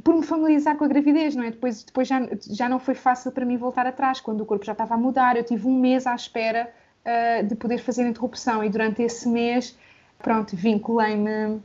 por 0.03 0.15
me 0.15 0.23
familiarizar 0.23 0.75
com 0.75 0.85
a 0.85 0.87
gravidez, 0.87 1.35
não 1.35 1.43
é? 1.43 1.51
Depois, 1.51 1.83
depois 1.83 2.07
já, 2.07 2.19
já 2.49 2.67
não 2.67 2.79
foi 2.79 2.95
fácil 2.95 3.31
para 3.31 3.45
mim 3.45 3.57
voltar 3.57 3.85
atrás, 3.85 4.19
quando 4.19 4.41
o 4.41 4.45
corpo 4.45 4.65
já 4.65 4.71
estava 4.71 4.95
a 4.95 4.97
mudar, 4.97 5.37
eu 5.37 5.43
tive 5.43 5.67
um 5.67 5.79
mês 5.79 6.07
à 6.07 6.15
espera 6.15 6.73
uh, 7.05 7.45
de 7.45 7.53
poder 7.53 7.77
fazer 7.77 8.03
a 8.03 8.07
interrupção 8.07 8.63
e 8.63 8.69
durante 8.69 9.03
esse 9.03 9.29
mês, 9.29 9.77
pronto, 10.17 10.55
vinculei-me 10.55 11.61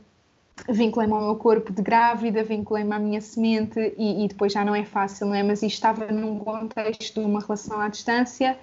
vinculei-me 0.67 1.13
ao 1.13 1.21
meu 1.21 1.35
corpo 1.35 1.71
de 1.71 1.81
grávida, 1.81 2.43
vinculei-me 2.43 2.93
à 2.93 2.99
minha 2.99 3.21
semente 3.21 3.93
e, 3.97 4.25
e, 4.25 4.27
depois 4.27 4.51
já 4.51 4.65
não 4.65 4.75
é 4.75 4.83
fácil, 4.83 5.27
não 5.27 5.35
é? 5.35 5.43
Mas 5.43 5.61
isto 5.63 5.75
estava 5.75 6.07
num 6.11 6.39
contexto 6.39 7.19
de 7.19 7.25
uma 7.25 7.39
relação 7.39 7.79
à 7.79 7.87
distância, 7.87 8.57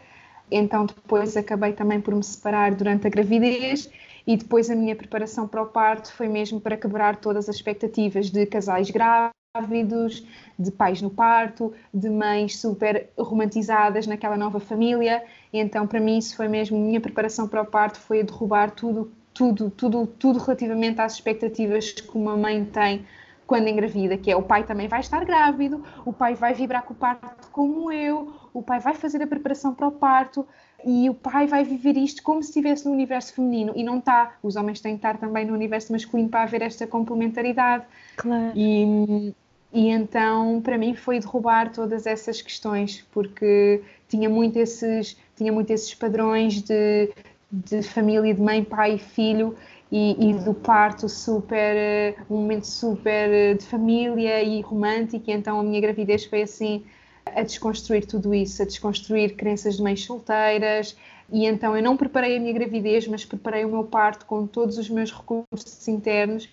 então 0.50 0.86
depois 0.86 1.36
acabei 1.36 1.72
também 1.72 2.00
por 2.00 2.14
me 2.14 2.22
separar 2.22 2.74
durante 2.74 3.06
a 3.06 3.10
gravidez 3.10 3.90
e 4.26 4.36
depois 4.36 4.70
a 4.70 4.74
minha 4.74 4.96
preparação 4.96 5.46
para 5.46 5.62
o 5.62 5.66
parto 5.66 6.12
foi 6.12 6.28
mesmo 6.28 6.60
para 6.60 6.76
quebrar 6.76 7.16
todas 7.16 7.48
as 7.48 7.56
expectativas 7.56 8.30
de 8.30 8.44
casais 8.46 8.90
grávidos, 8.90 10.26
de 10.58 10.70
pais 10.70 11.00
no 11.00 11.10
parto, 11.10 11.72
de 11.94 12.10
mães 12.10 12.58
super 12.58 13.08
romantizadas 13.16 14.06
naquela 14.06 14.36
nova 14.36 14.60
família. 14.60 15.24
Então 15.52 15.86
para 15.86 16.00
mim 16.00 16.18
isso 16.18 16.36
foi 16.36 16.48
mesmo 16.48 16.78
minha 16.78 17.00
preparação 17.00 17.48
para 17.48 17.62
o 17.62 17.66
parto 17.66 17.98
foi 17.98 18.20
a 18.20 18.24
derrubar 18.24 18.70
tudo 18.72 19.12
tudo, 19.36 19.70
tudo, 19.70 20.06
tudo 20.06 20.38
relativamente 20.38 21.00
às 21.00 21.12
expectativas 21.14 21.92
que 21.92 22.16
uma 22.16 22.36
mãe 22.36 22.64
tem 22.64 23.04
quando 23.46 23.68
engravida, 23.68 24.16
que 24.16 24.30
é 24.30 24.34
o 24.34 24.42
pai 24.42 24.64
também 24.64 24.88
vai 24.88 25.00
estar 25.00 25.24
grávido, 25.24 25.84
o 26.04 26.12
pai 26.12 26.34
vai 26.34 26.52
vibrar 26.52 26.82
com 26.82 26.94
o 26.94 26.96
parto 26.96 27.48
como 27.52 27.92
eu, 27.92 28.32
o 28.52 28.62
pai 28.62 28.80
vai 28.80 28.94
fazer 28.94 29.22
a 29.22 29.26
preparação 29.26 29.72
para 29.72 29.86
o 29.86 29.92
parto 29.92 30.44
e 30.84 31.08
o 31.08 31.14
pai 31.14 31.46
vai 31.46 31.62
viver 31.62 31.96
isto 31.96 32.22
como 32.22 32.42
se 32.42 32.48
estivesse 32.48 32.86
no 32.86 32.92
universo 32.92 33.34
feminino 33.34 33.72
e 33.76 33.84
não 33.84 33.98
está. 33.98 34.36
Os 34.42 34.56
homens 34.56 34.80
têm 34.80 34.92
que 34.92 34.98
estar 34.98 35.18
também 35.18 35.44
no 35.44 35.52
universo 35.52 35.92
masculino 35.92 36.28
para 36.28 36.42
haver 36.42 36.62
esta 36.62 36.86
complementaridade. 36.86 37.84
Claro. 38.16 38.52
E, 38.56 39.32
e 39.72 39.88
então, 39.90 40.60
para 40.62 40.76
mim, 40.76 40.94
foi 40.94 41.20
derrubar 41.20 41.70
todas 41.72 42.06
essas 42.06 42.42
questões, 42.42 43.06
porque 43.12 43.82
tinha 44.08 44.28
muito 44.28 44.58
esses, 44.58 45.16
tinha 45.36 45.52
muito 45.52 45.70
esses 45.70 45.94
padrões 45.94 46.62
de 46.62 47.10
de 47.50 47.82
família, 47.82 48.34
de 48.34 48.40
mãe, 48.40 48.64
pai 48.64 48.94
e 48.94 48.98
filho, 48.98 49.56
e, 49.90 50.30
e, 50.30 50.34
do 50.34 50.52
parto 50.52 51.08
super, 51.08 52.16
um 52.28 52.36
momento 52.36 52.66
super 52.66 53.56
de 53.56 53.64
família 53.64 54.42
e 54.42 54.60
romântico, 54.60 55.30
e 55.30 55.32
então 55.32 55.60
a 55.60 55.62
minha 55.62 55.80
gravidez 55.80 56.24
foi 56.24 56.42
assim 56.42 56.84
a 57.24 57.42
desconstruir 57.42 58.04
tudo 58.04 58.34
isso, 58.34 58.62
a 58.62 58.64
desconstruir 58.64 59.36
crenças 59.36 59.76
de 59.76 59.82
mães 59.82 60.04
solteiras, 60.04 60.96
e 61.32 61.46
então 61.46 61.76
eu 61.76 61.82
não 61.82 61.96
preparei 61.96 62.36
a 62.36 62.40
minha 62.40 62.52
gravidez, 62.52 63.06
mas 63.06 63.24
preparei 63.24 63.64
o 63.64 63.68
meu 63.68 63.84
parto 63.84 64.26
com 64.26 64.46
todos 64.46 64.76
os 64.76 64.90
meus 64.90 65.12
recursos 65.12 65.86
internos, 65.86 66.48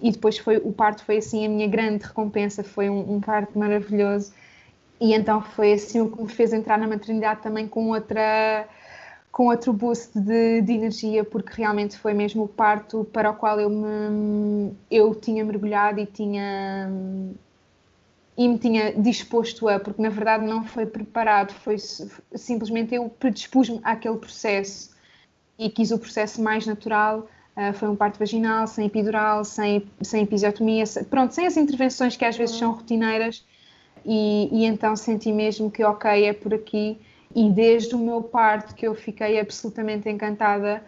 e 0.00 0.10
depois 0.10 0.38
foi 0.38 0.56
o 0.56 0.72
parto 0.72 1.04
foi 1.04 1.18
assim 1.18 1.44
a 1.44 1.48
minha 1.48 1.66
grande 1.66 2.04
recompensa, 2.04 2.62
foi 2.62 2.88
um, 2.88 3.16
um 3.16 3.20
parto 3.20 3.58
maravilhoso, 3.58 4.32
e 5.00 5.12
então 5.12 5.42
foi 5.42 5.74
assim 5.74 6.00
o 6.00 6.10
que 6.10 6.22
me 6.22 6.28
fez 6.28 6.52
entrar 6.52 6.78
na 6.78 6.86
maternidade 6.86 7.42
também 7.42 7.68
com 7.68 7.90
outra 7.90 8.66
com 9.38 9.46
outro 9.46 9.72
boost 9.72 10.18
de, 10.18 10.62
de, 10.62 10.72
energia, 10.72 11.22
porque 11.22 11.62
realmente 11.62 11.96
foi 11.96 12.12
mesmo 12.12 12.42
o 12.42 12.48
parto 12.48 13.04
para 13.12 13.30
o 13.30 13.34
qual 13.34 13.60
eu, 13.60 13.70
me, 13.70 14.72
eu 14.90 15.14
tinha 15.14 15.44
mergulhado 15.44 16.00
e 16.00 16.06
tinha 16.06 16.90
e 18.36 18.48
me 18.48 18.58
tinha 18.58 18.92
disposto 18.94 19.68
a, 19.68 19.78
porque 19.78 20.02
na 20.02 20.08
verdade 20.08 20.44
não 20.44 20.64
foi 20.64 20.86
preparado, 20.86 21.52
foi 21.52 21.76
simplesmente 21.78 22.96
eu 22.96 23.08
predispus-me 23.08 23.78
àquele 23.84 24.16
processo 24.16 24.90
e 25.56 25.70
quis 25.70 25.92
o 25.92 26.00
processo 26.00 26.42
mais 26.42 26.66
natural. 26.66 27.28
Uh, 27.56 27.72
foi 27.74 27.88
um 27.88 27.94
parto 27.94 28.18
vaginal, 28.18 28.66
sem 28.66 28.86
epidural, 28.86 29.44
sem, 29.44 29.86
sem 30.02 30.24
episiotomia, 30.24 30.84
sem, 30.84 31.04
pronto, 31.04 31.32
sem 31.32 31.46
as 31.46 31.56
intervenções 31.56 32.16
que 32.16 32.24
às 32.24 32.36
vezes 32.36 32.56
são 32.56 32.72
rotineiras, 32.72 33.46
e, 34.04 34.48
e 34.50 34.64
então 34.64 34.96
senti 34.96 35.30
mesmo 35.30 35.70
que, 35.70 35.84
ok, 35.84 36.24
é 36.24 36.32
por 36.32 36.52
aqui 36.52 36.98
e 37.34 37.50
desde 37.50 37.94
o 37.94 37.98
meu 37.98 38.22
parto 38.22 38.74
que 38.74 38.86
eu 38.86 38.94
fiquei 38.94 39.38
absolutamente 39.38 40.08
encantada 40.08 40.82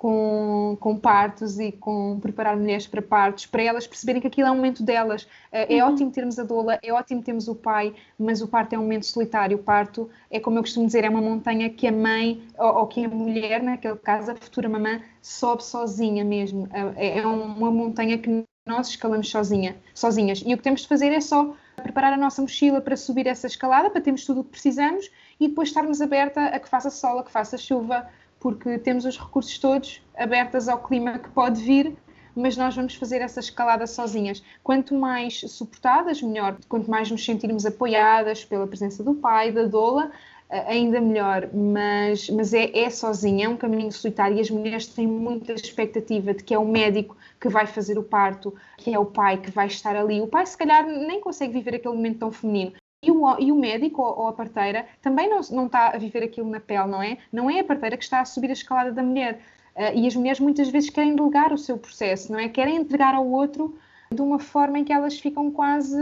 com, 0.00 0.78
com 0.80 0.96
partos 0.96 1.58
e 1.58 1.70
com 1.72 2.18
preparar 2.20 2.56
mulheres 2.56 2.86
para 2.86 3.02
partos, 3.02 3.44
para 3.44 3.62
elas 3.62 3.86
perceberem 3.86 4.18
que 4.18 4.28
aquilo 4.28 4.48
é 4.48 4.50
um 4.50 4.56
momento 4.56 4.82
delas. 4.82 5.28
É, 5.52 5.76
é 5.76 5.84
uhum. 5.84 5.92
ótimo 5.92 6.10
termos 6.10 6.38
a 6.38 6.42
doula, 6.42 6.78
é 6.82 6.90
ótimo 6.90 7.22
termos 7.22 7.48
o 7.48 7.54
pai, 7.54 7.94
mas 8.18 8.40
o 8.40 8.48
parto 8.48 8.72
é 8.72 8.78
um 8.78 8.82
momento 8.82 9.04
solitário. 9.04 9.58
O 9.58 9.62
parto 9.62 10.08
é, 10.30 10.40
como 10.40 10.56
eu 10.58 10.62
costumo 10.62 10.86
dizer, 10.86 11.04
é 11.04 11.10
uma 11.10 11.20
montanha 11.20 11.68
que 11.68 11.86
a 11.86 11.92
mãe, 11.92 12.42
ou, 12.58 12.76
ou 12.76 12.86
que 12.86 13.04
a 13.04 13.08
mulher, 13.10 13.62
naquele 13.62 13.96
caso, 13.96 14.30
a 14.30 14.36
futura 14.36 14.70
mamã, 14.70 15.02
sobe 15.20 15.62
sozinha 15.62 16.24
mesmo. 16.24 16.66
É, 16.96 17.18
é 17.18 17.26
uma 17.26 17.70
montanha 17.70 18.16
que 18.16 18.42
nós 18.66 18.88
escalamos 18.88 19.28
sozinha, 19.28 19.76
sozinhas. 19.94 20.42
E 20.46 20.54
o 20.54 20.56
que 20.56 20.62
temos 20.62 20.80
de 20.80 20.88
fazer 20.88 21.12
é 21.12 21.20
só 21.20 21.54
preparar 21.82 22.14
a 22.14 22.16
nossa 22.16 22.40
mochila 22.40 22.80
para 22.80 22.96
subir 22.96 23.26
essa 23.26 23.46
escalada, 23.46 23.90
para 23.90 24.00
termos 24.00 24.24
tudo 24.24 24.40
o 24.40 24.44
que 24.44 24.50
precisamos 24.50 25.10
e 25.40 25.48
depois 25.48 25.70
estarmos 25.70 26.00
aberta 26.00 26.44
a 26.46 26.60
que 26.60 26.68
faça 26.68 26.90
sol, 26.90 27.18
a 27.18 27.24
que 27.24 27.30
faça 27.30 27.56
chuva, 27.56 28.06
porque 28.38 28.78
temos 28.78 29.04
os 29.04 29.18
recursos 29.18 29.58
todos 29.58 30.02
abertos 30.16 30.68
ao 30.68 30.78
clima 30.78 31.18
que 31.18 31.30
pode 31.30 31.62
vir, 31.62 31.96
mas 32.36 32.56
nós 32.56 32.76
vamos 32.76 32.94
fazer 32.94 33.20
essa 33.22 33.40
escalada 33.40 33.86
sozinhas. 33.86 34.42
Quanto 34.62 34.94
mais 34.94 35.40
suportadas, 35.40 36.22
melhor. 36.22 36.56
Quanto 36.68 36.90
mais 36.90 37.10
nos 37.10 37.24
sentirmos 37.24 37.66
apoiadas 37.66 38.44
pela 38.44 38.66
presença 38.66 39.02
do 39.02 39.14
pai, 39.14 39.50
da 39.50 39.64
doula, 39.64 40.12
ainda 40.50 41.00
melhor, 41.00 41.48
mas, 41.52 42.28
mas 42.28 42.52
é, 42.52 42.76
é 42.76 42.90
sozinha, 42.90 43.46
é 43.46 43.48
um 43.48 43.56
caminho 43.56 43.90
solitário 43.92 44.36
e 44.36 44.40
as 44.40 44.50
mulheres 44.50 44.86
têm 44.86 45.06
muita 45.06 45.52
expectativa 45.52 46.34
de 46.34 46.42
que 46.42 46.52
é 46.52 46.58
o 46.58 46.66
médico 46.66 47.16
que 47.40 47.48
vai 47.48 47.66
fazer 47.66 47.98
o 47.98 48.02
parto, 48.02 48.54
que 48.76 48.92
é 48.92 48.98
o 48.98 49.06
pai 49.06 49.38
que 49.38 49.50
vai 49.50 49.68
estar 49.68 49.94
ali. 49.94 50.20
O 50.20 50.26
pai, 50.26 50.44
se 50.46 50.56
calhar, 50.56 50.84
nem 50.86 51.20
consegue 51.20 51.52
viver 51.52 51.76
aquele 51.76 51.94
momento 51.94 52.18
tão 52.18 52.32
feminino. 52.32 52.72
E 53.02 53.10
o, 53.10 53.38
e 53.38 53.50
o 53.50 53.56
médico 53.56 54.02
ou, 54.02 54.20
ou, 54.20 54.28
a 54.28 54.32
parteira 54.32 54.86
também 55.00 55.28
não, 55.28 55.40
não 55.50 55.66
está 55.66 55.88
a 55.88 55.98
viver 55.98 56.22
aquilo 56.22 56.50
na 56.50 56.60
pele, 56.60 56.86
não 56.86 57.02
é? 57.02 57.16
Não 57.32 57.48
é 57.48 57.60
a 57.60 57.64
parteira 57.64 57.96
que 57.96 58.04
está 58.04 58.20
a 58.20 58.24
subir 58.26 58.50
a 58.50 58.52
escalada 58.52 58.92
da 58.92 59.02
mulher. 59.02 59.40
Uh, 59.74 59.96
e 59.96 60.06
as 60.06 60.14
mulheres 60.14 60.38
muitas 60.38 60.68
vezes 60.68 60.90
querem 60.90 61.16
delegar 61.16 61.52
o 61.52 61.58
seu 61.58 61.78
processo, 61.78 62.30
não 62.30 62.38
é? 62.38 62.48
Querem 62.48 62.76
entregar 62.76 63.14
ao 63.14 63.26
outro 63.26 63.78
de 64.12 64.20
uma 64.20 64.38
forma 64.38 64.78
em 64.78 64.84
que 64.84 64.92
elas 64.92 65.18
ficam 65.18 65.50
quase. 65.50 65.96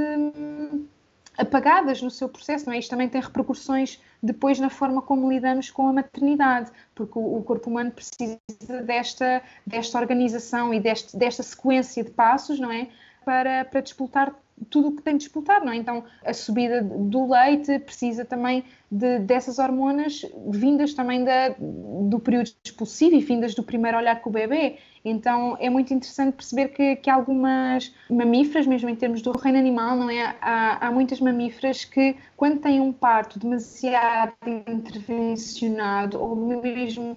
apagadas 1.36 2.02
no 2.02 2.10
seu 2.10 2.28
processo, 2.28 2.66
não 2.66 2.72
é? 2.72 2.78
Isto 2.80 2.90
também 2.90 3.08
tem 3.08 3.20
repercussões 3.20 4.00
depois 4.20 4.58
na 4.58 4.68
forma 4.68 5.00
como 5.00 5.30
lidamos 5.30 5.70
com 5.70 5.86
a 5.86 5.92
maternidade, 5.92 6.72
porque 6.96 7.16
o, 7.16 7.36
o 7.36 7.44
corpo 7.44 7.70
humano 7.70 7.92
precisa 7.92 8.40
desta, 8.84 9.40
desta 9.64 9.98
organização 10.00 10.74
e 10.74 10.80
deste, 10.80 11.16
desta 11.16 11.44
sequência 11.44 12.02
de 12.02 12.10
passos, 12.10 12.58
não 12.58 12.72
é? 12.72 12.88
Para, 13.24 13.64
para 13.66 13.80
disputar 13.80 14.34
tudo 14.70 14.88
o 14.88 14.96
que 14.96 15.02
tem 15.02 15.16
de 15.16 15.24
disputar, 15.24 15.64
não 15.64 15.72
é? 15.72 15.76
Então, 15.76 16.04
a 16.24 16.32
subida 16.32 16.82
do 16.82 17.30
leite 17.30 17.78
precisa 17.78 18.24
também 18.24 18.64
de, 18.90 19.18
dessas 19.20 19.58
hormonas 19.58 20.22
vindas 20.48 20.94
também 20.94 21.24
da, 21.24 21.54
do 21.58 22.18
período 22.18 22.50
expulsivo 22.64 23.16
e 23.16 23.20
vindas 23.20 23.54
do 23.54 23.62
primeiro 23.62 23.98
olhar 23.98 24.20
com 24.20 24.30
o 24.30 24.32
bebê. 24.32 24.78
Então, 25.04 25.56
é 25.60 25.70
muito 25.70 25.92
interessante 25.94 26.34
perceber 26.34 26.68
que, 26.68 26.96
que 26.96 27.08
algumas 27.08 27.94
mamíferas, 28.10 28.66
mesmo 28.66 28.88
em 28.88 28.96
termos 28.96 29.22
do 29.22 29.32
reino 29.32 29.58
animal, 29.58 29.96
não 29.96 30.10
é? 30.10 30.36
Há, 30.40 30.86
há 30.86 30.90
muitas 30.90 31.20
mamíferas 31.20 31.84
que, 31.84 32.16
quando 32.36 32.60
têm 32.60 32.80
um 32.80 32.92
parto 32.92 33.38
demasiado 33.38 34.34
intervencionado 34.66 36.20
ou 36.20 36.34
mesmo 36.36 37.16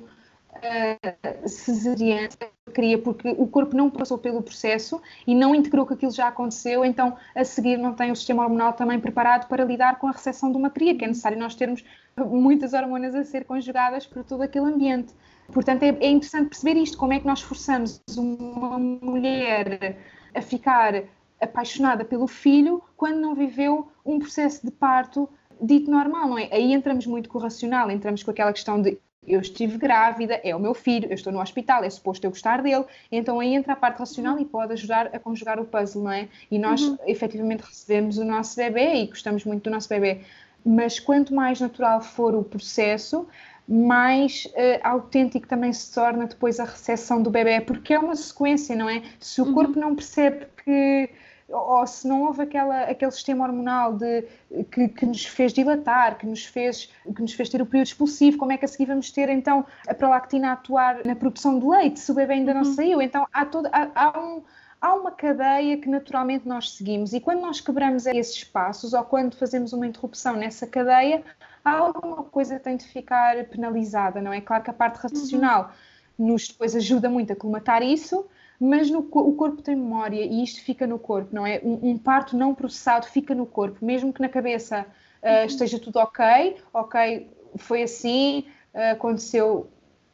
uh, 0.61 1.47
cesariana 1.47 2.29
cria 2.73 2.97
porque 2.97 3.29
o 3.37 3.47
corpo 3.47 3.75
não 3.75 3.89
passou 3.89 4.17
pelo 4.17 4.41
processo 4.41 5.01
e 5.27 5.35
não 5.35 5.53
integrou 5.53 5.85
que 5.85 5.93
aquilo 5.93 6.11
já 6.11 6.27
aconteceu, 6.27 6.85
então 6.85 7.17
a 7.35 7.43
seguir 7.43 7.77
não 7.77 7.93
tem 7.93 8.11
o 8.11 8.15
sistema 8.15 8.43
hormonal 8.43 8.73
também 8.73 8.99
preparado 8.99 9.47
para 9.47 9.65
lidar 9.65 9.99
com 9.99 10.07
a 10.07 10.11
recepção 10.11 10.51
de 10.51 10.57
uma 10.57 10.69
cria, 10.69 10.95
que 10.95 11.03
é 11.03 11.07
necessário 11.07 11.37
nós 11.37 11.55
termos 11.55 11.83
muitas 12.17 12.73
hormonas 12.73 13.13
a 13.13 13.23
ser 13.23 13.45
conjugadas 13.45 14.05
por 14.05 14.23
todo 14.23 14.41
aquele 14.41 14.65
ambiente. 14.65 15.13
Portanto, 15.51 15.83
é, 15.83 15.89
é 15.89 16.09
interessante 16.09 16.49
perceber 16.49 16.79
isto, 16.79 16.97
como 16.97 17.13
é 17.13 17.19
que 17.19 17.27
nós 17.27 17.41
forçamos 17.41 18.01
uma 18.15 18.79
mulher 18.79 19.97
a 20.33 20.41
ficar 20.41 21.03
apaixonada 21.41 22.05
pelo 22.05 22.27
filho 22.27 22.81
quando 22.95 23.19
não 23.19 23.35
viveu 23.35 23.91
um 24.05 24.19
processo 24.19 24.65
de 24.65 24.71
parto 24.71 25.27
dito 25.61 25.91
normal, 25.91 26.29
não 26.29 26.37
é? 26.37 26.49
Aí 26.51 26.73
entramos 26.73 27.05
muito 27.05 27.29
com 27.29 27.37
o 27.37 27.41
racional, 27.41 27.91
entramos 27.91 28.23
com 28.23 28.31
aquela 28.31 28.53
questão 28.53 28.81
de 28.81 28.97
eu 29.25 29.39
estive 29.39 29.77
grávida, 29.77 30.41
é 30.43 30.55
o 30.55 30.59
meu 30.59 30.73
filho, 30.73 31.07
eu 31.07 31.13
estou 31.13 31.31
no 31.31 31.39
hospital, 31.39 31.83
é 31.83 31.89
suposto 31.89 32.25
eu 32.25 32.31
gostar 32.31 32.61
dele, 32.61 32.85
então 33.11 33.39
aí 33.39 33.53
entra 33.53 33.73
a 33.73 33.75
parte 33.75 33.99
racional 33.99 34.39
e 34.39 34.45
pode 34.45 34.73
ajudar 34.73 35.07
a 35.13 35.19
conjugar 35.19 35.59
o 35.59 35.65
puzzle, 35.65 36.03
não 36.03 36.11
é? 36.11 36.27
E 36.49 36.57
nós 36.57 36.81
uhum. 36.81 36.97
efetivamente 37.05 37.61
recebemos 37.61 38.17
o 38.17 38.25
nosso 38.25 38.55
bebê 38.55 38.95
e 38.95 39.07
gostamos 39.07 39.45
muito 39.45 39.63
do 39.65 39.69
nosso 39.69 39.87
bebê, 39.87 40.21
mas 40.65 40.99
quanto 40.99 41.35
mais 41.35 41.61
natural 41.61 42.01
for 42.01 42.33
o 42.33 42.43
processo, 42.43 43.27
mais 43.67 44.45
uh, 44.47 44.79
autêntico 44.83 45.47
também 45.47 45.71
se 45.71 45.93
torna 45.93 46.25
depois 46.25 46.59
a 46.59 46.65
recepção 46.65 47.21
do 47.21 47.29
bebê, 47.29 47.61
porque 47.61 47.93
é 47.93 47.99
uma 47.99 48.15
sequência, 48.15 48.75
não 48.75 48.89
é? 48.89 49.03
Se 49.19 49.39
o 49.39 49.45
uhum. 49.45 49.53
corpo 49.53 49.79
não 49.79 49.95
percebe 49.95 50.47
que 50.63 51.09
ou 51.51 51.85
se 51.85 52.07
não 52.07 52.23
houve 52.23 52.43
aquela, 52.43 52.83
aquele 52.83 53.11
sistema 53.11 53.45
hormonal 53.45 53.93
de, 53.93 54.23
que, 54.71 54.87
que, 54.87 55.05
nos 55.05 55.25
fez 55.25 55.53
dilatar, 55.53 56.17
que 56.17 56.25
nos 56.25 56.45
fez, 56.45 56.89
que 57.15 57.21
nos 57.21 57.33
fez 57.33 57.49
ter 57.49 57.61
o 57.61 57.65
período 57.65 57.87
expulsivo, 57.87 58.37
como 58.37 58.51
é 58.51 58.57
que 58.57 58.65
a 58.65 58.67
seguir 58.67 58.85
vamos 58.85 59.11
ter 59.11 59.29
então 59.29 59.65
a 59.87 59.93
prolactina 59.93 60.49
a 60.49 60.53
atuar 60.53 61.05
na 61.05 61.15
produção 61.15 61.59
de 61.59 61.65
leite, 61.65 61.99
se 61.99 62.11
o 62.11 62.15
bebê 62.15 62.33
ainda 62.33 62.53
não 62.53 62.61
uhum. 62.61 62.73
saiu? 62.73 63.01
Então 63.01 63.27
há, 63.31 63.45
todo, 63.45 63.67
há, 63.71 63.89
há, 63.93 64.19
um, 64.19 64.41
há 64.79 64.93
uma 64.93 65.11
cadeia 65.11 65.77
que 65.77 65.89
naturalmente 65.89 66.47
nós 66.47 66.71
seguimos 66.71 67.13
e 67.13 67.19
quando 67.19 67.41
nós 67.41 67.59
quebramos 67.59 68.05
esses 68.05 68.43
passos 68.43 68.93
ou 68.93 69.03
quando 69.03 69.35
fazemos 69.35 69.73
uma 69.73 69.85
interrupção 69.85 70.35
nessa 70.35 70.65
cadeia, 70.65 71.23
há 71.63 71.71
alguma 71.71 72.23
coisa 72.23 72.57
que 72.57 72.63
tem 72.63 72.77
de 72.77 72.85
ficar 72.85 73.43
penalizada, 73.45 74.21
não 74.21 74.33
é? 74.33 74.41
Claro 74.41 74.63
que 74.63 74.69
a 74.69 74.73
parte 74.73 74.97
racional 74.97 75.73
uhum. 76.17 76.27
nos 76.27 76.47
depois 76.47 76.75
ajuda 76.75 77.09
muito 77.09 77.33
a 77.33 77.35
colmatar 77.35 77.83
isso, 77.83 78.25
mas 78.63 78.91
no, 78.91 78.99
o 78.99 79.33
corpo 79.33 79.59
tem 79.63 79.75
memória 79.75 80.23
e 80.23 80.43
isto 80.43 80.63
fica 80.63 80.85
no 80.85 80.99
corpo, 80.99 81.33
não 81.33 81.47
é? 81.47 81.59
Um, 81.63 81.89
um 81.89 81.97
parto 81.97 82.37
não 82.37 82.53
processado 82.53 83.07
fica 83.07 83.33
no 83.33 83.47
corpo, 83.47 83.83
mesmo 83.83 84.13
que 84.13 84.21
na 84.21 84.29
cabeça 84.29 84.85
uh, 85.23 85.47
esteja 85.47 85.79
tudo 85.79 85.97
ok, 85.97 86.57
ok, 86.71 87.27
foi 87.55 87.81
assim, 87.81 88.45
uh, 88.75 88.91
aconteceu 88.91 89.67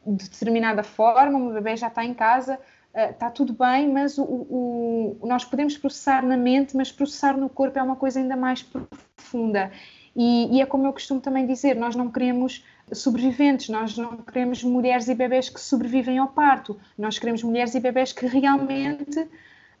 de 0.06 0.30
determinada 0.30 0.82
forma, 0.82 1.38
o 1.38 1.52
bebê 1.52 1.76
já 1.76 1.88
está 1.88 2.02
em 2.02 2.14
casa, 2.14 2.58
uh, 2.94 3.10
está 3.10 3.30
tudo 3.30 3.52
bem, 3.52 3.86
mas 3.92 4.16
o, 4.16 4.24
o, 4.24 5.18
nós 5.24 5.44
podemos 5.44 5.76
processar 5.76 6.24
na 6.24 6.38
mente, 6.38 6.74
mas 6.74 6.90
processar 6.90 7.36
no 7.36 7.50
corpo 7.50 7.78
é 7.78 7.82
uma 7.82 7.96
coisa 7.96 8.18
ainda 8.18 8.34
mais 8.34 8.62
profunda. 8.62 9.70
E, 10.16 10.56
e 10.56 10.62
é 10.62 10.64
como 10.64 10.86
eu 10.86 10.92
costumo 10.94 11.20
também 11.20 11.46
dizer, 11.46 11.76
nós 11.76 11.94
não 11.94 12.10
queremos 12.10 12.64
sobreviventes, 12.92 13.68
nós 13.68 13.96
não 13.96 14.16
queremos 14.18 14.62
mulheres 14.62 15.08
e 15.08 15.14
bebés 15.14 15.48
que 15.48 15.60
sobrevivem 15.60 16.18
ao 16.18 16.28
parto, 16.28 16.78
nós 16.96 17.18
queremos 17.18 17.42
mulheres 17.42 17.74
e 17.74 17.80
bebés 17.80 18.12
que 18.12 18.26
realmente 18.26 19.28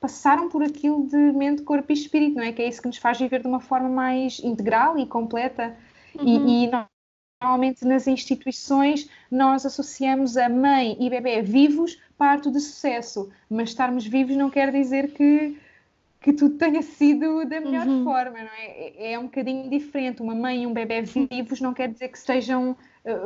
passaram 0.00 0.48
por 0.48 0.62
aquilo 0.62 1.06
de 1.06 1.16
mente, 1.16 1.62
corpo 1.62 1.90
e 1.90 1.94
espírito, 1.94 2.36
não 2.36 2.44
é? 2.44 2.52
Que 2.52 2.62
é 2.62 2.68
isso 2.68 2.80
que 2.80 2.88
nos 2.88 2.98
faz 2.98 3.18
viver 3.18 3.40
de 3.40 3.48
uma 3.48 3.60
forma 3.60 3.88
mais 3.88 4.38
integral 4.40 4.98
e 4.98 5.06
completa. 5.06 5.76
Uhum. 6.14 6.48
E, 6.48 6.66
e 6.66 6.70
normalmente 7.42 7.84
nas 7.84 8.06
instituições 8.06 9.08
nós 9.30 9.66
associamos 9.66 10.36
a 10.36 10.48
mãe 10.48 10.96
e 11.00 11.10
bebê 11.10 11.42
vivos 11.42 11.98
parto 12.16 12.50
de 12.50 12.60
sucesso, 12.60 13.30
mas 13.48 13.70
estarmos 13.70 14.06
vivos 14.06 14.36
não 14.36 14.50
quer 14.50 14.72
dizer 14.72 15.12
que 15.12 15.56
que 16.20 16.32
tudo 16.32 16.56
tenha 16.56 16.82
sido 16.82 17.44
da 17.44 17.60
melhor 17.60 17.86
uhum. 17.86 18.04
forma, 18.04 18.38
não 18.38 18.52
é? 18.58 18.92
é? 18.96 19.12
É 19.12 19.18
um 19.18 19.24
bocadinho 19.24 19.70
diferente. 19.70 20.20
Uma 20.20 20.34
mãe 20.34 20.62
e 20.62 20.66
um 20.66 20.72
bebê 20.72 21.02
vivos 21.02 21.60
não 21.60 21.72
quer 21.72 21.88
dizer 21.88 22.08
que 22.08 22.18
estejam 22.18 22.76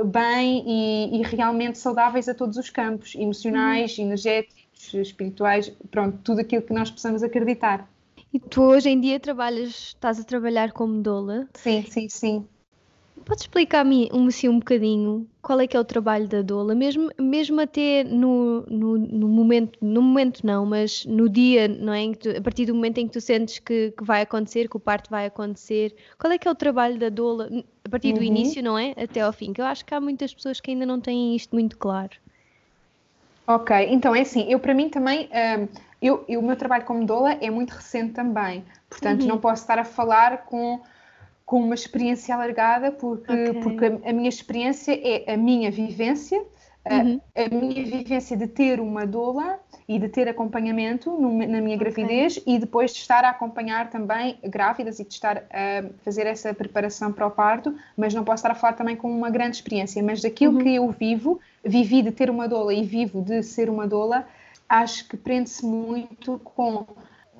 bem 0.05 0.65
e, 0.67 1.21
e, 1.21 1.23
realmente 1.23 1.79
saudáveis 1.79 2.29
a 2.29 2.35
todos 2.35 2.57
os 2.57 2.71
campos, 2.71 3.15
emocionais, 3.15 3.97
uhum. 3.99 4.05
energéticos, 4.05 4.95
espirituais, 4.95 5.73
pronto, 5.91 6.19
tudo 6.23 6.41
aquilo 6.41 6.63
que 6.63 6.73
nós 6.73 6.91
possamos 6.91 7.23
acreditar. 7.23 7.89
E 8.33 8.41
tu 8.41 8.63
hoje 8.63 8.89
em 8.89 9.01
dia 9.01 9.21
trabalhas, 9.21 9.89
estás 9.89 10.19
a 10.19 10.25
trabalhar 10.25 10.73
como 10.73 11.03
doula? 11.03 11.49
Sim, 11.55 11.83
sim, 11.83 12.09
sim. 12.09 12.49
Podes 13.25 13.45
explicar-me 13.45 14.11
assim, 14.29 14.49
um 14.49 14.59
bocadinho 14.59 15.29
qual 15.41 15.61
é 15.61 15.67
que 15.67 15.77
é 15.77 15.81
o 15.81 15.85
trabalho 15.85 16.29
da 16.29 16.43
doula, 16.43 16.75
mesmo, 16.75 17.11
mesmo 17.19 17.61
até 17.61 18.05
no, 18.05 18.63
no, 18.69 18.99
no 18.99 19.29
momento, 19.29 19.79
no 19.81 20.03
momento 20.03 20.47
não, 20.47 20.65
mas 20.65 21.05
no 21.07 21.29
dia, 21.29 21.69
não 21.69 21.93
é? 21.93 22.13
Tu, 22.15 22.31
a 22.31 22.41
partir 22.41 22.67
do 22.67 22.75
momento 22.75 22.99
em 22.99 23.07
que 23.07 23.13
tu 23.13 23.21
sentes 23.21 23.59
que, 23.59 23.93
que, 23.97 24.05
vai 24.05 24.23
acontecer, 24.23 24.69
que 24.69 24.77
o 24.77 24.81
parto 24.81 25.11
vai 25.11 25.27
acontecer, 25.27 25.95
qual 26.19 26.33
é 26.33 26.39
que 26.39 26.47
é 26.47 26.51
o 26.51 26.55
trabalho 26.55 26.99
da 26.99 27.09
doula 27.09 27.49
a 27.85 27.89
partir 27.89 28.09
uhum. 28.09 28.19
do 28.19 28.23
início, 28.23 28.63
não 28.63 28.79
é? 28.79 28.95
Até 28.97 29.21
ao 29.21 29.33
fim, 29.33 29.53
que 29.53 29.61
eu 29.61 29.65
acho 29.65 29.85
que 29.85 29.95
há 29.95 30.01
muitas 30.01 30.33
pessoas 30.33 30.61
que 30.61 30.71
ainda 30.71 30.87
não 30.87 31.01
têm 31.01 31.35
isto 31.35 31.55
muito 31.55 31.77
claro. 31.77 32.13
Ok, 33.47 33.75
então 33.91 34.15
é 34.15 34.21
assim, 34.21 34.47
eu 34.49 34.61
para 34.61 34.73
mim 34.73 34.89
também, 34.89 35.29
um, 35.29 35.69
eu, 36.01 36.25
eu, 36.29 36.41
o 36.41 36.43
meu 36.43 36.57
trabalho 36.57 36.85
como 36.85 37.05
doula 37.05 37.33
é 37.41 37.51
muito 37.51 37.71
recente 37.71 38.13
também, 38.13 38.65
portanto 38.89 39.23
uhum. 39.23 39.29
não 39.29 39.39
posso 39.39 39.63
estar 39.63 39.79
a 39.79 39.85
falar 39.85 40.45
com 40.45 40.81
com 41.45 41.61
uma 41.61 41.75
experiência 41.75 42.35
alargada, 42.35 42.91
porque, 42.93 43.33
okay. 43.33 43.61
porque 43.63 43.85
a, 43.87 44.11
a, 44.11 44.13
minha 44.13 44.29
experiência 44.29 44.93
é 44.93 45.33
a 45.33 45.37
minha 45.37 45.71
vivência, 45.71 46.39
uhum. 46.39 47.21
a, 47.35 47.43
a, 47.43 47.49
minha 47.49 47.85
vivência 47.85 48.37
de 48.37 48.47
ter 48.47 48.81
uma 48.81 49.07
doula 49.07 49.59
e 49.89 49.99
de 49.99 50.09
ter 50.09 50.29
acompanhamento 50.29 51.11
no, 51.11 51.47
na 51.47 51.61
minha 51.61 51.77
gravidez 51.77 52.39
okay. 52.39 52.55
e 52.55 52.59
depois 52.59 52.93
de 52.93 53.01
estar 53.01 53.25
a 53.25 53.31
acompanhar 53.31 53.91
também 53.91 54.39
grávidas 54.45 54.99
e 55.01 55.05
de 55.05 55.13
estar 55.13 55.45
a 55.51 55.85
fazer 56.05 56.27
essa 56.27 56.55
preparação 56.55 57.13
para 57.13 57.27
o 57.27 57.31
parto, 57.31 57.75
mas 57.97 58.15
não 58.15 58.25
posso 58.25 58.41
estar 58.41 58.53
a 58.53 58.55
falar 58.55 58.75
também 58.75 58.97
com 58.97 59.11
uma 59.11 59.31
grande 59.31 59.57
experiência, 59.57 60.03
mas 60.03 60.23
daquilo 60.23 60.57
uhum. 60.57 60.63
que 60.63 60.75
eu 60.75 60.91
vivo, 60.91 61.41
vivi 61.65 62.03
de 62.03 62.13
ter 62.13 62.31
uma 62.31 62.49
doula 62.49 62.73
e 62.73 62.83
vivo 62.83 63.21
de 63.21 63.43
ser 63.43 63.69
uma 63.69 63.87
doula, 63.87 64.27
acho 64.69 65.07
que 65.07 65.17
prende-se 65.17 65.67
muito 65.67 66.41
com 66.43 66.87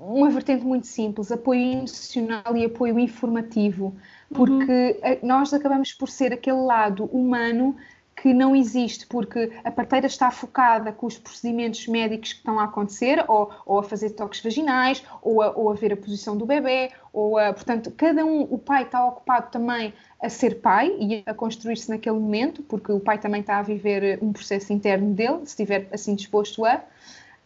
uma 0.03 0.29
vertente 0.31 0.65
muito 0.65 0.87
simples, 0.87 1.31
apoio 1.31 1.61
institucional 1.61 2.57
e 2.57 2.65
apoio 2.65 2.99
informativo, 2.99 3.95
porque 4.35 5.01
uhum. 5.23 5.29
nós 5.29 5.55
acabamos 5.55 5.93
por 5.93 6.09
ser 6.09 6.33
aquele 6.33 6.61
lado 6.61 7.05
humano 7.05 7.77
que 8.17 8.33
não 8.33 8.55
existe, 8.55 9.07
porque 9.07 9.51
a 9.65 9.71
parteira 9.71 10.07
está 10.07 10.31
focada 10.31 10.93
com 10.93 11.07
os 11.07 11.19
procedimentos 11.19 11.87
médicos 11.89 12.33
que 12.33 12.39
estão 12.39 12.59
a 12.61 12.65
acontecer, 12.65 13.25
ou, 13.27 13.51
ou 13.65 13.79
a 13.79 13.83
fazer 13.83 14.11
toques 14.11 14.41
vaginais, 14.43 15.03
ou 15.23 15.43
a, 15.43 15.51
ou 15.57 15.71
a 15.71 15.75
ver 15.75 15.93
a 15.93 15.97
posição 15.97 16.37
do 16.37 16.47
bebê, 16.47 16.91
ou 17.13 17.39
a, 17.39 17.53
portanto, 17.53 17.91
cada 17.91 18.25
um, 18.25 18.43
o 18.43 18.59
pai 18.59 18.85
está 18.85 19.05
ocupado 19.05 19.51
também 19.51 19.93
a 20.21 20.29
ser 20.29 20.61
pai 20.61 20.95
e 21.01 21.23
a 21.27 21.35
construir-se 21.35 21.89
naquele 21.89 22.19
momento, 22.19 22.63
porque 22.63 22.93
o 22.93 23.01
pai 23.01 23.19
também 23.19 23.41
está 23.41 23.59
a 23.59 23.63
viver 23.63 24.19
um 24.23 24.33
processo 24.33 24.73
interno 24.73 25.15
dele, 25.15 25.39
se 25.39 25.51
estiver 25.51 25.89
assim 25.91 26.15
disposto 26.15 26.65
a. 26.65 26.83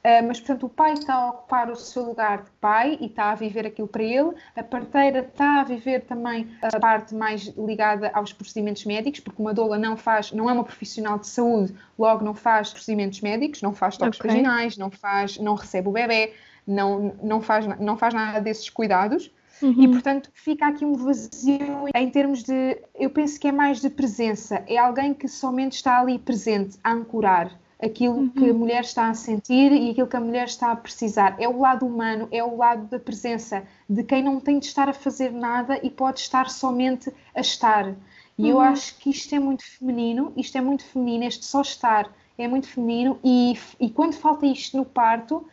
Uh, 0.06 0.24
mas, 0.24 0.38
portanto, 0.38 0.66
o 0.66 0.68
pai 0.68 0.92
está 0.92 1.14
a 1.14 1.30
ocupar 1.30 1.68
o 1.68 1.74
seu 1.74 2.04
lugar 2.04 2.44
de 2.44 2.50
pai 2.60 2.96
e 3.00 3.06
está 3.06 3.32
a 3.32 3.34
viver 3.34 3.66
aquilo 3.66 3.88
para 3.88 4.04
ele, 4.04 4.30
a 4.54 4.62
parteira 4.62 5.18
está 5.18 5.62
a 5.62 5.64
viver 5.64 6.02
também 6.02 6.46
a 6.62 6.78
parte 6.78 7.12
mais 7.12 7.48
ligada 7.58 8.08
aos 8.14 8.32
procedimentos 8.32 8.84
médicos, 8.84 9.18
porque 9.18 9.42
uma 9.42 9.52
doula 9.52 9.76
não 9.76 9.96
faz, 9.96 10.30
não 10.30 10.48
é 10.48 10.52
uma 10.52 10.62
profissional 10.62 11.18
de 11.18 11.26
saúde, 11.26 11.74
logo 11.98 12.24
não 12.24 12.34
faz 12.34 12.70
procedimentos 12.70 13.20
médicos, 13.20 13.60
não 13.62 13.74
faz 13.74 13.96
toques 13.96 14.20
okay. 14.20 14.30
vaginais, 14.30 14.76
não 14.76 14.92
faz, 14.92 15.38
não 15.38 15.56
recebe 15.56 15.88
o 15.88 15.92
bebê, 15.92 16.34
não, 16.64 17.16
não, 17.20 17.40
faz, 17.40 17.66
não 17.80 17.96
faz 17.96 18.14
nada 18.14 18.40
desses 18.40 18.70
cuidados. 18.70 19.32
Uhum. 19.60 19.74
E, 19.82 19.88
portanto, 19.88 20.30
fica 20.34 20.68
aqui 20.68 20.84
um 20.84 20.92
vazio 20.92 21.88
em 21.92 22.10
termos 22.10 22.44
de. 22.44 22.78
Eu 22.94 23.10
penso 23.10 23.40
que 23.40 23.48
é 23.48 23.52
mais 23.52 23.80
de 23.80 23.90
presença. 23.90 24.62
É 24.68 24.76
alguém 24.76 25.12
que 25.12 25.26
somente 25.26 25.72
está 25.72 25.98
ali 25.98 26.16
presente, 26.16 26.78
a 26.84 26.92
ancorar 26.92 27.58
aquilo 27.82 28.14
uhum. 28.14 28.28
que 28.28 28.50
a 28.50 28.54
mulher 28.54 28.82
está 28.82 29.08
a 29.08 29.14
sentir 29.14 29.72
e 29.72 29.90
aquilo 29.90 30.06
que 30.06 30.16
a 30.16 30.20
mulher 30.20 30.46
está 30.46 30.72
a 30.72 30.76
precisar. 30.76 31.36
É 31.38 31.48
o 31.48 31.60
lado 31.60 31.86
humano, 31.86 32.28
é 32.30 32.42
o 32.42 32.56
lado 32.56 32.86
da 32.86 32.98
presença, 32.98 33.64
de 33.88 34.02
quem 34.02 34.22
não 34.22 34.40
tem 34.40 34.58
de 34.58 34.66
estar 34.66 34.88
a 34.88 34.92
fazer 34.92 35.30
nada 35.30 35.78
e 35.82 35.90
pode 35.90 36.20
estar 36.20 36.48
somente 36.48 37.12
a 37.34 37.40
estar. 37.40 37.94
E 38.38 38.42
uhum. 38.42 38.48
eu 38.48 38.60
acho 38.60 38.96
que 38.98 39.10
isto 39.10 39.34
é 39.34 39.38
muito 39.38 39.64
feminino, 39.64 40.32
isto 40.36 40.56
é 40.56 40.60
muito 40.60 40.84
feminino, 40.84 41.24
este 41.24 41.44
só 41.44 41.60
estar 41.60 42.10
é 42.38 42.46
muito 42.46 42.66
feminino 42.68 43.18
e, 43.24 43.58
e 43.80 43.88
quando 43.90 44.14
falta 44.14 44.46
isto 44.46 44.76
no 44.76 44.84
parto, 44.84 45.46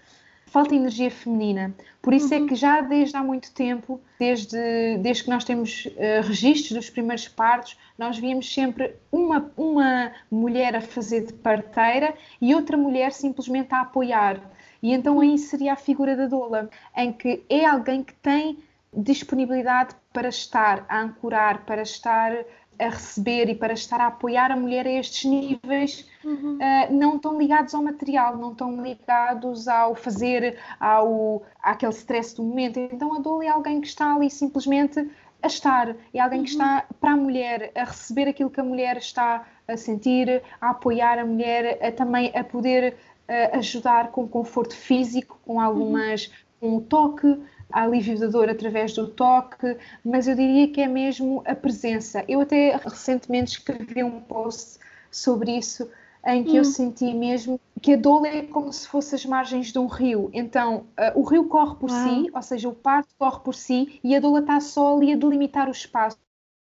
falta 0.53 0.75
energia 0.75 1.09
feminina. 1.09 1.73
Por 1.99 2.13
isso 2.13 2.31
é 2.31 2.37
uhum. 2.37 2.45
é 2.45 2.47
que 2.47 2.55
já 2.55 2.79
desde 2.79 3.17
há 3.17 3.23
muito 3.23 3.51
tempo, 3.51 3.99
desde, 4.19 4.55
desde 4.99 5.23
que 5.23 5.29
nós 5.31 5.43
temos 5.43 5.87
uh, 5.87 6.21
registros 6.27 6.73
dos 6.73 6.89
primeiros 6.91 7.27
partos, 7.27 7.75
nós 7.97 8.19
víamos 8.19 8.53
sempre 8.53 8.93
uma, 9.11 9.51
uma 9.57 10.11
mulher 10.29 10.75
a 10.75 10.81
fazer 10.81 11.25
de 11.25 11.33
parteira 11.33 12.13
e 12.39 12.53
outra 12.53 12.77
mulher 12.77 13.11
simplesmente 13.11 13.73
a 13.73 13.81
apoiar. 13.81 14.39
E 14.81 14.93
então 14.93 15.19
aí 15.19 15.39
seria 15.39 15.73
a 15.73 15.75
figura 15.75 16.15
da 16.15 16.27
doula, 16.27 16.69
em 16.95 17.11
que 17.11 17.43
é 17.49 17.65
alguém 17.65 18.03
que 18.03 18.13
tem 18.13 18.59
disponibilidade 18.95 19.95
para 20.13 20.29
estar 20.29 20.85
a 20.87 21.01
ancorar, 21.01 21.65
para 21.65 21.81
estar 21.81 22.31
a 22.79 22.89
receber 22.89 23.49
e 23.49 23.55
para 23.55 23.73
estar 23.73 23.99
a 23.99 24.07
apoiar 24.07 24.51
a 24.51 24.55
mulher 24.55 24.85
a 24.85 24.91
estes 24.91 25.29
níveis 25.29 26.07
uhum. 26.23 26.57
uh, 26.57 26.93
não 26.93 27.19
tão 27.19 27.37
ligados 27.37 27.73
ao 27.73 27.83
material, 27.83 28.37
não 28.37 28.53
tão 28.53 28.81
ligados 28.81 29.67
ao 29.67 29.95
fazer, 29.95 30.57
ao 30.79 31.43
àquele 31.61 31.93
stress 31.93 32.35
do 32.35 32.43
momento. 32.43 32.79
Então 32.79 33.13
a 33.13 33.19
Dole 33.19 33.45
é 33.45 33.49
alguém 33.49 33.81
que 33.81 33.87
está 33.87 34.15
ali 34.15 34.29
simplesmente 34.29 35.09
a 35.41 35.47
estar, 35.47 35.95
é 36.13 36.19
alguém 36.19 36.39
uhum. 36.39 36.45
que 36.45 36.51
está 36.51 36.85
para 36.99 37.11
a 37.11 37.17
mulher, 37.17 37.71
a 37.75 37.83
receber 37.83 38.29
aquilo 38.29 38.49
que 38.49 38.61
a 38.61 38.63
mulher 38.63 38.97
está 38.97 39.45
a 39.67 39.77
sentir, 39.77 40.41
a 40.59 40.69
apoiar 40.69 41.19
a 41.19 41.25
mulher, 41.25 41.79
a, 41.81 41.91
também 41.91 42.31
a 42.35 42.43
poder 42.43 42.95
uh, 43.27 43.57
ajudar 43.57 44.11
com 44.11 44.27
conforto 44.27 44.75
físico, 44.75 45.39
com 45.45 45.59
algumas, 45.59 46.27
uhum. 46.61 46.71
com 46.71 46.77
o 46.77 46.81
toque, 46.81 47.41
alívio 47.81 48.19
da 48.19 48.27
dor 48.27 48.49
através 48.49 48.93
do 48.93 49.07
toque, 49.07 49.77
mas 50.03 50.27
eu 50.27 50.35
diria 50.35 50.67
que 50.67 50.81
é 50.81 50.87
mesmo 50.87 51.43
a 51.45 51.55
presença. 51.55 52.23
Eu 52.27 52.41
até 52.41 52.75
recentemente 52.77 53.53
escrevi 53.53 54.03
um 54.03 54.19
post 54.21 54.79
sobre 55.09 55.57
isso 55.57 55.89
em 56.25 56.43
que 56.43 56.51
hum. 56.51 56.57
eu 56.57 56.63
senti 56.63 57.13
mesmo 57.13 57.59
que 57.81 57.93
a 57.93 57.97
dor 57.97 58.25
é 58.25 58.43
como 58.43 58.71
se 58.71 58.87
fosse 58.87 59.13
as 59.13 59.25
margens 59.25 59.73
de 59.73 59.79
um 59.79 59.87
rio. 59.87 60.29
Então, 60.33 60.85
uh, 60.97 61.19
o 61.19 61.23
rio 61.23 61.45
corre 61.45 61.75
por 61.75 61.89
si, 61.89 62.29
ou 62.33 62.41
seja, 62.41 62.69
o 62.69 62.73
parto 62.73 63.13
corre 63.17 63.41
por 63.41 63.53
si 63.53 63.99
e 64.01 64.15
a 64.15 64.21
doula 64.21 64.39
está 64.39 64.59
só 64.61 64.95
ali 64.95 65.11
a 65.11 65.17
delimitar 65.17 65.67
o 65.67 65.71
espaço. 65.71 66.17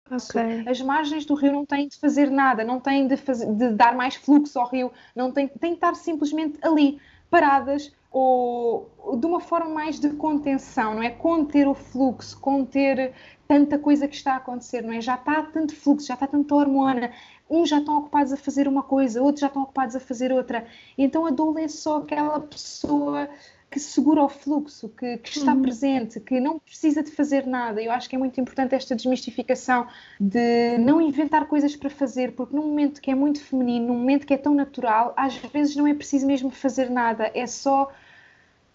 Okay. 0.09 0.65
As 0.69 0.81
margens 0.81 1.25
do 1.25 1.35
rio 1.35 1.53
não 1.53 1.65
têm 1.65 1.89
de 1.89 1.97
fazer 1.97 2.31
nada, 2.31 2.65
não 2.65 2.81
têm 2.81 3.07
de, 3.07 3.17
fazer, 3.17 3.47
de 3.53 3.71
dar 3.71 3.95
mais 3.95 4.17
fluxo 4.17 4.59
ao 4.59 4.69
rio, 4.69 4.93
não 5.15 5.31
têm, 5.31 5.47
têm 5.47 5.71
de 5.71 5.77
estar 5.77 5.95
simplesmente 5.95 6.59
ali, 6.63 7.01
paradas, 7.29 7.93
ou 8.11 8.91
de 9.19 9.27
uma 9.27 9.41
forma 9.41 9.71
mais 9.71 10.01
de 10.01 10.11
contenção, 10.11 10.95
não 10.95 11.03
é? 11.03 11.11
Conter 11.11 11.69
o 11.69 11.75
fluxo, 11.75 12.39
conter 12.41 13.13
tanta 13.47 13.79
coisa 13.79 14.09
que 14.09 14.15
está 14.15 14.35
a 14.35 14.37
acontecer, 14.37 14.83
não 14.83 14.93
é? 14.93 15.01
Já 15.01 15.15
está 15.15 15.43
tanto 15.43 15.75
fluxo, 15.75 16.07
já 16.07 16.15
está 16.15 16.27
tanta 16.27 16.55
hormona, 16.55 17.13
uns 17.49 17.69
já 17.69 17.79
estão 17.79 17.99
ocupados 17.99 18.33
a 18.33 18.37
fazer 18.37 18.67
uma 18.69 18.83
coisa, 18.83 19.23
outros 19.23 19.41
já 19.41 19.47
estão 19.47 19.63
ocupados 19.63 19.95
a 19.97 20.01
fazer 20.01 20.33
outra. 20.33 20.67
Então 20.99 21.27
a 21.27 21.31
doula 21.31 21.61
é 21.61 21.69
só 21.69 21.99
aquela 21.99 22.41
pessoa 22.41 23.29
que 23.71 23.79
segura 23.79 24.25
o 24.25 24.29
fluxo, 24.29 24.89
que, 24.89 25.19
que 25.19 25.39
está 25.39 25.55
uhum. 25.55 25.63
presente, 25.63 26.19
que 26.19 26.41
não 26.41 26.59
precisa 26.59 27.03
de 27.03 27.11
fazer 27.13 27.47
nada. 27.47 27.81
Eu 27.81 27.93
acho 27.93 28.09
que 28.09 28.17
é 28.17 28.19
muito 28.19 28.41
importante 28.41 28.75
esta 28.75 28.97
desmistificação 28.97 29.87
de 30.19 30.77
não 30.79 31.01
inventar 31.01 31.47
coisas 31.47 31.77
para 31.77 31.89
fazer, 31.89 32.33
porque 32.33 32.55
num 32.55 32.67
momento 32.67 33.01
que 33.01 33.11
é 33.11 33.15
muito 33.15 33.41
feminino, 33.41 33.87
num 33.87 33.99
momento 33.99 34.27
que 34.27 34.35
é 34.35 34.37
tão 34.37 34.55
natural, 34.55 35.15
às 35.17 35.37
vezes 35.37 35.77
não 35.77 35.87
é 35.87 35.95
preciso 35.95 36.27
mesmo 36.27 36.51
fazer 36.51 36.91
nada, 36.91 37.31
é 37.33 37.47
só 37.47 37.91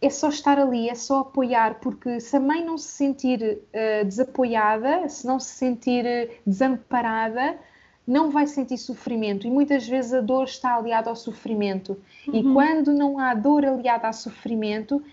é 0.01 0.09
só 0.09 0.29
estar 0.29 0.59
ali, 0.59 0.89
é 0.89 0.95
só 0.95 1.19
apoiar, 1.21 1.79
porque 1.79 2.19
se 2.19 2.35
a 2.35 2.39
mãe 2.39 2.63
não 2.63 2.77
se 2.77 2.89
sentir 2.89 3.41
uh, 3.41 4.05
desapoiada, 4.05 5.07
se 5.09 5.25
não 5.25 5.39
se 5.39 5.55
sentir 5.55 6.05
uh, 6.05 6.31
desamparada, 6.45 7.57
não 8.08 8.30
vai 8.30 8.45
sentir 8.47 8.78
sofrimento 8.78 9.47
e 9.47 9.51
muitas 9.51 9.88
vezes 9.88 10.14
a 10.14 10.22
dor 10.22 10.43
está 10.43 10.76
aliada 10.76 11.10
ao 11.10 11.16
sofrimento. 11.16 11.97
Uhum. 12.28 12.36
E 12.36 12.53
quando 12.53 12.93
não 12.93 13.20
há 13.20 13.34
dor 13.34 13.66
aliada 13.66 14.08
ao 14.08 14.14
sofrimento, 14.14 15.03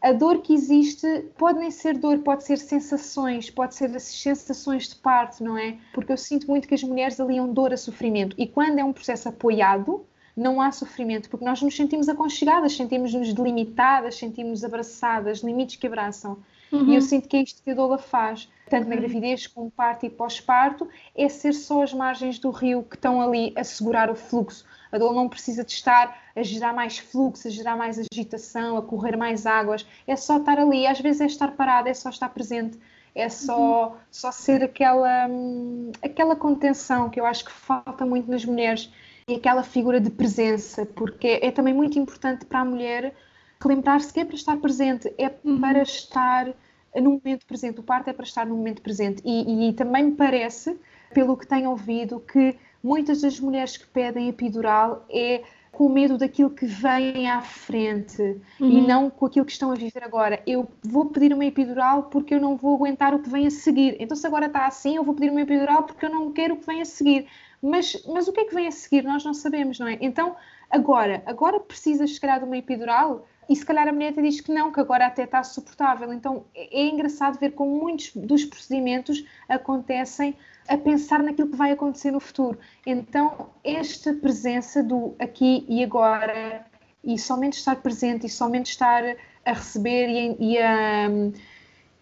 a 0.00 0.12
dor 0.12 0.42
que 0.42 0.52
existe 0.52 1.26
pode 1.38 1.60
nem 1.60 1.70
ser 1.70 1.96
dor, 1.96 2.18
pode 2.18 2.42
ser 2.42 2.58
sensações, 2.58 3.48
pode 3.48 3.76
ser 3.76 3.94
as 3.94 4.02
sensações 4.02 4.88
de 4.88 4.96
parto, 4.96 5.44
não 5.44 5.56
é? 5.56 5.76
Porque 5.92 6.10
eu 6.10 6.16
sinto 6.16 6.48
muito 6.48 6.66
que 6.66 6.74
as 6.74 6.82
mulheres 6.82 7.20
aliam 7.20 7.52
dor 7.52 7.72
a 7.72 7.76
sofrimento. 7.76 8.34
E 8.36 8.46
quando 8.46 8.80
é 8.80 8.84
um 8.84 8.92
processo 8.92 9.28
apoiado, 9.28 10.04
não 10.36 10.60
há 10.60 10.72
sofrimento, 10.72 11.30
porque 11.30 11.44
nós 11.44 11.62
nos 11.62 11.76
sentimos 11.76 12.08
aconchegadas, 12.08 12.74
sentimos-nos 12.74 13.32
delimitadas, 13.32 14.16
sentimos-nos 14.16 14.64
abraçadas, 14.64 15.38
limites 15.38 15.76
que 15.76 15.86
abraçam. 15.86 16.38
Uhum. 16.72 16.88
E 16.88 16.94
eu 16.96 17.02
sinto 17.02 17.28
que 17.28 17.36
é 17.36 17.42
isto 17.42 17.62
que 17.62 17.70
a 17.70 17.74
doula 17.74 17.98
faz, 17.98 18.48
tanto 18.72 18.88
na 18.88 18.96
gravidez 18.96 19.46
como 19.46 19.70
parto 19.70 20.06
e 20.06 20.10
pós-parto, 20.10 20.88
é 21.14 21.28
ser 21.28 21.52
só 21.52 21.82
as 21.82 21.92
margens 21.92 22.38
do 22.38 22.50
rio 22.50 22.82
que 22.82 22.96
estão 22.96 23.20
ali 23.20 23.52
a 23.54 23.62
segurar 23.62 24.10
o 24.10 24.14
fluxo. 24.14 24.64
A 24.90 24.96
doula 24.96 25.14
não 25.14 25.28
precisa 25.28 25.62
de 25.62 25.72
estar 25.72 26.18
a 26.34 26.42
gerar 26.42 26.72
mais 26.72 26.96
fluxo, 26.96 27.48
a 27.48 27.50
gerar 27.50 27.76
mais 27.76 27.98
agitação, 27.98 28.78
a 28.78 28.82
correr 28.82 29.14
mais 29.14 29.44
águas. 29.44 29.86
É 30.06 30.16
só 30.16 30.38
estar 30.38 30.58
ali. 30.58 30.86
Às 30.86 31.00
vezes 31.00 31.20
é 31.20 31.26
estar 31.26 31.48
parada, 31.52 31.90
é 31.90 31.94
só 31.94 32.08
estar 32.08 32.30
presente. 32.30 32.78
É 33.14 33.28
só, 33.28 33.90
uhum. 33.90 33.96
só 34.10 34.32
ser 34.32 34.64
aquela, 34.64 35.26
hum, 35.28 35.92
aquela 36.02 36.34
contenção 36.34 37.10
que 37.10 37.20
eu 37.20 37.26
acho 37.26 37.44
que 37.44 37.52
falta 37.52 38.06
muito 38.06 38.30
nas 38.30 38.42
mulheres 38.42 38.90
e 39.28 39.34
aquela 39.34 39.62
figura 39.62 40.00
de 40.00 40.08
presença, 40.08 40.86
porque 40.86 41.40
é 41.42 41.50
também 41.50 41.74
muito 41.74 41.98
importante 41.98 42.46
para 42.46 42.60
a 42.60 42.64
mulher 42.64 43.14
lembrar-se 43.62 44.10
que 44.10 44.20
é 44.20 44.24
para 44.24 44.34
estar 44.34 44.56
presente, 44.56 45.12
é 45.18 45.30
uhum. 45.44 45.60
para 45.60 45.82
estar 45.82 46.54
no 47.00 47.20
momento 47.22 47.46
presente. 47.46 47.80
O 47.80 47.82
parto 47.82 48.08
é 48.08 48.12
para 48.12 48.24
estar 48.24 48.46
no 48.46 48.56
momento 48.56 48.82
presente. 48.82 49.22
E, 49.24 49.68
e, 49.68 49.72
também 49.72 50.04
me 50.04 50.12
parece, 50.12 50.78
pelo 51.14 51.36
que 51.36 51.46
tenho 51.46 51.70
ouvido, 51.70 52.20
que 52.20 52.56
muitas 52.82 53.22
das 53.22 53.38
mulheres 53.40 53.76
que 53.76 53.86
pedem 53.86 54.28
epidural 54.28 55.04
é 55.08 55.42
com 55.72 55.88
medo 55.88 56.18
daquilo 56.18 56.50
que 56.50 56.66
vem 56.66 57.30
à 57.30 57.40
frente 57.40 58.20
uhum. 58.60 58.68
e 58.68 58.86
não 58.86 59.08
com 59.08 59.24
aquilo 59.24 59.46
que 59.46 59.52
estão 59.52 59.72
a 59.72 59.74
viver 59.74 60.04
agora. 60.04 60.42
Eu 60.46 60.68
vou 60.82 61.06
pedir 61.06 61.32
uma 61.32 61.46
epidural 61.46 62.04
porque 62.04 62.34
eu 62.34 62.40
não 62.40 62.56
vou 62.56 62.76
aguentar 62.76 63.14
o 63.14 63.20
que 63.20 63.30
vem 63.30 63.46
a 63.46 63.50
seguir. 63.50 63.96
Então, 63.98 64.14
se 64.14 64.26
agora 64.26 64.46
está 64.46 64.66
assim, 64.66 64.96
eu 64.96 65.04
vou 65.04 65.14
pedir 65.14 65.30
uma 65.30 65.40
epidural 65.40 65.84
porque 65.84 66.04
eu 66.04 66.10
não 66.10 66.30
quero 66.30 66.54
o 66.54 66.56
que 66.58 66.66
vem 66.66 66.82
a 66.82 66.84
seguir. 66.84 67.26
Mas, 67.62 68.04
mas 68.06 68.28
o 68.28 68.32
que 68.32 68.40
é 68.40 68.44
que 68.44 68.54
vem 68.54 68.66
a 68.66 68.72
seguir? 68.72 69.02
Nós 69.02 69.24
não 69.24 69.32
sabemos, 69.32 69.78
não 69.78 69.86
é? 69.86 69.96
Então, 70.00 70.36
agora, 70.70 71.22
agora 71.24 71.58
precisas, 71.58 72.14
se 72.14 72.20
calhar, 72.20 72.38
de 72.38 72.44
uma 72.44 72.58
epidural 72.58 73.24
e 73.52 73.56
se 73.56 73.66
calhar 73.66 73.86
a 73.86 73.92
mulher 73.92 74.14
diz 74.14 74.40
que 74.40 74.50
não, 74.50 74.72
que 74.72 74.80
agora 74.80 75.06
até 75.06 75.24
está 75.24 75.44
suportável. 75.44 76.10
Então 76.10 76.46
é, 76.54 76.80
é 76.80 76.86
engraçado 76.88 77.38
ver 77.38 77.52
como 77.52 77.78
muitos 77.78 78.10
dos 78.16 78.46
procedimentos 78.46 79.22
acontecem 79.46 80.34
a 80.66 80.78
pensar 80.78 81.22
naquilo 81.22 81.50
que 81.50 81.56
vai 81.56 81.70
acontecer 81.72 82.12
no 82.12 82.20
futuro. 82.20 82.58
Então, 82.86 83.50
esta 83.62 84.14
presença 84.14 84.82
do 84.82 85.14
aqui 85.18 85.66
e 85.68 85.84
agora, 85.84 86.64
e 87.04 87.18
somente 87.18 87.58
estar 87.58 87.76
presente, 87.76 88.26
e 88.26 88.30
somente 88.30 88.70
estar 88.70 89.02
a 89.44 89.52
receber 89.52 90.08
e, 90.08 90.36
e, 90.38 90.58
a, 90.58 91.08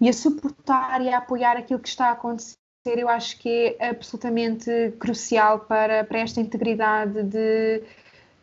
e 0.01 0.09
a 0.09 0.13
suportar 0.13 1.03
e 1.03 1.09
a 1.09 1.19
apoiar 1.19 1.57
aquilo 1.57 1.81
que 1.81 1.89
está 1.89 2.09
a 2.09 2.13
acontecer 2.13 2.61
eu 2.87 3.11
acho 3.11 3.39
que 3.39 3.77
é 3.79 3.91
absolutamente 3.91 4.95
crucial 4.99 5.61
para, 5.61 6.03
para 6.03 6.21
esta 6.21 6.41
integridade 6.41 7.23
de, 7.25 7.83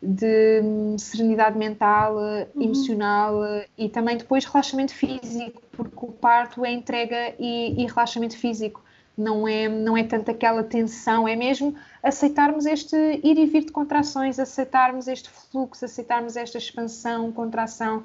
de 0.00 0.62
serenidade 0.98 1.58
mental, 1.58 2.16
uhum. 2.16 2.62
emocional 2.62 3.34
e 3.76 3.88
também 3.88 4.16
depois 4.16 4.44
relaxamento 4.44 4.94
físico, 4.94 5.60
porque 5.72 5.96
o 6.06 6.12
parto 6.12 6.64
é 6.64 6.70
entrega 6.70 7.34
e, 7.38 7.82
e, 7.82 7.86
relaxamento 7.86 8.36
físico. 8.36 8.82
Não 9.16 9.48
é, 9.48 9.68
não 9.68 9.96
é 9.96 10.04
tanto 10.04 10.30
aquela 10.30 10.62
tensão, 10.62 11.26
é 11.26 11.34
mesmo 11.34 11.74
aceitarmos 12.00 12.66
este 12.66 12.96
ir 13.24 13.36
e 13.36 13.46
vir 13.46 13.64
de 13.64 13.72
contrações, 13.72 14.38
aceitarmos 14.38 15.08
este 15.08 15.28
fluxo, 15.28 15.84
aceitarmos 15.84 16.36
esta 16.36 16.56
expansão, 16.56 17.32
contração 17.32 18.04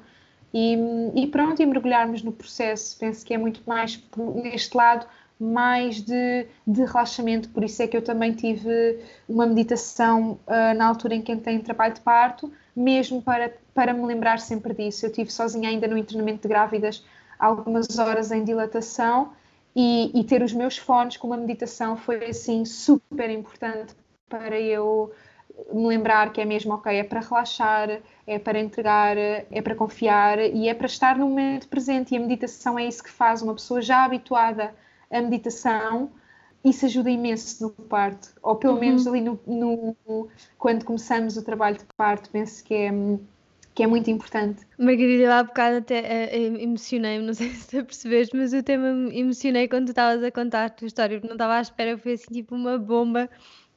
e, 0.52 0.76
e 1.14 1.26
pronto, 1.28 1.62
e 1.62 1.66
mergulharmos 1.66 2.20
no 2.24 2.32
processo. 2.32 2.98
Penso 2.98 3.24
que 3.24 3.32
é 3.32 3.38
muito 3.38 3.62
mais 3.64 4.02
neste 4.42 4.76
lado 4.76 5.06
mais 5.44 6.00
de, 6.00 6.46
de, 6.66 6.84
relaxamento, 6.84 7.48
por 7.50 7.62
isso 7.62 7.82
é 7.82 7.86
que 7.86 7.96
eu 7.96 8.02
também 8.02 8.32
tive 8.32 8.98
uma 9.28 9.46
meditação 9.46 10.38
uh, 10.46 10.74
na 10.76 10.86
altura 10.86 11.14
em 11.14 11.22
que 11.22 11.32
entrei 11.32 11.56
em 11.56 11.60
trabalho 11.60 11.94
de 11.94 12.00
parto, 12.00 12.52
mesmo 12.74 13.22
para, 13.22 13.52
para 13.74 13.92
me 13.92 14.04
lembrar 14.04 14.40
sempre 14.40 14.74
disso. 14.74 15.06
Eu 15.06 15.12
tive 15.12 15.30
sozinha 15.30 15.68
ainda 15.68 15.86
no 15.86 15.98
internamento 15.98 16.42
de 16.42 16.48
grávidas 16.48 17.04
algumas 17.38 17.98
horas 17.98 18.32
em 18.32 18.42
dilatação 18.44 19.32
e, 19.76 20.10
e 20.18 20.24
ter 20.24 20.42
os 20.42 20.52
meus 20.52 20.78
fones 20.78 21.16
com 21.16 21.26
uma 21.26 21.36
meditação 21.36 21.96
foi 21.96 22.24
assim 22.24 22.64
super 22.64 23.28
importante 23.28 23.94
para 24.28 24.58
eu 24.58 25.12
me 25.72 25.86
lembrar 25.86 26.32
que 26.32 26.40
é 26.40 26.44
mesmo 26.44 26.74
ok, 26.74 26.96
é 26.96 27.04
para 27.04 27.20
relaxar, 27.20 28.00
é 28.26 28.38
para 28.38 28.58
entregar, 28.58 29.16
é 29.16 29.62
para 29.62 29.74
confiar 29.74 30.38
e 30.38 30.68
é 30.68 30.74
para 30.74 30.86
estar 30.86 31.16
no 31.16 31.28
momento 31.28 31.68
presente. 31.68 32.14
E 32.14 32.16
a 32.16 32.20
meditação 32.20 32.78
é 32.78 32.86
isso 32.86 33.02
que 33.02 33.10
faz 33.10 33.42
uma 33.42 33.54
pessoa 33.54 33.80
já 33.80 34.04
habituada 34.04 34.74
a 35.10 35.20
meditação 35.20 36.10
isso 36.64 36.86
ajuda 36.86 37.10
imenso 37.10 37.62
no 37.62 37.70
parto, 37.70 38.34
ou 38.42 38.56
pelo 38.56 38.74
uhum. 38.74 38.80
menos 38.80 39.06
ali 39.06 39.20
no, 39.20 39.38
no, 39.46 40.28
quando 40.58 40.84
começamos 40.84 41.36
o 41.36 41.44
trabalho 41.44 41.76
de 41.76 41.84
parto, 41.94 42.30
penso 42.30 42.64
que 42.64 42.72
é, 42.72 42.90
que 43.74 43.82
é 43.82 43.86
muito 43.86 44.10
importante. 44.10 44.66
Margarida, 44.78 45.24
eu 45.24 45.32
há 45.32 45.42
bocado 45.42 45.76
até 45.76 46.30
uh, 46.32 46.56
emocionei-me, 46.56 47.26
não 47.26 47.34
sei 47.34 47.50
se 47.50 47.68
tu 47.68 47.84
percebeste, 47.84 48.34
mas 48.34 48.54
eu 48.54 48.60
até 48.60 48.78
me 48.78 49.14
emocionei 49.18 49.68
quando 49.68 49.86
tu 49.86 49.90
estavas 49.90 50.24
a 50.24 50.30
contar 50.30 50.64
a 50.64 50.70
tua 50.70 50.86
história, 50.86 51.18
porque 51.18 51.28
não 51.28 51.34
estava 51.34 51.56
à 51.56 51.60
espera, 51.60 51.98
foi 51.98 52.14
assim 52.14 52.32
tipo 52.32 52.54
uma 52.54 52.78
bomba 52.78 53.28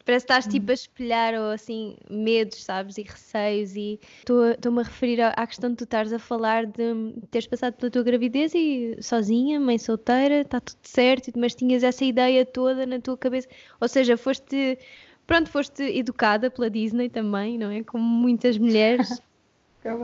Parece 0.08 0.26
que 0.26 0.32
estás 0.32 0.48
tipo 0.48 0.72
a 0.72 0.74
espelhar 0.74 1.34
ou 1.34 1.52
assim 1.52 1.98
medos, 2.10 2.64
sabes, 2.64 2.98
e 2.98 3.02
receios 3.02 3.76
e 3.76 4.00
estou-me 4.20 4.80
a 4.80 4.84
referir 4.84 5.22
à 5.22 5.46
questão 5.46 5.70
de 5.70 5.76
tu 5.76 5.84
estares 5.84 6.14
a 6.14 6.18
falar 6.18 6.66
de 6.66 7.14
teres 7.30 7.46
passado 7.46 7.74
pela 7.74 7.92
tua 7.92 8.04
gravidez 8.04 8.54
e 8.56 8.96
sozinha, 9.02 9.60
mãe 9.60 9.78
solteira, 9.78 10.44
está 10.44 10.62
tudo 10.62 10.80
certo, 10.82 11.30
mas 11.38 11.54
tinhas 11.54 11.84
essa 11.84 12.06
ideia 12.06 12.46
toda 12.46 12.86
na 12.86 13.02
tua 13.02 13.18
cabeça, 13.18 13.50
ou 13.82 13.88
seja, 13.90 14.16
foste, 14.16 14.80
pronto, 15.26 15.50
foste 15.50 15.84
educada 15.84 16.50
pela 16.50 16.70
Disney 16.70 17.10
também, 17.10 17.58
não 17.58 17.70
é? 17.70 17.84
Como 17.84 18.06
muitas 18.06 18.58
mulheres. 18.58 19.22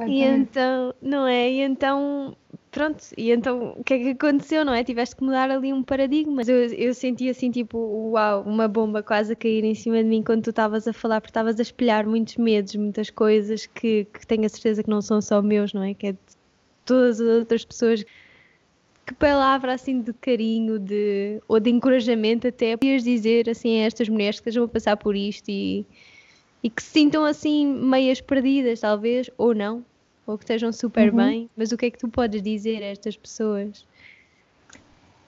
e 0.08 0.22
então, 0.24 0.94
não 1.02 1.28
é? 1.28 1.52
E 1.52 1.62
então 1.62 2.36
pronto, 2.74 3.04
e 3.16 3.32
então 3.32 3.76
o 3.78 3.84
que 3.84 3.94
é 3.94 4.00
que 4.00 4.10
aconteceu, 4.10 4.66
não 4.66 4.74
é? 4.74 4.84
Tiveste 4.84 5.16
que 5.16 5.24
mudar 5.24 5.50
ali 5.52 5.72
um 5.72 5.84
paradigma. 5.84 6.42
Eu, 6.42 6.74
eu 6.74 6.94
senti 6.94 7.30
assim, 7.30 7.52
tipo, 7.52 7.78
uau, 8.12 8.42
uma 8.44 8.68
bomba 8.68 9.04
quase 9.04 9.34
a 9.34 9.36
cair 9.36 9.64
em 9.64 9.76
cima 9.76 9.98
de 9.98 10.10
mim 10.10 10.24
quando 10.24 10.44
tu 10.44 10.50
estavas 10.50 10.88
a 10.88 10.94
falar, 10.94 11.22
porque 11.22 11.30
estavas 11.30 11.60
a 11.60 11.62
espelhar 11.62 12.08
muitos 12.08 12.36
medos, 12.38 12.76
muitas 12.76 13.10
coisas 13.10 13.68
que, 13.68 14.06
que 14.06 14.26
tenho 14.26 14.46
a 14.46 14.50
certeza 14.50 14.84
que 14.84 14.90
não 14.90 15.02
são 15.02 15.22
só 15.22 15.42
meus, 15.42 15.74
não 15.74 15.84
é? 15.84 15.94
Que 15.94 16.08
é 16.08 16.12
de 16.14 16.20
todas 16.86 17.22
as 17.22 17.28
outras 17.40 17.64
pessoas. 17.64 18.04
Que 19.06 19.14
palavra 19.14 19.74
assim 19.74 20.02
de 20.02 20.14
carinho, 20.14 20.80
de, 20.80 21.42
ou 21.48 21.60
de 21.60 21.70
encorajamento 21.70 22.48
até, 22.48 22.78
podias 22.78 23.04
dizer 23.04 23.50
assim 23.50 23.82
a 23.82 23.86
estas 23.86 24.08
mulheres 24.08 24.40
que 24.40 24.50
estejam 24.50 24.64
a 24.64 24.68
passar 24.68 24.96
por 24.96 25.14
isto 25.16 25.50
e, 25.50 25.86
e 26.64 26.70
que 26.70 26.82
se 26.82 26.92
sintam 26.92 27.26
assim 27.26 27.66
meias 27.66 28.22
perdidas, 28.22 28.80
talvez, 28.80 29.30
ou 29.38 29.54
não, 29.54 29.84
ou 30.26 30.38
que 30.38 30.46
estejam 30.46 30.72
super 30.72 31.10
uhum. 31.10 31.18
bem, 31.18 31.50
mas 31.56 31.74
o 31.74 31.78
que 31.78 31.88
é 31.88 31.92
que 31.92 31.98
tu 31.98 32.08
podes 32.08 32.42
dizer 32.42 32.82
a 32.82 32.88
estas 32.88 33.18
pessoas? 33.18 33.86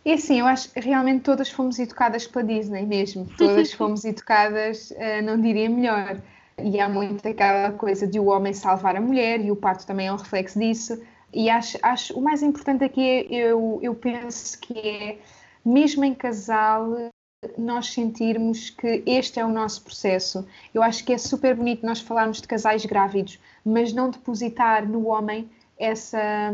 É 0.06 0.14
assim, 0.14 0.40
eu 0.40 0.46
acho 0.46 0.72
que 0.72 0.80
realmente 0.80 1.24
todas 1.24 1.50
fomos 1.50 1.78
educadas 1.80 2.26
pela 2.26 2.46
Disney 2.46 2.86
mesmo, 2.86 3.28
todas 3.38 3.74
fomos 3.74 4.06
educadas, 4.06 4.92
uh, 4.92 5.22
não 5.24 5.40
diria 5.40 5.70
melhor. 5.70 6.22
E 6.64 6.80
há 6.80 6.88
muito 6.88 7.28
aquela 7.28 7.72
coisa 7.72 8.08
de 8.08 8.18
o 8.18 8.28
homem 8.28 8.54
salvar 8.54 8.96
a 8.96 9.02
mulher, 9.02 9.44
e 9.44 9.52
o 9.52 9.56
parto 9.58 9.86
também 9.86 10.08
é 10.08 10.14
um 10.14 10.16
reflexo 10.16 10.58
disso. 10.58 11.02
E 11.34 11.50
acho, 11.50 11.78
acho 11.82 12.18
o 12.18 12.22
mais 12.22 12.42
importante 12.42 12.86
aqui 12.86 13.02
é, 13.02 13.26
eu, 13.30 13.80
eu 13.82 13.94
penso 13.94 14.58
que 14.60 14.80
é, 14.80 15.18
mesmo 15.66 16.06
em 16.06 16.14
casal, 16.14 17.12
nós 17.58 17.88
sentirmos 17.93 18.70
que 18.70 19.04
este 19.06 19.39
é 19.39 19.46
o 19.46 19.50
nosso 19.50 19.84
processo. 19.84 20.46
Eu 20.74 20.82
acho 20.82 21.04
que 21.04 21.14
é 21.14 21.18
super 21.18 21.56
bonito 21.56 21.86
nós 21.86 22.00
falarmos 22.00 22.41
de 22.41 22.48
casais 22.48 22.86
grávidos, 22.86 23.39
mas 23.64 23.93
não 23.93 24.10
depositar 24.10 24.88
no 24.88 25.08
homem 25.08 25.50
essa, 25.78 26.52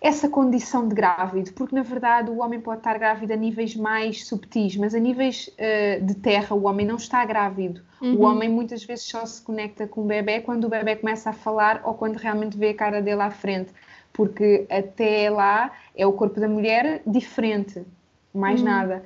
essa 0.00 0.28
condição 0.28 0.88
de 0.88 0.94
grávido, 0.94 1.52
porque 1.52 1.74
na 1.74 1.82
verdade 1.82 2.30
o 2.30 2.40
homem 2.40 2.60
pode 2.60 2.80
estar 2.80 2.98
grávido 2.98 3.32
a 3.32 3.36
níveis 3.36 3.76
mais 3.76 4.26
subtis, 4.26 4.76
mas 4.76 4.94
a 4.94 4.98
níveis 4.98 5.48
uh, 5.48 6.04
de 6.04 6.14
terra 6.14 6.54
o 6.54 6.66
homem 6.66 6.86
não 6.86 6.96
está 6.96 7.24
grávido. 7.24 7.82
Uhum. 8.00 8.16
O 8.16 8.22
homem 8.22 8.48
muitas 8.48 8.82
vezes 8.84 9.04
só 9.04 9.24
se 9.26 9.42
conecta 9.42 9.86
com 9.86 10.02
o 10.02 10.04
bebê 10.04 10.40
quando 10.40 10.64
o 10.64 10.68
bebê 10.68 10.96
começa 10.96 11.30
a 11.30 11.32
falar 11.34 11.82
ou 11.84 11.94
quando 11.94 12.16
realmente 12.16 12.56
vê 12.56 12.70
a 12.70 12.74
cara 12.74 13.02
dele 13.02 13.22
à 13.22 13.30
frente, 13.30 13.72
porque 14.12 14.66
até 14.70 15.28
lá 15.28 15.70
é 15.94 16.06
o 16.06 16.12
corpo 16.12 16.40
da 16.40 16.48
mulher 16.48 17.02
diferente, 17.06 17.82
mais 18.32 18.60
uhum. 18.60 18.66
nada 18.66 19.02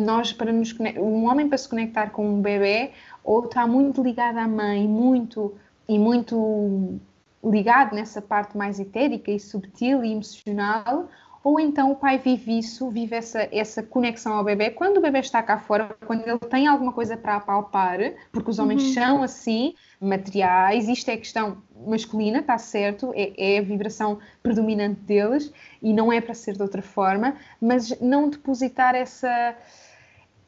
nós 0.00 0.32
para 0.32 0.52
nos 0.52 0.74
um 0.96 1.26
homem 1.26 1.48
para 1.48 1.58
se 1.58 1.68
conectar 1.68 2.10
com 2.10 2.28
um 2.28 2.40
bebê 2.40 2.92
ou 3.22 3.44
está 3.44 3.66
muito 3.66 4.02
ligado 4.02 4.38
à 4.38 4.48
mãe 4.48 4.86
muito 4.86 5.54
e 5.88 5.98
muito 5.98 6.98
ligado 7.44 7.94
nessa 7.94 8.20
parte 8.20 8.56
mais 8.56 8.78
etérica 8.78 9.30
e 9.30 9.38
subtil 9.38 10.04
e 10.04 10.12
emocional 10.12 11.08
ou 11.42 11.58
então 11.60 11.92
o 11.92 11.96
pai 11.96 12.18
vive 12.18 12.58
isso, 12.58 12.90
vive 12.90 13.16
essa, 13.16 13.48
essa 13.52 13.82
conexão 13.82 14.34
ao 14.34 14.44
bebê 14.44 14.70
quando 14.70 14.98
o 14.98 15.00
bebê 15.00 15.20
está 15.20 15.42
cá 15.42 15.58
fora, 15.58 15.96
quando 16.06 16.26
ele 16.26 16.38
tem 16.38 16.66
alguma 16.66 16.92
coisa 16.92 17.16
para 17.16 17.36
apalpar, 17.36 17.98
porque 18.32 18.50
os 18.50 18.58
homens 18.58 18.82
uhum. 18.82 18.92
são 18.92 19.22
assim, 19.22 19.74
materiais, 20.00 20.88
isto 20.88 21.08
é 21.10 21.16
questão 21.16 21.62
masculina, 21.86 22.40
está 22.40 22.58
certo, 22.58 23.12
é, 23.14 23.32
é, 23.36 23.58
a 23.58 23.62
vibração 23.62 24.18
predominante 24.42 25.00
deles 25.00 25.52
e 25.80 25.92
não 25.92 26.12
é 26.12 26.20
para 26.20 26.34
ser 26.34 26.54
de 26.54 26.62
outra 26.62 26.82
forma, 26.82 27.36
mas 27.60 27.98
não 28.00 28.28
depositar 28.28 28.94
essa 28.94 29.56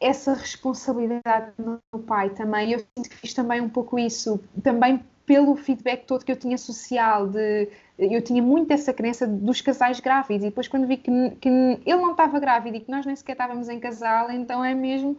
essa 0.00 0.32
responsabilidade 0.32 1.52
no 1.58 1.80
pai 2.06 2.30
também. 2.30 2.72
Eu 2.72 2.78
sinto 2.78 3.10
que 3.10 3.16
fiz 3.16 3.34
também 3.34 3.60
um 3.60 3.68
pouco 3.68 3.98
isso, 3.98 4.40
também 4.62 5.04
pelo 5.26 5.54
feedback 5.54 6.06
todo 6.06 6.24
que 6.24 6.32
eu 6.32 6.36
tinha 6.36 6.58
social, 6.58 7.28
de, 7.28 7.68
eu 7.96 8.20
tinha 8.20 8.42
muito 8.42 8.72
essa 8.72 8.92
crença 8.92 9.26
dos 9.28 9.60
casais 9.60 10.00
grávidos, 10.00 10.44
e 10.44 10.48
depois 10.48 10.66
quando 10.66 10.88
vi 10.88 10.96
que, 10.96 11.10
que 11.40 11.48
ele 11.48 12.00
não 12.00 12.12
estava 12.12 12.40
grávido 12.40 12.76
e 12.76 12.80
que 12.80 12.90
nós 12.90 13.06
nem 13.06 13.14
sequer 13.14 13.32
estávamos 13.32 13.68
em 13.68 13.78
casal, 13.78 14.30
então 14.32 14.64
é 14.64 14.74
mesmo 14.74 15.16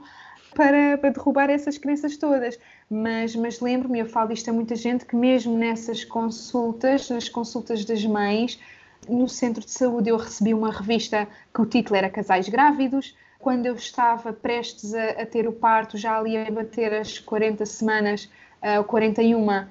para, 0.54 0.98
para 0.98 1.12
derrubar 1.12 1.50
essas 1.50 1.78
crenças 1.78 2.18
todas. 2.18 2.60
Mas, 2.90 3.36
mas 3.36 3.62
lembro-me, 3.62 4.00
eu 4.00 4.06
falo 4.06 4.30
disto 4.30 4.50
a 4.50 4.54
muita 4.54 4.76
gente, 4.76 5.06
que 5.06 5.16
mesmo 5.16 5.58
nessas 5.58 6.04
consultas, 6.04 7.10
nas 7.10 7.30
consultas 7.30 7.86
das 7.86 8.04
mães, 8.04 8.60
no 9.08 9.30
centro 9.30 9.64
de 9.64 9.72
saúde 9.72 10.10
eu 10.10 10.18
recebi 10.18 10.54
uma 10.54 10.72
revista 10.72 11.28
que 11.54 11.62
o 11.62 11.66
título 11.66 11.96
era 11.96 12.10
Casais 12.10 12.50
Grávidos, 12.50 13.16
quando 13.42 13.66
eu 13.66 13.76
estava 13.76 14.32
prestes 14.32 14.94
a, 14.94 15.22
a, 15.22 15.26
ter 15.26 15.48
o 15.48 15.52
parto, 15.52 15.98
já 15.98 16.18
ali 16.18 16.38
a 16.38 16.50
bater 16.50 16.94
as 16.94 17.20
40 17.20 17.66
semanas, 17.66 18.30
uh, 18.62 18.84
41, 18.84 19.48
uh, 19.48 19.62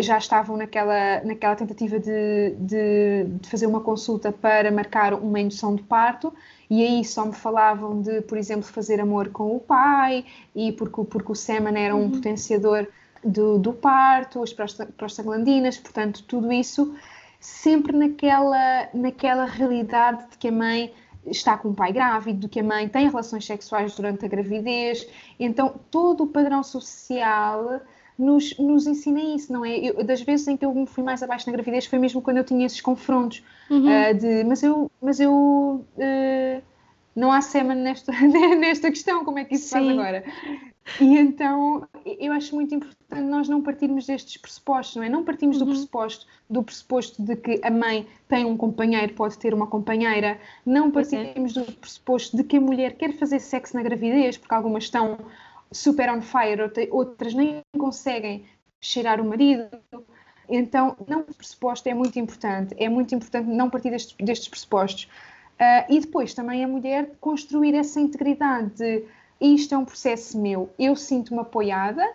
já 0.00 0.18
estavam 0.18 0.56
naquela, 0.56 1.22
naquela 1.22 1.54
tentativa 1.54 1.98
de, 1.98 2.54
de, 2.58 3.24
de, 3.40 3.48
fazer 3.48 3.66
uma 3.66 3.80
consulta 3.80 4.32
para 4.32 4.70
marcar 4.70 5.14
uma 5.14 5.38
indução 5.38 5.76
de 5.76 5.82
parto, 5.82 6.32
e 6.68 6.82
aí 6.82 7.04
só 7.04 7.26
me 7.26 7.34
falavam 7.34 8.00
de, 8.00 8.22
por 8.22 8.38
exemplo, 8.38 8.64
fazer 8.64 9.00
amor 9.00 9.28
com 9.28 9.54
o 9.54 9.60
pai, 9.60 10.24
e 10.54 10.72
porque, 10.72 11.04
porque 11.04 11.32
o 11.32 11.34
sêmen 11.34 11.76
era 11.76 11.94
um 11.94 12.02
uhum. 12.02 12.10
potenciador 12.12 12.86
do, 13.22 13.58
do 13.58 13.72
parto, 13.72 14.42
as 14.42 14.52
prostaglandinas, 14.52 15.78
portanto, 15.78 16.24
tudo 16.24 16.50
isso 16.50 16.94
sempre 17.38 17.96
naquela, 17.96 18.88
naquela 18.94 19.44
realidade 19.44 20.30
de 20.30 20.38
que 20.38 20.48
a 20.48 20.52
mãe 20.52 20.92
está 21.26 21.56
com 21.56 21.68
o 21.68 21.74
pai 21.74 21.92
grávido, 21.92 22.48
que 22.48 22.60
a 22.60 22.64
mãe 22.64 22.88
tem 22.88 23.08
relações 23.08 23.44
sexuais 23.44 23.94
durante 23.94 24.24
a 24.24 24.28
gravidez. 24.28 25.06
Então, 25.38 25.74
todo 25.90 26.24
o 26.24 26.26
padrão 26.26 26.62
social 26.62 27.80
nos, 28.18 28.56
nos 28.58 28.86
ensina 28.86 29.20
isso, 29.20 29.52
não 29.52 29.64
é? 29.64 29.76
Eu, 29.78 30.04
das 30.04 30.22
vezes 30.22 30.46
em 30.48 30.56
que 30.56 30.64
eu 30.64 30.86
fui 30.86 31.02
mais 31.02 31.22
abaixo 31.22 31.46
na 31.46 31.52
gravidez 31.52 31.86
foi 31.86 31.98
mesmo 31.98 32.20
quando 32.20 32.38
eu 32.38 32.44
tinha 32.44 32.66
esses 32.66 32.80
confrontos 32.80 33.42
uhum. 33.70 33.86
uh, 33.86 34.14
de, 34.14 34.44
mas 34.44 34.62
eu, 34.62 34.90
mas 35.00 35.20
eu 35.20 35.32
uh, 35.32 36.62
não 37.14 37.32
há 37.32 37.40
sêmen 37.40 37.76
nesta, 37.76 38.12
nesta 38.58 38.90
questão, 38.90 39.24
como 39.24 39.38
é 39.38 39.44
que 39.44 39.54
isso 39.54 39.68
Sim. 39.68 39.74
faz 39.74 39.88
agora? 39.88 40.24
E 41.00 41.16
então 41.16 41.86
eu 42.04 42.32
acho 42.32 42.54
muito 42.54 42.74
importante 42.74 43.22
nós 43.22 43.48
não 43.48 43.62
partirmos 43.62 44.06
destes 44.06 44.36
pressupostos, 44.36 44.96
não 44.96 45.02
é? 45.02 45.08
Não 45.08 45.24
partimos 45.24 45.58
uhum. 45.58 45.66
do 45.66 45.70
pressuposto 45.70 46.26
do 46.50 46.62
pressuposto 46.62 47.22
de 47.22 47.36
que 47.36 47.60
a 47.62 47.70
mãe 47.70 48.06
tem 48.28 48.44
um 48.44 48.56
companheiro, 48.56 49.14
pode 49.14 49.38
ter 49.38 49.54
uma 49.54 49.66
companheira, 49.66 50.38
não 50.66 50.88
é. 50.88 50.90
partimos 50.90 51.56
é. 51.56 51.60
do 51.60 51.72
pressuposto 51.72 52.36
de 52.36 52.44
que 52.44 52.56
a 52.56 52.60
mulher 52.60 52.96
quer 52.96 53.12
fazer 53.14 53.40
sexo 53.40 53.74
na 53.76 53.82
gravidez, 53.82 54.36
porque 54.36 54.54
algumas 54.54 54.84
estão 54.84 55.18
super 55.70 56.10
on 56.10 56.20
fire, 56.20 56.60
outras 56.90 57.32
nem 57.32 57.62
conseguem 57.78 58.44
cheirar 58.80 59.20
o 59.20 59.24
marido. 59.24 59.64
Então, 60.48 60.96
não 61.08 61.20
o 61.20 61.34
pressuposto 61.34 61.88
é 61.88 61.94
muito 61.94 62.18
importante, 62.18 62.74
é 62.76 62.88
muito 62.88 63.14
importante 63.14 63.48
não 63.48 63.70
partir 63.70 63.90
destes, 63.90 64.14
destes 64.20 64.48
pressupostos. 64.48 65.04
Uh, 65.54 65.86
e 65.88 66.00
depois 66.00 66.34
também 66.34 66.64
a 66.64 66.68
mulher 66.68 67.12
construir 67.20 67.74
essa 67.74 68.00
integridade 68.00 68.70
de 68.76 69.04
isto 69.42 69.74
é 69.74 69.78
um 69.78 69.84
processo 69.84 70.38
meu, 70.38 70.70
eu 70.78 70.94
sinto-me 70.94 71.40
apoiada 71.40 72.08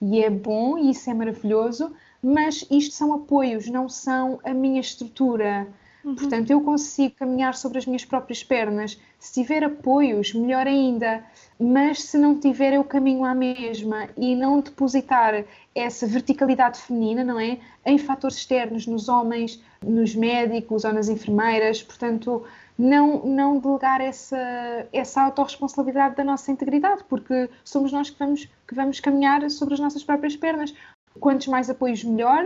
e 0.00 0.22
é 0.22 0.30
bom 0.30 0.76
e 0.78 0.90
isso 0.90 1.08
é 1.08 1.14
maravilhoso, 1.14 1.92
mas 2.22 2.66
isto 2.70 2.94
são 2.94 3.12
apoios, 3.14 3.66
não 3.68 3.88
são 3.88 4.38
a 4.44 4.52
minha 4.52 4.80
estrutura. 4.80 5.66
Uhum. 6.04 6.14
Portanto, 6.14 6.50
eu 6.50 6.60
consigo 6.60 7.14
caminhar 7.14 7.54
sobre 7.54 7.78
as 7.78 7.86
minhas 7.86 8.04
próprias 8.04 8.44
pernas. 8.44 9.00
Se 9.18 9.32
tiver 9.32 9.64
apoios, 9.64 10.34
melhor 10.34 10.66
ainda. 10.66 11.24
Mas 11.58 12.02
se 12.02 12.18
não 12.18 12.38
tiver, 12.38 12.74
eu 12.74 12.84
caminho 12.84 13.24
à 13.24 13.34
mesma 13.34 14.08
e 14.16 14.36
não 14.36 14.60
depositar 14.60 15.44
essa 15.74 16.06
verticalidade 16.06 16.78
feminina, 16.78 17.24
não 17.24 17.40
é? 17.40 17.58
Em 17.86 17.96
fatores 17.96 18.36
externos, 18.36 18.86
nos 18.86 19.08
homens, 19.08 19.62
nos 19.82 20.14
médicos 20.14 20.84
ou 20.84 20.92
nas 20.92 21.08
enfermeiras. 21.08 21.82
Portanto, 21.82 22.44
não, 22.78 23.24
não 23.24 23.58
delegar 23.58 24.00
essa, 24.00 24.36
essa 24.92 25.22
autorresponsabilidade 25.22 26.16
da 26.16 26.24
nossa 26.24 26.50
integridade, 26.50 27.04
porque 27.08 27.48
somos 27.64 27.92
nós 27.92 28.10
que 28.10 28.18
vamos, 28.18 28.48
que 28.66 28.74
vamos 28.74 29.00
caminhar 29.00 29.48
sobre 29.50 29.74
as 29.74 29.80
nossas 29.80 30.02
próprias 30.02 30.36
pernas. 30.36 30.74
Quantos 31.20 31.46
mais 31.46 31.70
apoios, 31.70 32.02
melhor, 32.02 32.44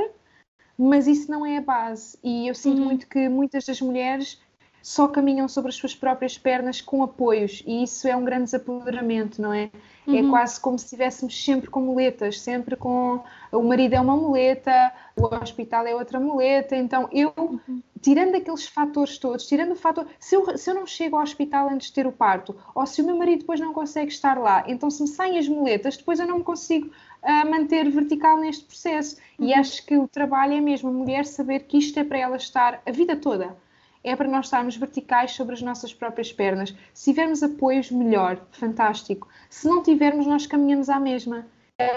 mas 0.76 1.06
isso 1.06 1.30
não 1.30 1.44
é 1.44 1.56
a 1.56 1.62
base. 1.62 2.18
E 2.22 2.46
eu 2.46 2.54
sinto 2.54 2.78
uhum. 2.80 2.84
muito 2.84 3.08
que 3.08 3.28
muitas 3.28 3.64
das 3.64 3.80
mulheres 3.80 4.40
só 4.89 5.07
caminham 5.07 5.47
sobre 5.49 5.68
as 5.68 5.74
suas 5.74 5.95
próprias 5.95 6.39
pernas 6.39 6.80
com 6.80 7.03
apoios 7.03 7.62
e 7.66 7.82
isso 7.82 8.09
é 8.09 8.16
um 8.16 8.24
grande 8.24 8.45
desapoderamento, 8.45 9.41
não 9.41 9.53
é? 9.53 9.64
é 9.64 10.11
uhum. 10.11 10.28
É 10.28 10.30
quase 10.30 10.59
como 10.59 10.78
se 10.78 10.86
estivéssemos 10.86 11.45
sempre 11.45 11.68
com 11.68 11.82
muletas, 11.82 12.41
sempre 12.41 12.74
com 12.74 13.22
o 13.53 13.62
marido 13.62 13.93
é 13.93 14.01
uma 14.01 14.16
muleta, 14.16 14.91
o 15.14 15.26
hospital 15.26 15.86
é 15.86 15.95
outra 15.95 16.18
muleta, 16.18 16.74
então 16.74 17.07
eu, 17.12 17.34
uhum. 17.36 17.82
tirando 18.01 18.34
aqueles 18.34 18.66
fatores 18.66 19.18
todos, 19.18 19.47
tirando 19.47 19.72
o 19.72 19.76
fator, 19.76 20.07
se 20.18 20.34
eu, 20.34 20.57
se 20.57 20.70
eu 20.70 20.74
não 20.74 20.86
chego 20.86 21.16
ao 21.16 21.22
hospital 21.22 21.68
antes 21.68 21.89
de 21.89 21.93
ter 21.93 22.07
o 22.07 22.12
parto, 22.12 22.57
ou 22.74 22.86
se 22.86 23.03
o 23.03 23.05
meu 23.05 23.18
marido 23.18 23.41
depois 23.41 23.61
não 23.61 23.74
consegue 23.74 24.11
estar 24.11 24.39
lá, 24.39 24.64
então 24.66 24.91
se 24.91 25.03
me 25.03 25.09
saem 25.09 25.36
as 25.36 25.47
muletas, 25.47 25.99
depois 25.99 26.18
eu 26.18 26.26
não 26.26 26.39
me 26.39 26.45
consigo 26.45 26.86
uh, 26.86 27.51
manter 27.51 27.91
vertical 27.91 28.39
neste 28.39 28.64
processo. 28.64 29.18
Uhum. 29.39 29.49
E 29.49 29.53
acho 29.53 29.84
que 29.84 29.99
o 29.99 30.09
trabalho 30.09 30.55
é 30.55 30.62
mesmo 30.62 30.89
a 30.89 30.93
mulher 30.93 31.26
saber 31.26 31.64
que 31.64 31.76
isto 31.76 32.01
é 32.01 32.05
para 32.05 32.16
ela 32.16 32.39
estar 32.39 32.80
a 32.86 32.91
vida 32.91 33.14
toda 33.14 33.55
é 34.03 34.14
para 34.14 34.28
nós 34.28 34.46
estarmos 34.46 34.76
verticais 34.76 35.32
sobre 35.32 35.55
as 35.55 35.62
nossas 35.62 35.92
próprias 35.92 36.32
pernas. 36.32 36.74
Se 36.94 37.11
tivermos 37.11 37.42
apoios, 37.42 37.90
melhor, 37.90 38.40
fantástico. 38.51 39.28
Se 39.51 39.68
não 39.68 39.82
tivermos, 39.82 40.26
nós 40.26 40.46
caminhamos 40.46 40.88
à 40.88 40.99
mesma. 40.99 41.46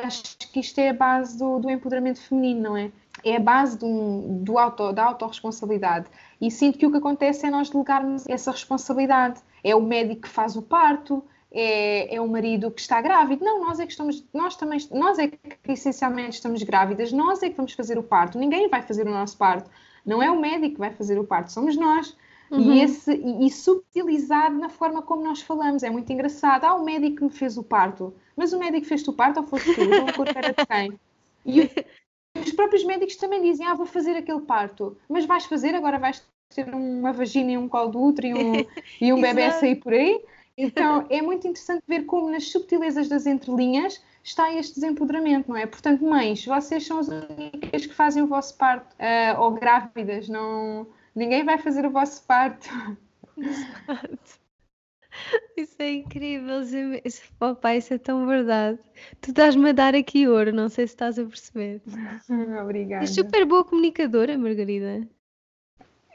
Acho 0.04 0.38
que 0.52 0.60
isto 0.60 0.80
é 0.80 0.89
a 0.89 0.93
base 0.93 1.38
do, 1.38 1.60
do 1.60 1.70
empoderamento 1.70 2.22
feminino, 2.22 2.62
não 2.62 2.78
é? 2.78 2.91
É 3.24 3.38
a 3.38 3.39
base 3.39 3.78
do, 3.78 4.43
do 4.43 4.58
auto, 4.58 4.91
da 4.93 5.06
autorresponsabilidade. 5.06 6.08
E 6.39 6.49
sinto 6.52 6.78
que 6.78 6.86
o 6.86 6.91
que 6.91 6.97
acontece 6.97 7.45
é 7.45 7.49
nós 7.49 7.70
delegarmos 7.70 8.28
essa 8.28 8.52
responsabilidade. 8.52 9.41
É 9.64 9.76
o 9.76 9.82
médico 9.82 10.22
que 10.22 10.30
faz 10.30 10.56
o 10.56 10.62
parto, 10.62 11.24
é, 11.52 12.16
é, 12.16 12.22
o 12.22 12.28
marido 12.28 12.72
que 12.72 12.82
está 12.82 13.02
grávido. 13.02 13.43
Não, 13.43 13.62
nós 13.62 13.80
é 13.80 13.86
que 13.86 13.91
estamos, 13.91 14.24
nós 14.34 14.56
também, 14.56 14.80
nós 14.91 15.20
é 15.20 15.28
que 15.28 15.39
essencialmente 15.68 16.36
estamos 16.36 16.64
grávidas, 16.64 17.12
nós 17.12 17.43
é 17.43 17.49
que 17.49 17.56
vamos 17.56 17.74
fazer 17.74 17.97
o 17.97 18.04
parto, 18.04 18.39
ninguém 18.39 18.70
vai 18.70 18.82
fazer 18.82 19.08
o 19.08 19.12
nosso 19.12 19.38
parto. 19.38 19.70
Não 20.06 20.22
é 20.22 20.30
o 20.30 20.39
médico 20.39 20.76
que 20.76 20.80
vai 20.80 20.91
fazer 20.91 21.20
o 21.20 21.24
parto, 21.24 21.52
somos 21.52 21.76
nós. 21.76 22.16
Uhum. 22.49 22.74
E, 22.74 22.82
esse, 22.82 23.14
e, 23.14 23.47
e, 23.47 23.49
subtilizado 23.49 24.58
na 24.58 24.68
forma 24.68 25.02
como 25.02 25.24
nós 25.24 25.41
falamos. 25.41 25.84
É 25.84 25.89
muito 25.89 26.12
engraçado. 26.12 26.66
Ah, 26.66 26.76
o 26.76 26.84
médico 26.84 27.24
me 27.24 27.30
fez 27.30 27.58
o 27.58 27.64
parto. 27.64 28.14
Mas 28.36 28.52
o 28.52 28.60
médico 28.60 28.86
fez-te 28.86 29.10
o 29.10 29.14
parto 29.14 29.39
ou 29.39 29.45
foste 29.45 29.74
tu? 29.74 29.82
Então 29.82 30.06
o 30.06 30.14
corpo 30.14 30.34
era 30.38 30.49
de 30.49 30.66
quem? 30.66 30.99
E 31.45 31.62
os 32.38 32.52
próprios 32.52 32.84
médicos 32.84 33.16
também 33.16 33.41
dizem, 33.41 33.66
ah, 33.66 33.74
vou 33.74 33.86
fazer 33.86 34.18
aquele 34.18 34.41
parto. 34.41 34.97
Mas 35.08 35.26
vais 35.26 35.45
fazer, 35.45 35.74
agora 35.74 35.97
vais 35.97 36.22
ter 36.54 36.68
uma 36.74 37.14
vagina 37.14 37.52
e 37.52 37.58
um 37.58 37.70
colo 37.70 37.91
do 37.91 38.02
útero 38.02 38.28
e 38.28 38.34
um, 38.34 38.66
e 38.99 39.14
um 39.14 39.22
bebê 39.22 39.45
a 39.45 39.52
sair 39.52 39.76
por 39.76 39.93
aí? 39.93 40.22
Então, 40.58 41.06
é 41.10 41.22
muito 41.22 41.47
interessante 41.47 41.84
ver 41.88 42.04
como 42.04 42.30
nas 42.30 42.52
subtilezas 42.52 43.08
das 43.08 43.26
entrelinhas 43.26 44.02
está 44.24 44.53
este 44.53 44.76
desempoderamento, 44.76 45.49
não 45.49 45.57
é? 45.57 45.65
Portanto, 45.65 46.03
mães, 46.03 46.45
vocês 46.45 46.86
são 46.86 46.99
as 46.99 47.07
únicas 47.07 47.86
que 47.86 47.93
fazem 47.93 48.24
o 48.24 48.28
vosso 48.28 48.57
parto, 48.57 48.95
uh, 48.95 49.39
ou 49.41 49.51
grávidas, 49.51 50.30
não, 50.30 50.88
ninguém 51.15 51.43
vai 51.43 51.57
fazer 51.57 51.86
o 51.86 51.91
vosso 51.91 52.24
parto. 52.26 52.69
Exato. 53.38 54.41
Isso 55.57 55.76
é 55.80 55.91
incrível, 55.91 56.61
isso, 57.03 57.22
papai, 57.38 57.78
isso 57.78 57.93
é 57.93 57.97
tão 57.97 58.26
verdade. 58.26 58.80
Tu 59.19 59.32
estás-me 59.32 59.69
a 59.69 59.74
dar 59.74 59.93
aqui 59.93 60.28
ouro, 60.28 60.53
não 60.53 60.69
sei 60.69 60.88
se 60.88 60.93
estás 60.93 61.19
a 61.19 61.26
perceber. 61.26 61.82
Obrigada. 62.63 63.03
És 63.03 63.11
super 63.11 63.45
boa 63.45 63.65
comunicadora, 63.65 64.38
Margarida. 64.38 65.07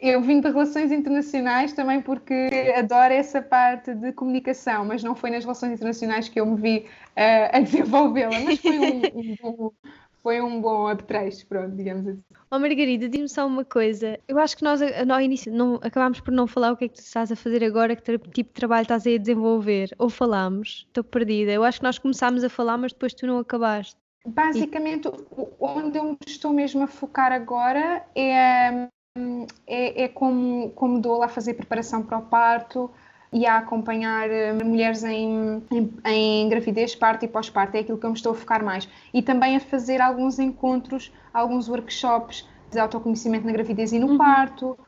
Eu 0.00 0.20
vim 0.20 0.40
de 0.40 0.48
relações 0.48 0.92
internacionais 0.92 1.72
também 1.72 2.02
porque 2.02 2.50
adoro 2.76 3.14
essa 3.14 3.40
parte 3.40 3.94
de 3.94 4.12
comunicação, 4.12 4.84
mas 4.84 5.02
não 5.02 5.14
foi 5.14 5.30
nas 5.30 5.44
relações 5.44 5.72
internacionais 5.72 6.28
que 6.28 6.38
eu 6.38 6.46
me 6.46 6.60
vi 6.60 6.78
uh, 6.78 7.56
a 7.56 7.60
desenvolvê-la, 7.60 8.38
mas 8.40 8.58
foi 8.58 8.78
um, 8.78 9.02
um, 9.14 9.36
bom, 9.40 9.72
foi 10.22 10.40
um 10.42 10.60
bom 10.60 10.88
apetrecho, 10.88 11.46
pronto, 11.46 11.74
digamos 11.74 12.06
assim. 12.06 12.22
Oh 12.50 12.58
Margarida, 12.58 13.08
diz-me 13.08 13.28
só 13.28 13.46
uma 13.46 13.64
coisa. 13.64 14.18
Eu 14.28 14.38
acho 14.38 14.56
que 14.56 14.64
nós 14.64 14.80
ao 14.82 15.20
início 15.20 15.52
não, 15.52 15.76
acabámos 15.76 16.20
por 16.20 16.32
não 16.32 16.46
falar 16.46 16.72
o 16.72 16.76
que 16.76 16.84
é 16.84 16.88
que 16.88 16.94
tu 16.94 17.00
estás 17.00 17.32
a 17.32 17.36
fazer 17.36 17.64
agora, 17.64 17.96
que 17.96 18.18
tipo 18.18 18.50
de 18.50 18.54
trabalho 18.54 18.82
estás 18.82 19.06
a 19.06 19.16
desenvolver. 19.16 19.94
Ou 19.98 20.10
falámos? 20.10 20.84
Estou 20.88 21.04
perdida. 21.04 21.52
Eu 21.52 21.64
acho 21.64 21.80
que 21.80 21.84
nós 21.84 21.98
começámos 21.98 22.44
a 22.44 22.50
falar, 22.50 22.76
mas 22.76 22.92
depois 22.92 23.14
tu 23.14 23.26
não 23.26 23.38
acabaste. 23.38 23.96
Basicamente, 24.26 25.08
e... 25.08 25.12
onde 25.58 25.98
eu 25.98 26.04
me 26.04 26.18
estou 26.26 26.52
mesmo 26.52 26.82
a 26.82 26.86
focar 26.86 27.32
agora 27.32 28.04
é 28.14 28.88
é, 29.66 30.04
é 30.04 30.08
como, 30.08 30.70
como 30.70 31.00
dou 31.00 31.22
a 31.22 31.28
fazer 31.28 31.54
preparação 31.54 32.02
para 32.02 32.18
o 32.18 32.22
parto 32.22 32.90
e 33.32 33.44
a 33.46 33.58
acompanhar 33.58 34.30
eh, 34.30 34.52
mulheres 34.52 35.02
em, 35.04 35.62
em, 35.70 35.92
em 36.04 36.48
gravidez, 36.48 36.94
parto 36.94 37.24
e 37.24 37.28
pós-parto. 37.28 37.76
É 37.76 37.80
aquilo 37.80 37.98
que 37.98 38.06
eu 38.06 38.10
me 38.10 38.16
estou 38.16 38.32
a 38.32 38.34
focar 38.34 38.64
mais. 38.64 38.88
E 39.12 39.20
também 39.20 39.56
a 39.56 39.60
fazer 39.60 40.00
alguns 40.00 40.38
encontros, 40.38 41.12
alguns 41.34 41.68
workshops 41.68 42.48
de 42.70 42.78
autoconhecimento 42.78 43.46
na 43.46 43.52
gravidez 43.52 43.92
e 43.92 43.98
no 43.98 44.12
uhum. 44.12 44.18
parto. 44.18 44.78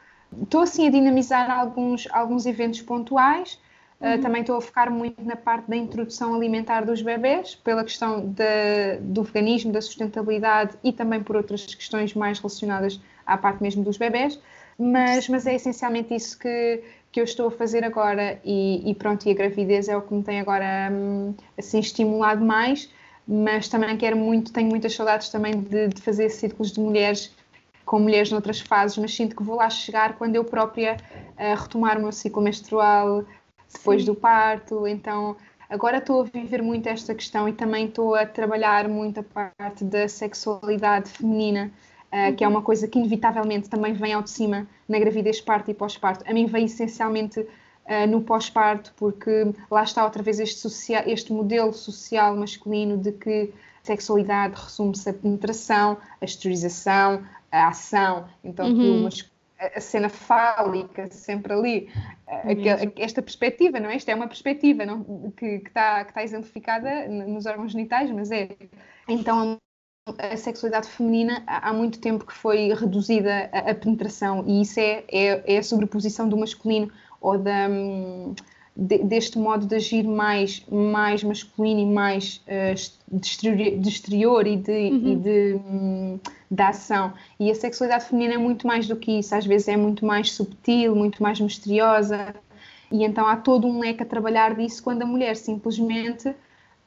Estou 0.42 0.62
assim 0.62 0.86
a 0.86 0.90
dinamizar 0.90 1.50
alguns, 1.50 2.06
alguns 2.10 2.46
eventos 2.46 2.80
pontuais. 2.80 3.60
Eh, 4.00 4.14
uhum. 4.14 4.18
Uh, 4.18 4.22
também 4.22 4.40
estou 4.40 4.56
a 4.56 4.60
focar 4.60 4.90
muito 4.90 5.22
na 5.22 5.36
parte 5.36 5.68
da 5.68 5.76
introdução 5.76 6.34
alimentar 6.34 6.86
dos 6.86 7.02
bebés, 7.02 7.54
pela 7.56 7.82
questão 7.82 8.20
de, 8.20 8.98
do 9.00 9.24
veganismo, 9.24 9.72
da 9.72 9.82
sustentabilidade 9.82 10.76
e 10.84 10.92
também 10.92 11.22
por 11.22 11.36
outras 11.36 11.66
questões 11.66 12.14
mais 12.14 12.38
relacionadas 12.38 13.00
à 13.28 13.36
parte 13.36 13.62
mesmo 13.62 13.84
dos 13.84 13.96
bebés, 13.96 14.40
mas, 14.78 15.28
mas 15.28 15.46
é 15.46 15.54
essencialmente 15.54 16.14
isso 16.14 16.38
que, 16.38 16.82
que 17.12 17.20
eu 17.20 17.24
estou 17.24 17.48
a 17.48 17.50
fazer 17.50 17.84
agora 17.84 18.40
e, 18.44 18.90
e 18.90 18.94
pronto, 18.94 19.26
e 19.26 19.30
a 19.30 19.34
gravidez 19.34 19.88
é 19.88 19.96
o 19.96 20.02
que 20.02 20.14
me 20.14 20.22
tem 20.22 20.40
agora 20.40 20.88
hum, 20.90 21.34
assim 21.56 21.78
estimulado 21.78 22.44
mais, 22.44 22.88
mas 23.26 23.68
também 23.68 23.96
quero 23.96 24.16
muito, 24.16 24.52
tenho 24.52 24.68
muitas 24.68 24.94
saudades 24.94 25.28
também 25.28 25.60
de, 25.60 25.88
de 25.88 26.00
fazer 26.00 26.30
círculos 26.30 26.72
de 26.72 26.80
mulheres 26.80 27.36
com 27.84 27.98
mulheres 27.98 28.30
noutras 28.30 28.60
fases, 28.60 28.98
mas 28.98 29.14
sinto 29.14 29.34
que 29.34 29.42
vou 29.42 29.56
lá 29.56 29.70
chegar 29.70 30.16
quando 30.16 30.36
eu 30.36 30.44
própria 30.44 30.96
uh, 31.38 31.60
retomar 31.60 31.96
o 31.96 32.02
meu 32.02 32.12
ciclo 32.12 32.42
menstrual 32.42 33.24
depois 33.72 34.02
Sim. 34.02 34.06
do 34.06 34.14
parto, 34.14 34.86
então 34.86 35.36
agora 35.68 35.98
estou 35.98 36.22
a 36.22 36.24
viver 36.24 36.62
muito 36.62 36.86
esta 36.86 37.14
questão 37.14 37.48
e 37.48 37.52
também 37.52 37.86
estou 37.86 38.14
a 38.14 38.26
trabalhar 38.26 38.88
muito 38.88 39.20
a 39.20 39.22
parte 39.22 39.84
da 39.84 40.06
sexualidade 40.06 41.08
feminina 41.08 41.70
uh, 42.12 42.34
que 42.34 42.44
é 42.44 42.48
uma 42.48 42.62
coisa 42.62 42.88
que 42.88 42.98
inevitavelmente 42.98 43.68
também 43.68 43.92
vem 43.92 44.12
ao 44.12 44.22
de 44.22 44.30
cima 44.30 44.66
na 44.88 44.98
gravidez, 44.98 45.40
parto 45.40 45.70
e 45.70 45.74
pós-parto. 45.74 46.24
A 46.28 46.32
mim 46.32 46.46
vem 46.46 46.64
essencialmente 46.64 47.40
uh, 47.40 48.06
no 48.08 48.22
pós-parto, 48.22 48.92
porque 48.96 49.52
lá 49.70 49.82
está 49.82 50.04
outra 50.04 50.22
vez 50.22 50.38
este, 50.40 50.60
social, 50.60 51.02
este 51.06 51.32
modelo 51.32 51.72
social 51.72 52.36
masculino 52.36 52.96
de 52.96 53.12
que 53.12 53.52
sexualidade 53.82 54.54
resume-se 54.60 55.08
a 55.08 55.14
penetração, 55.14 55.96
a 56.20 56.24
esterilização, 56.24 57.24
a 57.50 57.68
ação, 57.68 58.26
então 58.44 58.66
uhum. 58.66 59.08
a 59.74 59.80
cena 59.80 60.10
fálica 60.10 61.10
sempre 61.10 61.54
ali, 61.54 61.88
esta 62.96 63.22
perspectiva, 63.22 63.80
não 63.80 63.88
é? 63.88 63.96
Esta 63.96 64.12
é 64.12 64.14
uma 64.14 64.28
perspectiva 64.28 64.84
não, 64.84 65.30
que, 65.30 65.46
está, 65.46 66.04
que 66.04 66.10
está 66.10 66.22
exemplificada 66.22 67.08
nos 67.08 67.46
órgãos 67.46 67.72
genitais, 67.72 68.10
mas 68.10 68.30
é. 68.30 68.50
Então 69.08 69.58
a 70.18 70.36
sexualidade 70.36 70.88
feminina 70.88 71.42
há 71.46 71.72
muito 71.72 71.98
tempo 71.98 72.26
que 72.26 72.32
foi 72.32 72.72
reduzida 72.72 73.50
a, 73.52 73.70
a 73.70 73.74
penetração 73.74 74.44
e 74.46 74.62
isso 74.62 74.78
é, 74.80 75.04
é, 75.08 75.54
é, 75.54 75.58
a 75.58 75.62
sobreposição 75.62 76.28
do 76.28 76.36
masculino 76.36 76.90
ou 77.20 77.38
da, 77.38 77.68
de, 78.76 78.98
deste 78.98 79.38
modo 79.38 79.66
de 79.66 79.74
agir 79.74 80.04
mais, 80.04 80.64
mais 80.70 81.24
masculino 81.24 81.80
e 81.80 81.86
mais 81.86 82.40
uh, 82.46 83.18
de, 83.18 83.26
exterior, 83.26 83.78
de, 83.80 83.88
exterior, 83.88 84.46
e, 84.46 84.56
de, 84.56 84.70
uhum. 84.70 85.12
e 85.12 85.16
de, 85.16 85.54
um, 85.54 86.20
de 86.48 86.62
ação. 86.62 87.12
E 87.40 87.50
a 87.50 87.54
sexualidade 87.56 88.04
feminina 88.04 88.34
é 88.34 88.38
muito 88.38 88.66
mais 88.66 88.86
do 88.86 88.94
que 88.94 89.18
isso, 89.18 89.34
às 89.34 89.44
vezes 89.44 89.66
é 89.66 89.76
muito 89.76 90.06
mais 90.06 90.30
subtil, 90.32 90.94
muito 90.94 91.20
mais 91.20 91.40
misteriosa. 91.40 92.34
E 92.90 93.04
então 93.04 93.26
há 93.26 93.36
todo 93.36 93.66
um 93.66 93.80
leque 93.80 94.02
a 94.02 94.06
trabalhar 94.06 94.54
disso 94.54 94.82
quando 94.82 95.02
a 95.02 95.06
mulher 95.06 95.34
simplesmente 95.36 96.32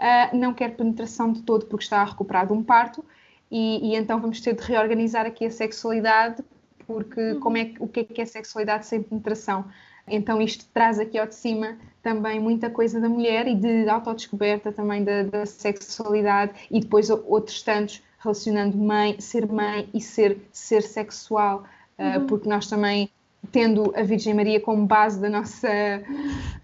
uh, 0.01 0.35
não 0.35 0.53
quer 0.53 0.75
penetração 0.75 1.31
de 1.31 1.43
todo 1.43 1.65
porque 1.67 1.83
está 1.83 2.01
a 2.01 2.05
recuperar 2.05 2.47
de 2.47 2.53
um 2.53 2.63
parto 2.63 3.05
e, 3.49 3.91
e, 3.91 3.95
então 3.95 4.19
vamos 4.19 4.41
ter 4.41 4.55
de 4.55 4.63
reorganizar 4.63 5.25
aqui 5.25 5.45
a 5.45 5.51
sexualidade 5.51 6.43
porque 6.87 7.33
uhum. 7.33 7.39
como 7.39 7.57
é, 7.57 7.73
o 7.79 7.87
que 7.87 8.01
é 8.01 8.03
que 8.03 8.21
é 8.21 8.25
sexualidade 8.25 8.85
sem 8.87 9.01
penetração? 9.01 9.65
Então 10.07 10.41
isto 10.41 10.65
traz 10.73 10.99
aqui 10.99 11.17
ao 11.17 11.27
de 11.27 11.35
cima 11.35 11.77
também 12.01 12.39
muita 12.39 12.69
coisa 12.69 12.99
da 12.99 13.07
mulher 13.07 13.47
e 13.47 13.55
de 13.55 13.87
autodescoberta 13.87 14.71
também 14.71 15.03
da, 15.03 15.23
da 15.23 15.45
sexualidade 15.45 16.53
e 16.71 16.79
depois 16.79 17.09
outros 17.09 17.61
tantos 17.61 18.01
relacionando 18.19 18.77
mãe, 18.77 19.19
ser 19.19 19.47
mãe 19.47 19.87
e 19.93 20.01
ser 20.01 20.37
ser 20.51 20.81
sexual, 20.81 21.63
ah, 21.97 22.17
uhum. 22.17 22.23
uh, 22.23 22.27
porque 22.27 22.49
nós 22.49 22.67
também 22.67 23.09
tendo 23.49 23.93
a 23.95 24.03
Virgem 24.03 24.33
Maria 24.33 24.59
como 24.59 24.85
base 24.85 25.19
da 25.19 25.29
nossa 25.29 25.69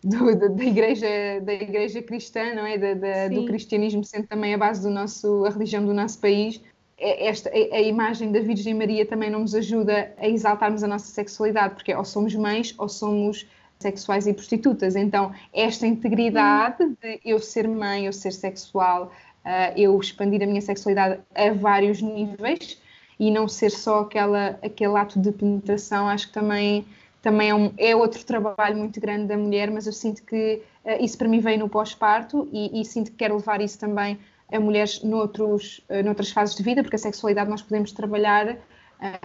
do, 0.03 0.35
da, 0.35 0.47
da, 0.47 0.63
igreja 0.63 1.07
da 1.41 1.53
igreja 1.53 2.01
cristã 2.01 2.53
não 2.53 2.65
é? 2.65 2.77
Da, 2.77 2.93
da, 2.93 3.27
do 3.29 3.45
cristianismo 3.45 4.03
sendo 4.03 4.27
também 4.27 4.53
a 4.53 4.57
base 4.57 4.81
do 4.81 4.89
nosso 4.89 5.45
a 5.45 5.49
religião 5.49 5.85
do 5.85 5.93
nosso 5.93 6.19
país. 6.19 6.61
É, 6.99 7.27
esta 7.27 7.49
a, 7.49 7.53
a, 7.53 7.81
imagem 7.81 8.31
da 8.31 8.39
Virgem 8.39 8.73
Maria 8.73 9.05
também 9.05 9.29
não 9.29 9.39
nos 9.39 9.55
ajuda 9.55 10.13
a 10.17 10.27
exaltarmos 10.27 10.83
a 10.83 10.87
nossa 10.87 11.07
sexualidade 11.07 11.73
porque 11.73 11.93
ou 11.93 12.05
somos 12.05 12.35
mães 12.35 12.75
ou 12.77 12.87
somos 12.87 13.47
sexuais 13.79 14.27
e 14.27 14.33
prostitutas. 14.33 14.95
Então 14.95 15.31
esta 15.53 15.87
integridade 15.87 16.83
hum. 16.83 16.95
de 17.01 17.19
eu 17.25 17.39
ser 17.39 17.67
mãe 17.67 18.05
eu 18.05 18.13
ser 18.13 18.31
sexual 18.31 19.11
uh, 19.43 19.73
eu 19.75 19.99
expandir 19.99 20.43
a 20.43 20.45
minha 20.45 20.61
sexualidade 20.61 21.19
a 21.33 21.51
vários 21.53 22.01
níveis 22.01 22.79
e 23.19 23.31
não 23.31 23.47
ser 23.47 23.71
só 23.71 24.01
aquela, 24.01 24.59
aquele 24.61 24.95
ato 24.95 25.19
de 25.19 25.31
penetração, 25.31 26.07
acho 26.07 26.27
que 26.27 26.33
também 26.33 26.85
também 27.21 27.49
é, 27.49 27.55
um, 27.55 27.73
é, 27.77 27.95
outro 27.95 28.23
trabalho 28.23 28.77
muito 28.77 29.01
grande 29.01 29.25
da 29.25 29.37
mulher, 29.37 29.69
mas 29.69 29.85
eu 29.85 29.91
sinto 29.91 30.23
que 30.23 30.61
uh, 30.85 31.03
isso 31.03 31.17
para 31.17 31.27
mim 31.27 31.39
veio 31.39 31.59
no 31.59 31.67
pós-parto 31.67 32.47
e, 32.53 32.79
e, 32.79 32.85
sinto 32.85 33.11
que 33.11 33.17
quero 33.17 33.35
levar 33.35 33.59
isso 33.59 33.77
também 33.77 34.17
a 34.49 34.59
mulheres 34.59 35.03
noutros, 35.03 35.81
uh, 35.89 36.03
noutras 36.03 36.31
fases 36.31 36.55
de 36.55 36.63
vida, 36.63 36.81
porque 36.81 36.95
a 36.95 36.99
sexualidade 36.99 37.49
nós 37.49 37.61
podemos 37.61 37.91
trabalhar 37.91 38.51
uh, 38.51 38.57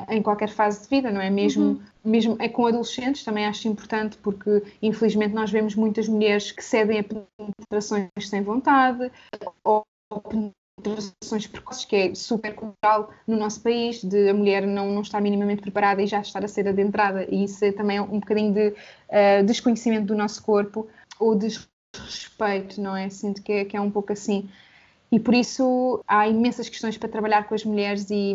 em 0.08 0.20
qualquer 0.20 0.48
fase 0.48 0.82
de 0.82 0.88
vida, 0.88 1.12
não 1.12 1.20
é? 1.20 1.30
Mesmo, 1.30 1.64
uhum. 1.64 1.82
mesmo 2.04 2.36
é 2.40 2.48
com 2.48 2.66
adolescentes 2.66 3.22
também 3.22 3.46
acho 3.46 3.68
importante, 3.68 4.16
porque 4.18 4.62
infelizmente 4.82 5.34
nós 5.34 5.50
vemos 5.50 5.76
muitas 5.76 6.08
mulheres 6.08 6.50
que 6.50 6.64
cedem 6.64 6.98
a 6.98 7.04
penetrações 7.04 8.08
sem 8.20 8.42
vontade 8.42 9.12
ou 9.62 9.84
intervenções 10.88 11.46
precoces, 11.46 11.84
que 11.84 11.96
é 11.96 12.14
super 12.14 12.54
cultural 12.54 13.10
no 13.26 13.36
nosso 13.36 13.60
país, 13.60 14.02
de 14.02 14.28
a 14.28 14.34
mulher 14.34 14.66
não, 14.66 14.90
não 14.92 15.02
estar 15.02 15.20
minimamente 15.20 15.62
preparada 15.62 16.02
e 16.02 16.06
já 16.06 16.20
estar 16.20 16.44
a 16.44 16.48
ser 16.48 16.66
adentrada, 16.68 17.26
e 17.30 17.44
isso 17.44 17.64
é 17.64 17.72
também 17.72 18.00
um 18.00 18.18
bocadinho 18.18 18.52
de 18.52 18.68
uh, 18.68 19.44
desconhecimento 19.46 20.06
do 20.06 20.14
nosso 20.14 20.42
corpo 20.42 20.88
ou 21.18 21.36
desrespeito, 21.36 22.80
não 22.80 22.96
é? 22.96 23.08
Sinto 23.08 23.42
que 23.42 23.52
é, 23.52 23.64
que 23.64 23.76
é 23.76 23.80
um 23.80 23.90
pouco 23.90 24.12
assim. 24.12 24.48
E 25.10 25.20
por 25.20 25.34
isso 25.34 26.02
há 26.08 26.26
imensas 26.26 26.68
questões 26.68 26.96
para 26.96 27.08
trabalhar 27.08 27.46
com 27.46 27.54
as 27.54 27.64
mulheres 27.64 28.08
e, 28.10 28.34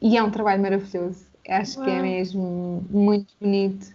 e 0.00 0.16
é 0.16 0.22
um 0.22 0.30
trabalho 0.30 0.62
maravilhoso. 0.62 1.24
Acho 1.48 1.78
Uau. 1.78 1.86
que 1.86 1.90
é 1.90 2.02
mesmo 2.02 2.84
muito 2.90 3.34
bonito. 3.40 3.94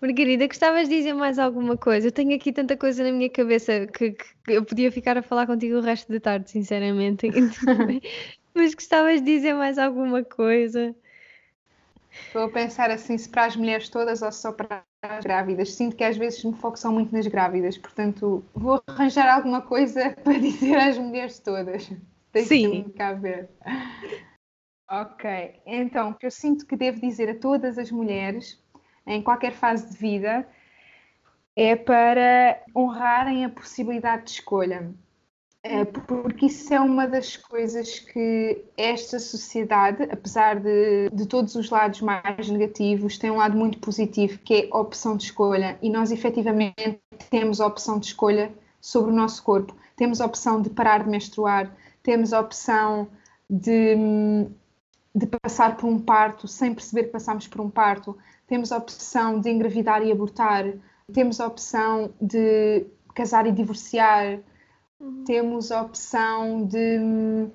Margarida, 0.00 0.46
gostavas 0.46 0.88
de 0.88 0.96
dizer 0.96 1.12
mais 1.12 1.38
alguma 1.38 1.76
coisa? 1.76 2.06
Eu 2.06 2.12
tenho 2.12 2.34
aqui 2.34 2.52
tanta 2.52 2.76
coisa 2.76 3.02
na 3.02 3.10
minha 3.10 3.28
cabeça 3.28 3.86
que, 3.86 4.12
que 4.12 4.26
eu 4.46 4.64
podia 4.64 4.92
ficar 4.92 5.18
a 5.18 5.22
falar 5.22 5.46
contigo 5.46 5.76
o 5.76 5.80
resto 5.80 6.12
da 6.12 6.20
tarde, 6.20 6.50
sinceramente. 6.50 7.26
Mas 8.54 8.74
gostavas 8.74 9.20
de 9.20 9.26
dizer 9.26 9.54
mais 9.54 9.76
alguma 9.76 10.22
coisa? 10.22 10.94
Estou 12.10 12.42
a 12.42 12.48
pensar 12.48 12.90
assim, 12.90 13.18
se 13.18 13.28
para 13.28 13.46
as 13.46 13.56
mulheres 13.56 13.88
todas 13.88 14.22
ou 14.22 14.30
só 14.30 14.52
para 14.52 14.84
as 15.02 15.24
grávidas. 15.24 15.74
Sinto 15.74 15.96
que 15.96 16.04
às 16.04 16.16
vezes 16.16 16.44
me 16.44 16.54
foco 16.54 16.78
só 16.78 16.90
muito 16.90 17.12
nas 17.12 17.26
grávidas, 17.26 17.76
portanto 17.76 18.44
vou 18.54 18.82
arranjar 18.86 19.34
alguma 19.34 19.62
coisa 19.62 20.14
para 20.22 20.38
dizer 20.38 20.76
às 20.76 20.98
mulheres 20.98 21.38
todas. 21.40 21.90
Sim. 22.34 22.92
cá 22.96 23.14
ver. 23.14 23.48
Ok, 24.90 25.60
então 25.66 26.10
o 26.10 26.14
que 26.14 26.24
eu 26.24 26.30
sinto 26.30 26.66
que 26.66 26.76
devo 26.76 27.00
dizer 27.00 27.28
a 27.28 27.38
todas 27.38 27.78
as 27.78 27.90
mulheres 27.90 28.58
em 29.08 29.22
qualquer 29.22 29.52
fase 29.52 29.90
de 29.90 29.96
vida, 29.96 30.46
é 31.56 31.74
para 31.74 32.62
honrarem 32.76 33.44
a 33.44 33.48
possibilidade 33.48 34.24
de 34.24 34.30
escolha. 34.30 34.92
É, 35.60 35.84
porque 35.84 36.46
isso 36.46 36.72
é 36.72 36.80
uma 36.80 37.06
das 37.06 37.36
coisas 37.36 37.98
que 37.98 38.64
esta 38.76 39.18
sociedade, 39.18 40.04
apesar 40.04 40.60
de, 40.60 41.10
de 41.12 41.26
todos 41.26 41.56
os 41.56 41.68
lados 41.68 42.00
mais 42.00 42.48
negativos, 42.48 43.18
tem 43.18 43.30
um 43.30 43.38
lado 43.38 43.56
muito 43.56 43.78
positivo, 43.80 44.38
que 44.38 44.54
é 44.54 44.68
a 44.70 44.78
opção 44.78 45.16
de 45.16 45.24
escolha. 45.24 45.76
E 45.82 45.90
nós, 45.90 46.12
efetivamente, 46.12 47.00
temos 47.28 47.60
a 47.60 47.66
opção 47.66 47.98
de 47.98 48.06
escolha 48.06 48.52
sobre 48.80 49.10
o 49.10 49.14
nosso 49.14 49.42
corpo. 49.42 49.74
Temos 49.96 50.20
a 50.20 50.26
opção 50.26 50.62
de 50.62 50.70
parar 50.70 51.02
de 51.02 51.10
menstruar, 51.10 51.74
temos 52.04 52.32
a 52.32 52.40
opção 52.40 53.08
de, 53.50 53.96
de 55.12 55.26
passar 55.42 55.76
por 55.76 55.88
um 55.88 55.98
parto 55.98 56.46
sem 56.46 56.72
perceber 56.72 57.04
que 57.04 57.10
passamos 57.10 57.48
por 57.48 57.60
um 57.60 57.68
parto, 57.68 58.16
temos 58.48 58.72
a 58.72 58.78
opção 58.78 59.40
de 59.40 59.50
engravidar 59.50 60.02
e 60.02 60.10
abortar, 60.10 60.64
temos 61.12 61.40
a 61.40 61.46
opção 61.46 62.12
de 62.20 62.86
casar 63.14 63.46
e 63.46 63.52
divorciar, 63.52 64.40
uhum. 64.98 65.22
temos 65.24 65.70
a 65.70 65.82
opção 65.82 66.64
de 66.66 66.98
uh, 66.98 67.52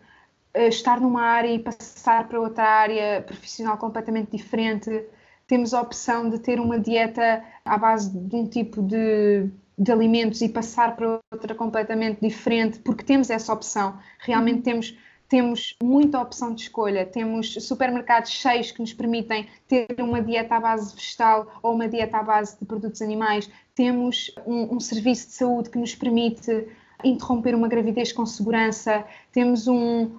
estar 0.68 1.02
numa 1.02 1.24
área 1.24 1.50
e 1.50 1.60
passar 1.60 2.28
para 2.28 2.40
outra 2.40 2.64
área 2.64 3.22
profissional 3.22 3.78
completamente 3.78 4.32
diferente, 4.32 5.06
temos 5.48 5.74
a 5.74 5.82
opção 5.82 6.30
de 6.30 6.40
ter 6.40 6.60
uma 6.60 6.80
dieta 6.80 7.44
à 7.66 7.78
base 7.78 8.18
de 8.18 8.36
um 8.36 8.48
tipo 8.48 8.82
de, 8.82 9.50
de 9.78 9.92
alimentos 9.92 10.42
e 10.42 10.50
passar 10.50 10.96
para 10.96 11.20
outra 11.32 11.56
completamente 11.56 12.22
diferente, 12.22 12.80
porque 12.80 13.04
temos 13.04 13.30
essa 13.30 13.52
opção. 13.52 13.98
Realmente 14.20 14.58
uhum. 14.58 14.64
temos 14.64 14.98
temos 15.34 15.76
muita 15.82 16.22
opção 16.22 16.54
de 16.54 16.62
escolha, 16.62 17.08
temos 17.08 17.56
supermercados 17.56 18.30
cheios 18.30 18.72
que 18.72 18.80
nos 18.80 18.94
permitem 18.94 19.48
ter 19.68 19.88
uma 19.98 20.22
dieta 20.22 20.58
à 20.58 20.60
base 20.60 20.94
vegetal 20.94 21.60
ou 21.64 21.74
uma 21.74 21.88
dieta 21.88 22.20
à 22.20 22.22
base 22.22 22.60
de 22.60 22.64
produtos 22.66 23.02
animais, 23.02 23.50
temos 23.74 24.32
um, 24.46 24.76
um 24.76 24.80
serviço 24.80 25.30
de 25.30 25.34
saúde 25.34 25.72
que 25.72 25.80
nos 25.80 25.96
permite 25.96 26.68
interromper 27.04 27.56
uma 27.56 27.68
gravidez 27.68 28.12
com 28.12 28.28
segurança, 28.28 29.04
temos 29.32 29.68
um, 29.68 30.12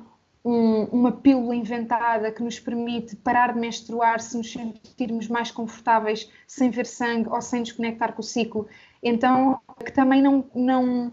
um, 0.44 0.82
uma 0.86 1.12
pílula 1.12 1.54
inventada 1.54 2.32
que 2.32 2.42
nos 2.42 2.58
permite 2.58 3.14
parar 3.14 3.52
de 3.52 3.60
menstruar 3.60 4.18
se 4.20 4.36
nos 4.36 4.50
sentirmos 4.50 5.28
mais 5.28 5.48
confortáveis 5.48 6.28
sem 6.44 6.70
ver 6.70 6.86
sangue 6.86 7.28
ou 7.28 7.40
sem 7.40 7.62
desconectar 7.62 8.14
com 8.14 8.20
o 8.20 8.24
ciclo. 8.24 8.66
Então, 9.00 9.60
que 9.84 9.92
também 9.92 10.20
não, 10.20 10.44
não 10.52 11.12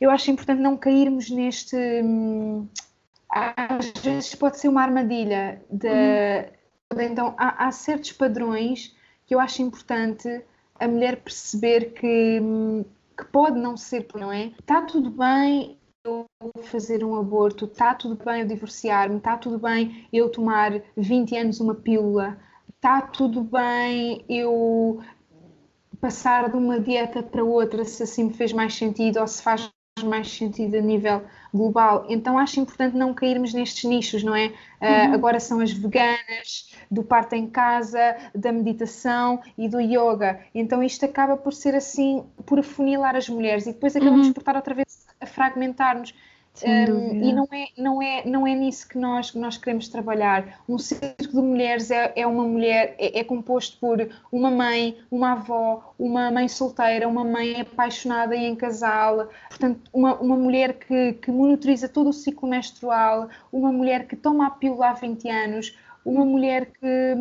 eu 0.00 0.08
acho 0.08 0.30
importante 0.30 0.60
não 0.60 0.76
cairmos 0.76 1.30
neste 1.30 1.76
hum, 1.76 2.68
às 3.34 3.90
vezes 4.02 4.34
pode 4.34 4.58
ser 4.58 4.68
uma 4.68 4.82
armadilha. 4.82 5.60
De, 5.68 5.88
uhum. 5.88 7.00
Então, 7.00 7.34
há, 7.36 7.66
há, 7.66 7.72
certos 7.72 8.12
padrões 8.12 8.96
que 9.26 9.34
eu 9.34 9.40
acho 9.40 9.60
importante 9.62 10.42
a 10.78 10.86
mulher 10.86 11.16
perceber 11.16 11.92
que, 11.92 12.40
que 13.16 13.24
pode 13.26 13.58
não 13.58 13.76
ser, 13.76 14.06
não 14.14 14.30
é? 14.32 14.52
Está 14.60 14.82
tudo 14.82 15.10
bem 15.10 15.76
eu 16.04 16.26
fazer 16.64 17.02
um 17.02 17.16
aborto, 17.16 17.64
está 17.64 17.94
tudo 17.94 18.22
bem 18.22 18.42
eu 18.42 18.46
divorciar-me, 18.46 19.16
está 19.16 19.36
tudo 19.36 19.58
bem 19.58 20.06
eu 20.12 20.28
tomar 20.28 20.82
20 20.96 21.36
anos 21.36 21.60
uma 21.60 21.74
pílula, 21.74 22.38
está 22.76 23.00
tudo 23.00 23.42
bem 23.42 24.24
eu 24.28 25.00
passar 26.00 26.50
de 26.50 26.56
uma 26.56 26.78
dieta 26.78 27.22
para 27.22 27.42
outra 27.42 27.84
se 27.84 28.02
assim 28.02 28.24
me 28.24 28.34
fez 28.34 28.52
mais 28.52 28.74
sentido 28.74 29.18
ou 29.18 29.26
se 29.26 29.42
faz 29.42 29.72
mais 30.04 30.30
sentido 30.30 30.76
a 30.76 30.80
nível 30.80 31.22
global. 31.52 32.06
Então 32.08 32.38
acho 32.38 32.60
importante 32.60 32.96
não 32.96 33.14
cairmos 33.14 33.54
nestes 33.54 33.84
nichos, 33.84 34.22
não 34.22 34.34
é? 34.34 34.46
Uh, 34.46 35.08
uhum. 35.08 35.14
Agora 35.14 35.40
são 35.40 35.60
as 35.60 35.72
veganas, 35.72 36.72
do 36.90 37.02
parto 37.02 37.34
em 37.34 37.48
casa, 37.48 38.16
da 38.34 38.52
meditação 38.52 39.40
e 39.56 39.68
do 39.68 39.80
yoga. 39.80 40.40
Então 40.54 40.82
isto 40.82 41.04
acaba 41.04 41.36
por 41.36 41.52
ser 41.52 41.74
assim, 41.74 42.24
por 42.44 42.58
afunilar 42.58 43.16
as 43.16 43.28
mulheres 43.28 43.66
e 43.66 43.72
depois 43.72 43.94
acabamos 43.96 44.26
uhum. 44.26 44.32
por 44.32 44.40
estar 44.40 44.56
outra 44.56 44.74
vez 44.74 45.06
a 45.20 45.26
fragmentar-nos. 45.26 46.14
Um, 46.62 47.24
e 47.24 47.32
não 47.32 47.48
é, 47.50 47.66
não, 47.76 48.02
é, 48.02 48.24
não 48.24 48.46
é 48.46 48.54
nisso 48.54 48.88
que 48.88 48.96
nós, 48.96 49.34
nós 49.34 49.56
queremos 49.56 49.88
trabalhar. 49.88 50.60
Um 50.68 50.78
círculo 50.78 51.42
de 51.42 51.48
mulheres 51.48 51.90
é, 51.90 52.12
é 52.14 52.24
uma 52.26 52.44
mulher, 52.44 52.94
é, 52.96 53.18
é, 53.18 53.24
composto 53.24 53.76
por 53.80 54.08
uma 54.30 54.50
mãe, 54.50 54.96
uma 55.10 55.32
avó, 55.32 55.94
uma 55.98 56.30
mãe 56.30 56.46
solteira, 56.46 57.08
uma 57.08 57.24
mãe 57.24 57.60
apaixonada 57.60 58.36
e 58.36 58.44
em 58.44 58.54
casal, 58.54 59.28
portanto, 59.48 59.80
uma, 59.92 60.14
uma 60.20 60.36
mulher 60.36 60.74
que, 60.74 61.14
que 61.14 61.30
monitoriza 61.32 61.88
todo 61.88 62.10
o 62.10 62.12
ciclo 62.12 62.48
menstrual, 62.48 63.28
uma 63.52 63.72
mulher 63.72 64.06
que 64.06 64.14
toma 64.14 64.46
a 64.46 64.50
pílula 64.50 64.90
há 64.90 64.92
20 64.92 65.28
anos, 65.28 65.76
uma 66.04 66.24
mulher 66.24 66.66
que, 66.66 67.16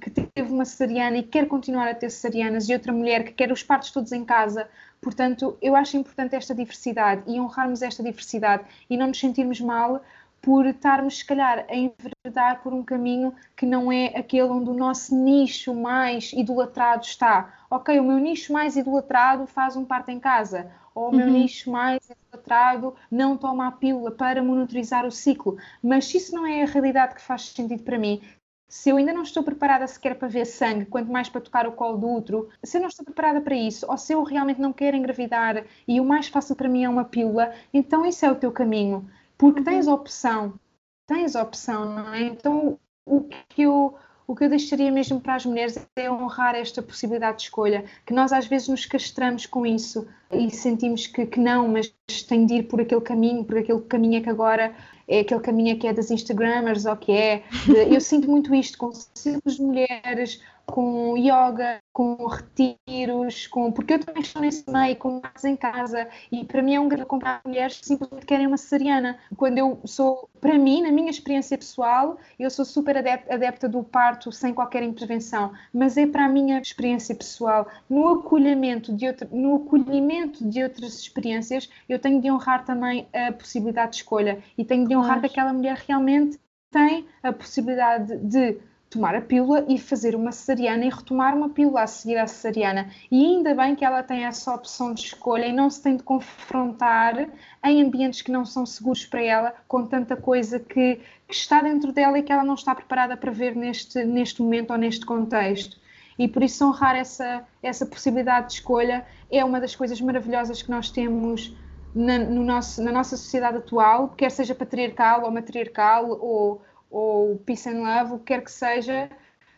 que 0.00 0.10
teve 0.10 0.50
uma 0.50 0.64
cesariana 0.64 1.18
e 1.18 1.22
quer 1.22 1.46
continuar 1.46 1.88
a 1.88 1.94
ter 1.94 2.10
cesarianas, 2.10 2.68
e 2.68 2.72
outra 2.72 2.92
mulher 2.92 3.24
que 3.24 3.32
quer 3.32 3.52
os 3.52 3.62
partos 3.62 3.90
todos 3.90 4.12
em 4.12 4.24
casa, 4.24 4.68
Portanto, 5.04 5.58
eu 5.60 5.76
acho 5.76 5.98
importante 5.98 6.34
esta 6.34 6.54
diversidade 6.54 7.24
e 7.26 7.38
honrarmos 7.38 7.82
esta 7.82 8.02
diversidade 8.02 8.64
e 8.88 8.96
não 8.96 9.08
nos 9.08 9.20
sentirmos 9.20 9.60
mal 9.60 10.02
por 10.40 10.64
estarmos, 10.64 11.18
se 11.18 11.26
calhar, 11.26 11.66
a 11.68 11.76
enveredar 11.76 12.62
por 12.62 12.72
um 12.72 12.82
caminho 12.82 13.34
que 13.54 13.66
não 13.66 13.92
é 13.92 14.06
aquele 14.16 14.48
onde 14.48 14.70
o 14.70 14.74
nosso 14.74 15.14
nicho 15.14 15.74
mais 15.74 16.32
idolatrado 16.32 17.04
está. 17.04 17.52
Ok, 17.70 18.00
o 18.00 18.02
meu 18.02 18.18
nicho 18.18 18.50
mais 18.50 18.76
idolatrado 18.76 19.46
faz 19.46 19.76
um 19.76 19.84
parto 19.84 20.10
em 20.10 20.18
casa, 20.18 20.70
ou 20.94 21.10
o 21.10 21.14
meu 21.14 21.26
uhum. 21.26 21.32
nicho 21.32 21.70
mais 21.70 22.08
idolatrado 22.08 22.94
não 23.10 23.36
toma 23.36 23.66
a 23.66 23.72
pílula 23.72 24.10
para 24.10 24.42
monitorizar 24.42 25.04
o 25.04 25.10
ciclo. 25.10 25.56
Mas 25.82 26.06
se 26.06 26.18
isso 26.18 26.34
não 26.34 26.46
é 26.46 26.62
a 26.62 26.66
realidade 26.66 27.14
que 27.14 27.20
faz 27.20 27.48
sentido 27.48 27.82
para 27.82 27.98
mim, 27.98 28.22
se 28.68 28.90
eu 28.90 28.96
ainda 28.96 29.12
não 29.12 29.22
estou 29.22 29.42
preparada 29.42 29.86
sequer 29.86 30.18
para 30.18 30.28
ver 30.28 30.44
sangue, 30.46 30.86
quanto 30.86 31.10
mais 31.10 31.28
para 31.28 31.40
tocar 31.40 31.66
o 31.66 31.72
colo 31.72 31.98
do 31.98 32.08
outro, 32.08 32.48
se 32.62 32.76
eu 32.76 32.80
não 32.80 32.88
estou 32.88 33.04
preparada 33.04 33.40
para 33.40 33.54
isso, 33.54 33.86
ou 33.88 33.96
se 33.96 34.12
eu 34.12 34.22
realmente 34.22 34.60
não 34.60 34.72
quero 34.72 34.96
engravidar 34.96 35.64
e 35.86 36.00
o 36.00 36.04
mais 36.04 36.28
fácil 36.28 36.56
para 36.56 36.68
mim 36.68 36.84
é 36.84 36.88
uma 36.88 37.04
pílula, 37.04 37.52
então 37.72 38.04
isso 38.04 38.24
é 38.24 38.30
o 38.30 38.36
teu 38.36 38.50
caminho, 38.50 39.08
porque 39.36 39.60
uhum. 39.60 39.64
tens 39.64 39.86
opção, 39.86 40.58
tens 41.06 41.34
opção, 41.34 41.84
não 41.84 42.14
é? 42.14 42.22
Então 42.22 42.78
o 43.06 43.20
que 43.48 43.62
eu 43.62 43.96
o 44.26 44.34
que 44.34 44.44
eu 44.44 44.48
deixaria 44.48 44.90
mesmo 44.90 45.20
para 45.20 45.34
as 45.34 45.44
mulheres 45.44 45.78
é 45.96 46.10
honrar 46.10 46.54
esta 46.54 46.82
possibilidade 46.82 47.38
de 47.38 47.42
escolha, 47.44 47.84
que 48.06 48.14
nós 48.14 48.32
às 48.32 48.46
vezes 48.46 48.68
nos 48.68 48.86
castramos 48.86 49.46
com 49.46 49.66
isso 49.66 50.06
e 50.32 50.50
sentimos 50.50 51.06
que, 51.06 51.26
que 51.26 51.38
não, 51.38 51.68
mas 51.68 51.92
tem 52.28 52.46
de 52.46 52.54
ir 52.54 52.62
por 52.64 52.80
aquele 52.80 53.00
caminho, 53.00 53.44
por 53.44 53.58
aquele 53.58 53.80
caminho 53.82 54.18
é 54.18 54.20
que 54.20 54.30
agora 54.30 54.74
é 55.06 55.20
aquele 55.20 55.40
caminho 55.40 55.78
que 55.78 55.86
é 55.86 55.92
das 55.92 56.10
Instagrammers 56.10 56.86
ou 56.86 56.96
que 56.96 57.12
é. 57.12 57.42
De, 57.66 57.94
eu 57.94 58.00
sinto 58.00 58.30
muito 58.30 58.54
isto 58.54 58.78
com 58.78 58.90
de 58.90 59.62
mulheres 59.62 60.40
com 60.66 61.16
yoga, 61.16 61.78
com 61.92 62.16
retiros, 62.26 63.46
com 63.46 63.70
porque 63.70 63.94
eu 63.94 63.98
também 64.00 64.22
estou 64.22 64.42
nesse 64.42 64.68
meio, 64.70 64.96
com 64.96 65.20
mais 65.20 65.44
em 65.44 65.56
casa, 65.56 66.08
e 66.32 66.44
para 66.44 66.62
mim 66.62 66.74
é 66.74 66.80
um 66.80 66.88
grande 66.88 67.06
comprar 67.06 67.40
mulheres 67.44 67.80
que 67.80 67.86
simplesmente 67.86 68.26
querem 68.26 68.46
uma 68.46 68.56
cesariana. 68.56 69.18
Quando 69.36 69.58
eu 69.58 69.80
sou, 69.84 70.28
para 70.40 70.58
mim, 70.58 70.82
na 70.82 70.90
minha 70.90 71.10
experiência 71.10 71.56
pessoal, 71.56 72.18
eu 72.38 72.50
sou 72.50 72.64
super 72.64 72.96
adepta, 72.96 73.34
adepta 73.34 73.68
do 73.68 73.82
parto 73.84 74.32
sem 74.32 74.52
qualquer 74.52 74.82
intervenção, 74.82 75.52
mas 75.72 75.96
é 75.96 76.06
para 76.06 76.24
a 76.24 76.28
minha 76.28 76.60
experiência 76.60 77.14
pessoal. 77.14 77.68
No 77.88 78.08
acolhimento 78.08 78.92
de, 78.92 79.06
outra, 79.06 79.28
no 79.30 79.56
acolhimento 79.56 80.48
de 80.48 80.62
outras 80.62 80.98
experiências, 80.98 81.70
eu 81.88 81.98
tenho 81.98 82.20
de 82.20 82.30
honrar 82.30 82.64
também 82.64 83.06
a 83.12 83.32
possibilidade 83.32 83.92
de 83.92 83.96
escolha 83.98 84.42
e 84.58 84.64
tenho 84.64 84.88
de 84.88 84.96
honrar 84.96 85.18
claro. 85.18 85.20
que 85.20 85.26
aquela 85.26 85.52
mulher 85.52 85.80
realmente 85.86 86.38
tem 86.70 87.06
a 87.22 87.32
possibilidade 87.32 88.16
de 88.16 88.58
tomar 88.94 89.14
a 89.14 89.20
pílula 89.20 89.64
e 89.68 89.76
fazer 89.76 90.14
uma 90.14 90.30
cesariana 90.30 90.84
e 90.86 90.88
retomar 90.88 91.36
uma 91.36 91.48
pílula 91.48 91.82
a 91.82 91.86
seguir 91.86 92.16
à 92.16 92.26
cesariana. 92.26 92.88
E 93.10 93.24
ainda 93.24 93.54
bem 93.54 93.74
que 93.74 93.84
ela 93.84 94.02
tem 94.02 94.24
essa 94.24 94.54
opção 94.54 94.94
de 94.94 95.00
escolha 95.00 95.46
e 95.46 95.52
não 95.52 95.68
se 95.68 95.82
tem 95.82 95.96
de 95.96 96.02
confrontar 96.02 97.28
em 97.64 97.82
ambientes 97.82 98.22
que 98.22 98.30
não 98.30 98.44
são 98.44 98.64
seguros 98.64 99.04
para 99.04 99.20
ela 99.20 99.54
com 99.66 99.84
tanta 99.84 100.16
coisa 100.16 100.60
que, 100.60 101.00
que 101.26 101.34
está 101.34 101.60
dentro 101.60 101.92
dela 101.92 102.18
e 102.18 102.22
que 102.22 102.32
ela 102.32 102.44
não 102.44 102.54
está 102.54 102.74
preparada 102.74 103.16
para 103.16 103.32
ver 103.32 103.56
neste, 103.56 104.04
neste 104.04 104.40
momento 104.40 104.70
ou 104.70 104.78
neste 104.78 105.04
contexto. 105.04 105.76
E 106.16 106.28
por 106.28 106.44
isso 106.44 106.64
honrar 106.64 106.94
essa, 106.94 107.44
essa 107.60 107.84
possibilidade 107.84 108.46
de 108.46 108.52
escolha 108.54 109.04
é 109.30 109.44
uma 109.44 109.60
das 109.60 109.74
coisas 109.74 110.00
maravilhosas 110.00 110.62
que 110.62 110.70
nós 110.70 110.88
temos 110.88 111.52
na, 111.92 112.18
no 112.18 112.44
nosso, 112.44 112.80
na 112.80 112.92
nossa 112.92 113.16
sociedade 113.16 113.58
atual, 113.58 114.10
quer 114.10 114.30
seja 114.30 114.54
patriarcal 114.54 115.24
ou 115.24 115.30
matriarcal 115.32 116.08
ou 116.20 116.62
ou 116.90 117.36
peace 117.38 117.68
and 117.68 117.82
love, 117.82 118.12
o 118.12 118.18
que 118.18 118.26
quer 118.26 118.42
que 118.42 118.50
seja, 118.50 119.10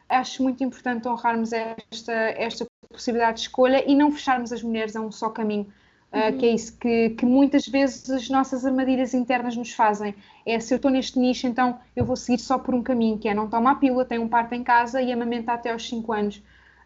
acho 0.08 0.42
muito 0.42 0.62
importante 0.62 1.08
honrarmos 1.08 1.52
esta, 1.52 2.12
esta 2.12 2.66
possibilidade 2.90 3.38
de 3.38 3.42
escolha 3.42 3.84
e 3.86 3.94
não 3.94 4.10
fecharmos 4.12 4.52
as 4.52 4.62
mulheres 4.62 4.96
a 4.96 5.00
um 5.00 5.10
só 5.10 5.28
caminho. 5.28 5.66
Uh, 6.12 6.38
que 6.38 6.46
é 6.46 6.50
isso 6.50 6.78
que, 6.78 7.10
que, 7.10 7.26
muitas 7.26 7.66
vezes 7.66 8.08
as 8.08 8.30
nossas 8.30 8.64
armadilhas 8.64 9.12
internas 9.12 9.56
nos 9.56 9.72
fazem. 9.72 10.14
É 10.46 10.58
se 10.60 10.72
eu 10.72 10.76
estou 10.76 10.90
neste 10.90 11.18
nicho, 11.18 11.46
então 11.46 11.78
eu 11.94 12.04
vou 12.04 12.16
seguir 12.16 12.38
só 12.38 12.58
por 12.58 12.74
um 12.74 12.82
caminho, 12.82 13.18
que 13.18 13.28
é 13.28 13.34
não 13.34 13.48
tomar 13.48 13.72
a 13.72 13.74
pílula, 13.74 14.04
ter 14.04 14.18
um 14.18 14.28
parto 14.28 14.54
em 14.54 14.62
casa 14.62 15.02
e 15.02 15.12
amamentar 15.12 15.56
até 15.56 15.72
aos 15.72 15.86
5 15.86 16.12
anos. 16.12 16.42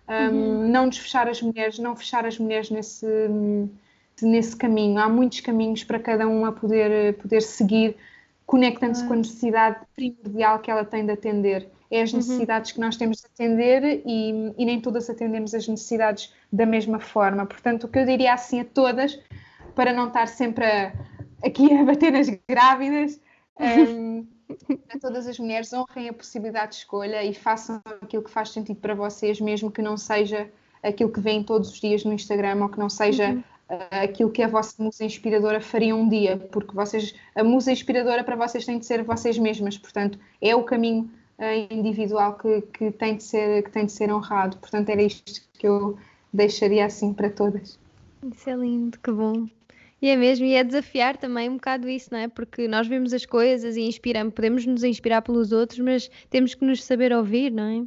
Um, 0.09 0.15
uhum. 0.15 0.69
Não 0.69 0.89
desfechar 0.89 1.29
as 1.29 1.41
mulheres, 1.41 1.79
não 1.79 1.95
fechar 1.95 2.27
as 2.27 2.39
mulheres 2.39 2.71
nesse, 2.71 3.07
nesse 4.23 4.57
caminho. 4.57 4.99
Há 4.99 5.09
muitos 5.09 5.41
caminhos 5.41 5.85
para 5.85 6.01
cada 6.01 6.27
uma 6.27 6.51
poder, 6.51 7.15
poder 7.19 7.43
seguir 7.43 7.97
conectando-se 8.51 9.07
com 9.07 9.13
a 9.13 9.17
necessidade 9.17 9.77
primordial 9.95 10.59
que 10.59 10.69
ela 10.69 10.85
tem 10.85 11.07
de 11.07 11.13
atender. 11.13 11.71
É 11.89 12.03
as 12.03 12.11
uhum. 12.11 12.19
necessidades 12.19 12.71
uhum. 12.71 12.75
que 12.75 12.81
nós 12.81 12.97
temos 12.97 13.19
de 13.19 13.27
atender 13.27 14.03
e, 14.05 14.53
e, 14.59 14.65
nem 14.65 14.81
todas 14.81 15.09
atendemos 15.09 15.55
as 15.55 15.69
necessidades 15.69 16.35
da 16.53 16.67
mesma 16.67 16.99
forma. 16.99 17.47
Portanto, 17.47 17.85
o 17.85 17.89
que 17.89 18.01
eu 18.01 18.05
diria 18.05 18.35
assim 18.35 18.59
a 18.59 18.65
todas, 18.65 19.17
para 19.73 19.93
não 19.93 20.09
estar 20.09 20.27
sempre 20.27 20.65
a, 20.65 20.93
aqui 21.45 21.73
a 21.73 21.85
bater 21.85 22.11
nas 22.11 22.29
grávidas, 22.49 23.21
um, 23.57 24.27
a 24.93 24.99
todas 24.99 25.29
as 25.29 25.39
mulheres 25.39 25.73
honrem 25.73 26.09
a 26.09 26.13
possibilidade 26.13 26.73
de 26.73 26.79
escolha 26.79 27.23
e 27.23 27.33
façam 27.33 27.81
aquilo 28.03 28.25
que 28.25 28.31
faz 28.33 28.49
sentido 28.51 28.81
para 28.81 28.97
vocês, 28.97 29.41
mesmo 29.41 29.71
que 29.71 29.81
não 29.81 29.97
seja 29.97 30.51
aquilo 30.83 31.13
que 31.13 31.21
vêm 31.21 31.45
todos 31.45 31.71
os 31.71 31.81
dias 31.81 32.03
no 32.03 32.13
Instagram 32.13 32.65
ou 32.65 32.69
que 32.69 32.81
não 32.81 32.91
seja 32.91 33.29
uhum 33.29 33.45
aquilo 33.91 34.31
que 34.31 34.43
a 34.43 34.49
vossa 34.49 34.83
musa 34.83 35.05
inspiradora 35.05 35.61
faria 35.61 35.95
um 35.95 36.09
dia, 36.09 36.37
porque 36.51 36.75
vocês, 36.75 37.15
a 37.35 37.45
musa 37.45 37.71
inspiradora 37.71 38.25
para 38.25 38.37
vocês 38.37 38.65
tem 38.65 38.79
de 38.79 38.87
ser 38.87 39.05
vocês 39.05 39.39
mesmas, 39.39 39.79
portanto, 39.79 40.19
é 40.41 40.55
o 40.57 40.65
caminho 40.65 41.11
uh, 41.39 41.73
individual 41.73 42.37
que, 42.37 42.63
que, 42.63 42.91
tem 42.91 43.17
de 43.17 43.23
ser, 43.23 43.63
que 43.63 43.71
tem 43.71 43.87
de 43.87 43.93
ser 43.93 44.13
honrado. 44.13 44.57
Portanto, 44.59 44.89
era 44.89 45.03
isto 45.03 45.43
que 45.53 45.69
eu 45.69 45.97
deixaria 46.33 46.85
assim 46.85 47.13
para 47.13 47.31
todas. 47.31 47.79
Isso 48.35 48.51
é 48.51 48.55
lindo, 48.55 48.99
que 48.99 49.13
bom. 49.13 49.47
E 50.03 50.09
é 50.09 50.17
mesmo, 50.17 50.47
e 50.47 50.55
é 50.55 50.65
desafiar 50.65 51.17
também 51.17 51.49
um 51.49 51.55
bocado 51.55 51.89
isso, 51.89 52.09
não 52.11 52.19
é? 52.19 52.27
Porque 52.27 52.67
nós 52.67 52.89
vemos 52.89 53.13
as 53.13 53.27
coisas 53.27 53.77
e 53.77 53.83
inspiramos, 53.83 54.33
podemos 54.33 54.65
nos 54.65 54.83
inspirar 54.83 55.21
pelos 55.23 55.53
outros, 55.53 55.79
mas 55.79 56.11
temos 56.31 56.55
que 56.55 56.65
nos 56.65 56.83
saber 56.83 57.13
ouvir, 57.13 57.53
não 57.53 57.65
é? 57.65 57.85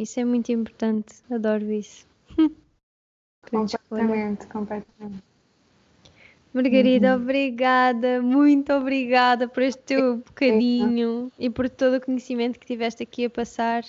Isso 0.00 0.18
é 0.18 0.24
muito 0.24 0.50
importante, 0.50 1.16
adoro 1.30 1.70
isso. 1.70 2.06
Completamente, 3.42 4.46
completamente. 4.46 5.22
Margarida, 6.52 7.14
uhum. 7.14 7.22
obrigada, 7.22 8.22
muito 8.22 8.72
obrigada 8.72 9.46
por 9.46 9.62
este 9.62 9.82
teu 9.82 10.16
bocadinho 10.16 11.30
e 11.38 11.50
por 11.50 11.68
todo 11.68 11.96
o 11.96 12.00
conhecimento 12.00 12.58
que 12.58 12.66
tiveste 12.66 13.02
aqui 13.02 13.26
a 13.26 13.30
passar. 13.30 13.84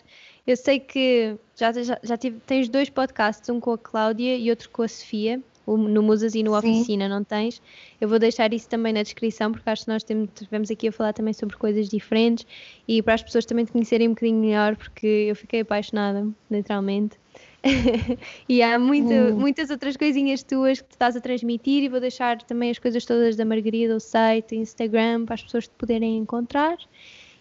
Eu 0.46 0.58
sei 0.58 0.80
que 0.80 1.36
já, 1.56 1.72
já, 1.72 1.98
já 2.04 2.18
tive, 2.18 2.40
tens 2.46 2.68
dois 2.68 2.90
podcasts, 2.90 3.48
um 3.50 3.60
com 3.60 3.72
a 3.72 3.78
Cláudia 3.78 4.36
e 4.36 4.50
outro 4.50 4.70
com 4.70 4.84
a 4.84 4.88
Sofia, 4.88 5.42
no 5.66 6.02
Musas 6.02 6.36
e 6.36 6.44
no 6.44 6.52
Sim. 6.52 6.58
Oficina, 6.58 7.08
não 7.08 7.24
tens? 7.24 7.62
Eu 8.02 8.10
vou 8.10 8.20
deixar 8.20 8.52
isso 8.54 8.68
também 8.68 8.92
na 8.92 9.04
descrição, 9.04 9.52
porque 9.52 9.70
acho 9.70 9.86
que 9.86 9.92
nós 9.92 10.04
estivemos 10.04 10.72
aqui 10.72 10.88
a 10.88 10.92
falar 10.92 11.14
também 11.14 11.34
sobre 11.34 11.56
coisas 11.56 11.88
diferentes 11.88 12.46
e 12.88 13.02
para 13.02 13.14
as 13.14 13.24
pessoas 13.24 13.46
também 13.46 13.66
te 13.66 13.72
conhecerem 13.72 14.08
um 14.08 14.12
bocadinho 14.12 14.40
melhor, 14.40 14.76
porque 14.76 15.06
eu 15.06 15.36
fiquei 15.36 15.62
apaixonada, 15.62 16.28
literalmente. 16.50 17.18
e 18.48 18.62
há 18.62 18.80
muito, 18.80 19.14
hum. 19.14 19.38
muitas 19.38 19.70
outras 19.70 19.98
coisinhas 19.98 20.44
tuas 20.44 20.82
que 20.82 20.88
tu 20.88 20.92
estás 20.94 21.16
a 21.16 21.22
transmitir 21.22 21.84
e 21.84 21.90
vou 21.90 22.00
deixar 22.00 22.42
também 22.44 22.70
as 22.72 22.80
coisas 22.80 23.04
todas 23.06 23.36
da 23.36 23.44
Margarida, 23.44 23.96
o 23.96 24.00
site, 24.00 24.56
o 24.56 24.60
Instagram, 24.60 25.26
para 25.26 25.36
as 25.36 25.44
pessoas 25.44 25.68
te 25.68 25.74
poderem 25.78 26.18
encontrar. 26.18 26.78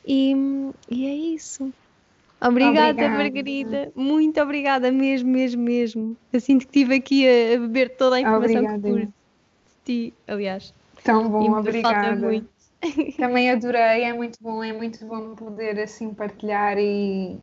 E, 0.04 0.34
e 0.90 1.06
é 1.06 1.14
isso. 1.14 1.72
Obrigada, 2.40 2.90
obrigada, 2.90 3.16
Margarida. 3.16 3.92
Muito 3.94 4.40
obrigada 4.40 4.92
mesmo, 4.92 5.30
mesmo, 5.30 5.62
mesmo. 5.62 6.16
Eu 6.32 6.40
sinto 6.40 6.60
que 6.66 6.78
estive 6.78 6.94
aqui 6.94 7.26
a, 7.26 7.56
a 7.56 7.58
beber 7.60 7.96
toda 7.96 8.16
a 8.16 8.20
informação 8.20 8.56
obrigada. 8.56 8.88
que 8.88 9.06
por 9.06 9.12
ti, 9.84 10.14
aliás. 10.26 10.74
Tão 11.02 11.28
bom, 11.28 11.58
obrigada. 11.58 12.44
Também 13.18 13.50
adorei, 13.50 14.04
é 14.04 14.12
muito 14.12 14.38
bom, 14.40 14.62
é 14.62 14.72
muito 14.72 15.04
bom 15.04 15.34
poder 15.34 15.80
assim 15.80 16.14
partilhar 16.14 16.78
e, 16.78 17.38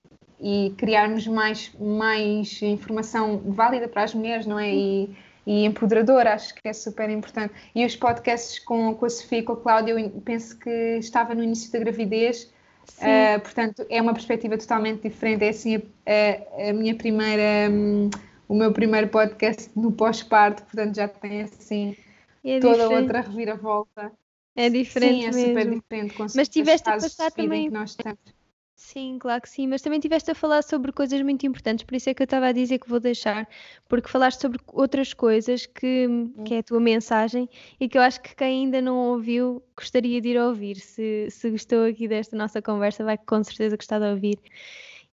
e 0.47 0.69
criarmos 0.77 1.25
mais, 1.25 1.71
mais 1.79 2.61
informação 2.61 3.39
válida 3.47 3.87
para 3.87 4.03
as 4.03 4.13
mulheres, 4.13 4.45
não 4.45 4.59
é? 4.59 4.71
E, 4.71 5.09
e 5.43 5.65
empoderadora, 5.65 6.35
acho 6.35 6.53
que 6.53 6.67
é 6.67 6.71
super 6.71 7.09
importante. 7.09 7.51
E 7.73 7.83
os 7.83 7.95
podcasts 7.95 8.59
com, 8.59 8.93
com 8.93 9.07
a 9.07 9.09
Sofia 9.09 9.39
e 9.39 9.41
com 9.41 9.53
a 9.53 9.57
Cláudia, 9.57 9.93
eu 9.93 10.21
penso 10.23 10.55
que 10.59 10.69
estava 10.99 11.33
no 11.33 11.41
início 11.41 11.71
da 11.71 11.79
gravidez, 11.79 12.53
uh, 12.99 13.39
portanto 13.41 13.87
é 13.89 13.99
uma 13.99 14.13
perspectiva 14.13 14.55
totalmente 14.55 15.01
diferente. 15.01 15.45
É 15.45 15.49
assim 15.49 15.81
a, 16.05 16.69
a 16.69 16.73
minha 16.73 16.93
primeira, 16.93 17.67
um, 17.71 18.11
o 18.47 18.53
meu 18.53 18.71
primeiro 18.71 19.07
podcast 19.07 19.71
no 19.75 19.91
pós-parto, 19.91 20.61
portanto 20.61 20.95
já 20.95 21.07
tem 21.07 21.41
assim 21.41 21.97
é 22.43 22.59
toda 22.59 22.83
diferente. 22.83 23.01
outra 23.01 23.21
reviravolta. 23.21 24.11
É 24.55 24.69
diferente 24.69 25.15
Sim, 25.15 25.23
é 25.23 25.31
mesmo. 25.31 25.47
super 25.47 25.69
diferente. 25.71 26.13
Com 26.13 26.27
Mas 26.35 26.47
tiveste 26.49 26.87
a 26.87 26.93
passar 26.93 27.31
também. 27.31 27.67
Que 27.67 27.73
nós 27.73 27.89
estamos. 27.89 28.34
Sim, 28.77 29.17
claro 29.19 29.41
que 29.41 29.49
sim, 29.49 29.67
mas 29.67 29.81
também 29.81 30.01
tiveste 30.01 30.31
a 30.31 30.35
falar 30.35 30.61
sobre 30.61 30.91
coisas 30.91 31.21
muito 31.21 31.45
importantes, 31.45 31.85
por 31.85 31.95
isso 31.95 32.09
é 32.09 32.13
que 32.13 32.21
eu 32.21 32.25
estava 32.25 32.47
a 32.47 32.51
dizer 32.51 32.77
que 32.77 32.89
vou 32.89 32.99
deixar, 32.99 33.47
porque 33.87 34.09
falaste 34.09 34.41
sobre 34.41 34.59
outras 34.67 35.13
coisas 35.13 35.65
que, 35.65 36.07
que 36.43 36.55
é 36.55 36.57
a 36.59 36.63
tua 36.63 36.79
mensagem 36.81 37.49
e 37.79 37.87
que 37.87 37.97
eu 37.97 38.01
acho 38.01 38.21
que 38.21 38.35
quem 38.35 38.65
ainda 38.65 38.81
não 38.81 38.97
ouviu 38.97 39.63
gostaria 39.77 40.19
de 40.19 40.29
ir 40.29 40.37
ouvir. 40.37 40.75
Se, 40.75 41.27
se 41.31 41.49
gostou 41.49 41.85
aqui 41.85 42.05
desta 42.05 42.35
nossa 42.35 42.61
conversa, 42.61 43.03
vai 43.05 43.17
com 43.17 43.41
certeza 43.45 43.77
gostar 43.77 43.99
de 43.99 44.07
ouvir. 44.07 44.39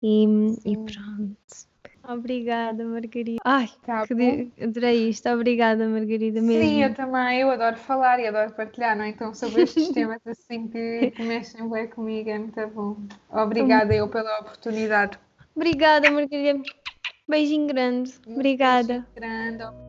E, 0.01 0.23
e 0.65 0.77
pronto. 0.77 1.68
Obrigada, 2.09 2.83
Margarida. 2.83 3.39
Ai, 3.45 3.69
tá 3.85 4.07
que 4.07 4.51
adorei 4.59 5.09
isto. 5.09 5.29
Obrigada, 5.29 5.87
Margarida. 5.87 6.41
Mesmo. 6.41 6.63
Sim, 6.63 6.83
eu 6.83 6.93
também. 6.95 7.41
Eu 7.41 7.51
adoro 7.51 7.77
falar 7.77 8.19
e 8.19 8.27
adoro 8.27 8.51
partilhar, 8.53 8.97
não 8.97 9.03
é? 9.03 9.09
Então, 9.09 9.31
sobre 9.33 9.61
estes 9.61 9.89
temas 9.93 10.19
assim 10.25 10.67
que, 10.67 11.11
que 11.11 11.21
mexem 11.21 11.69
bem 11.69 11.87
comigo, 11.87 12.27
é 12.29 12.39
muito 12.39 12.67
bom. 12.69 12.97
Obrigada 13.31 13.93
eu 13.93 14.07
pela 14.07 14.39
oportunidade. 14.39 15.19
Obrigada, 15.55 16.09
Margarida. 16.09 16.63
Beijinho 17.27 17.67
grande. 17.67 18.11
Obrigada. 18.25 19.05
Beijinho 19.15 19.57
grande. 19.59 19.88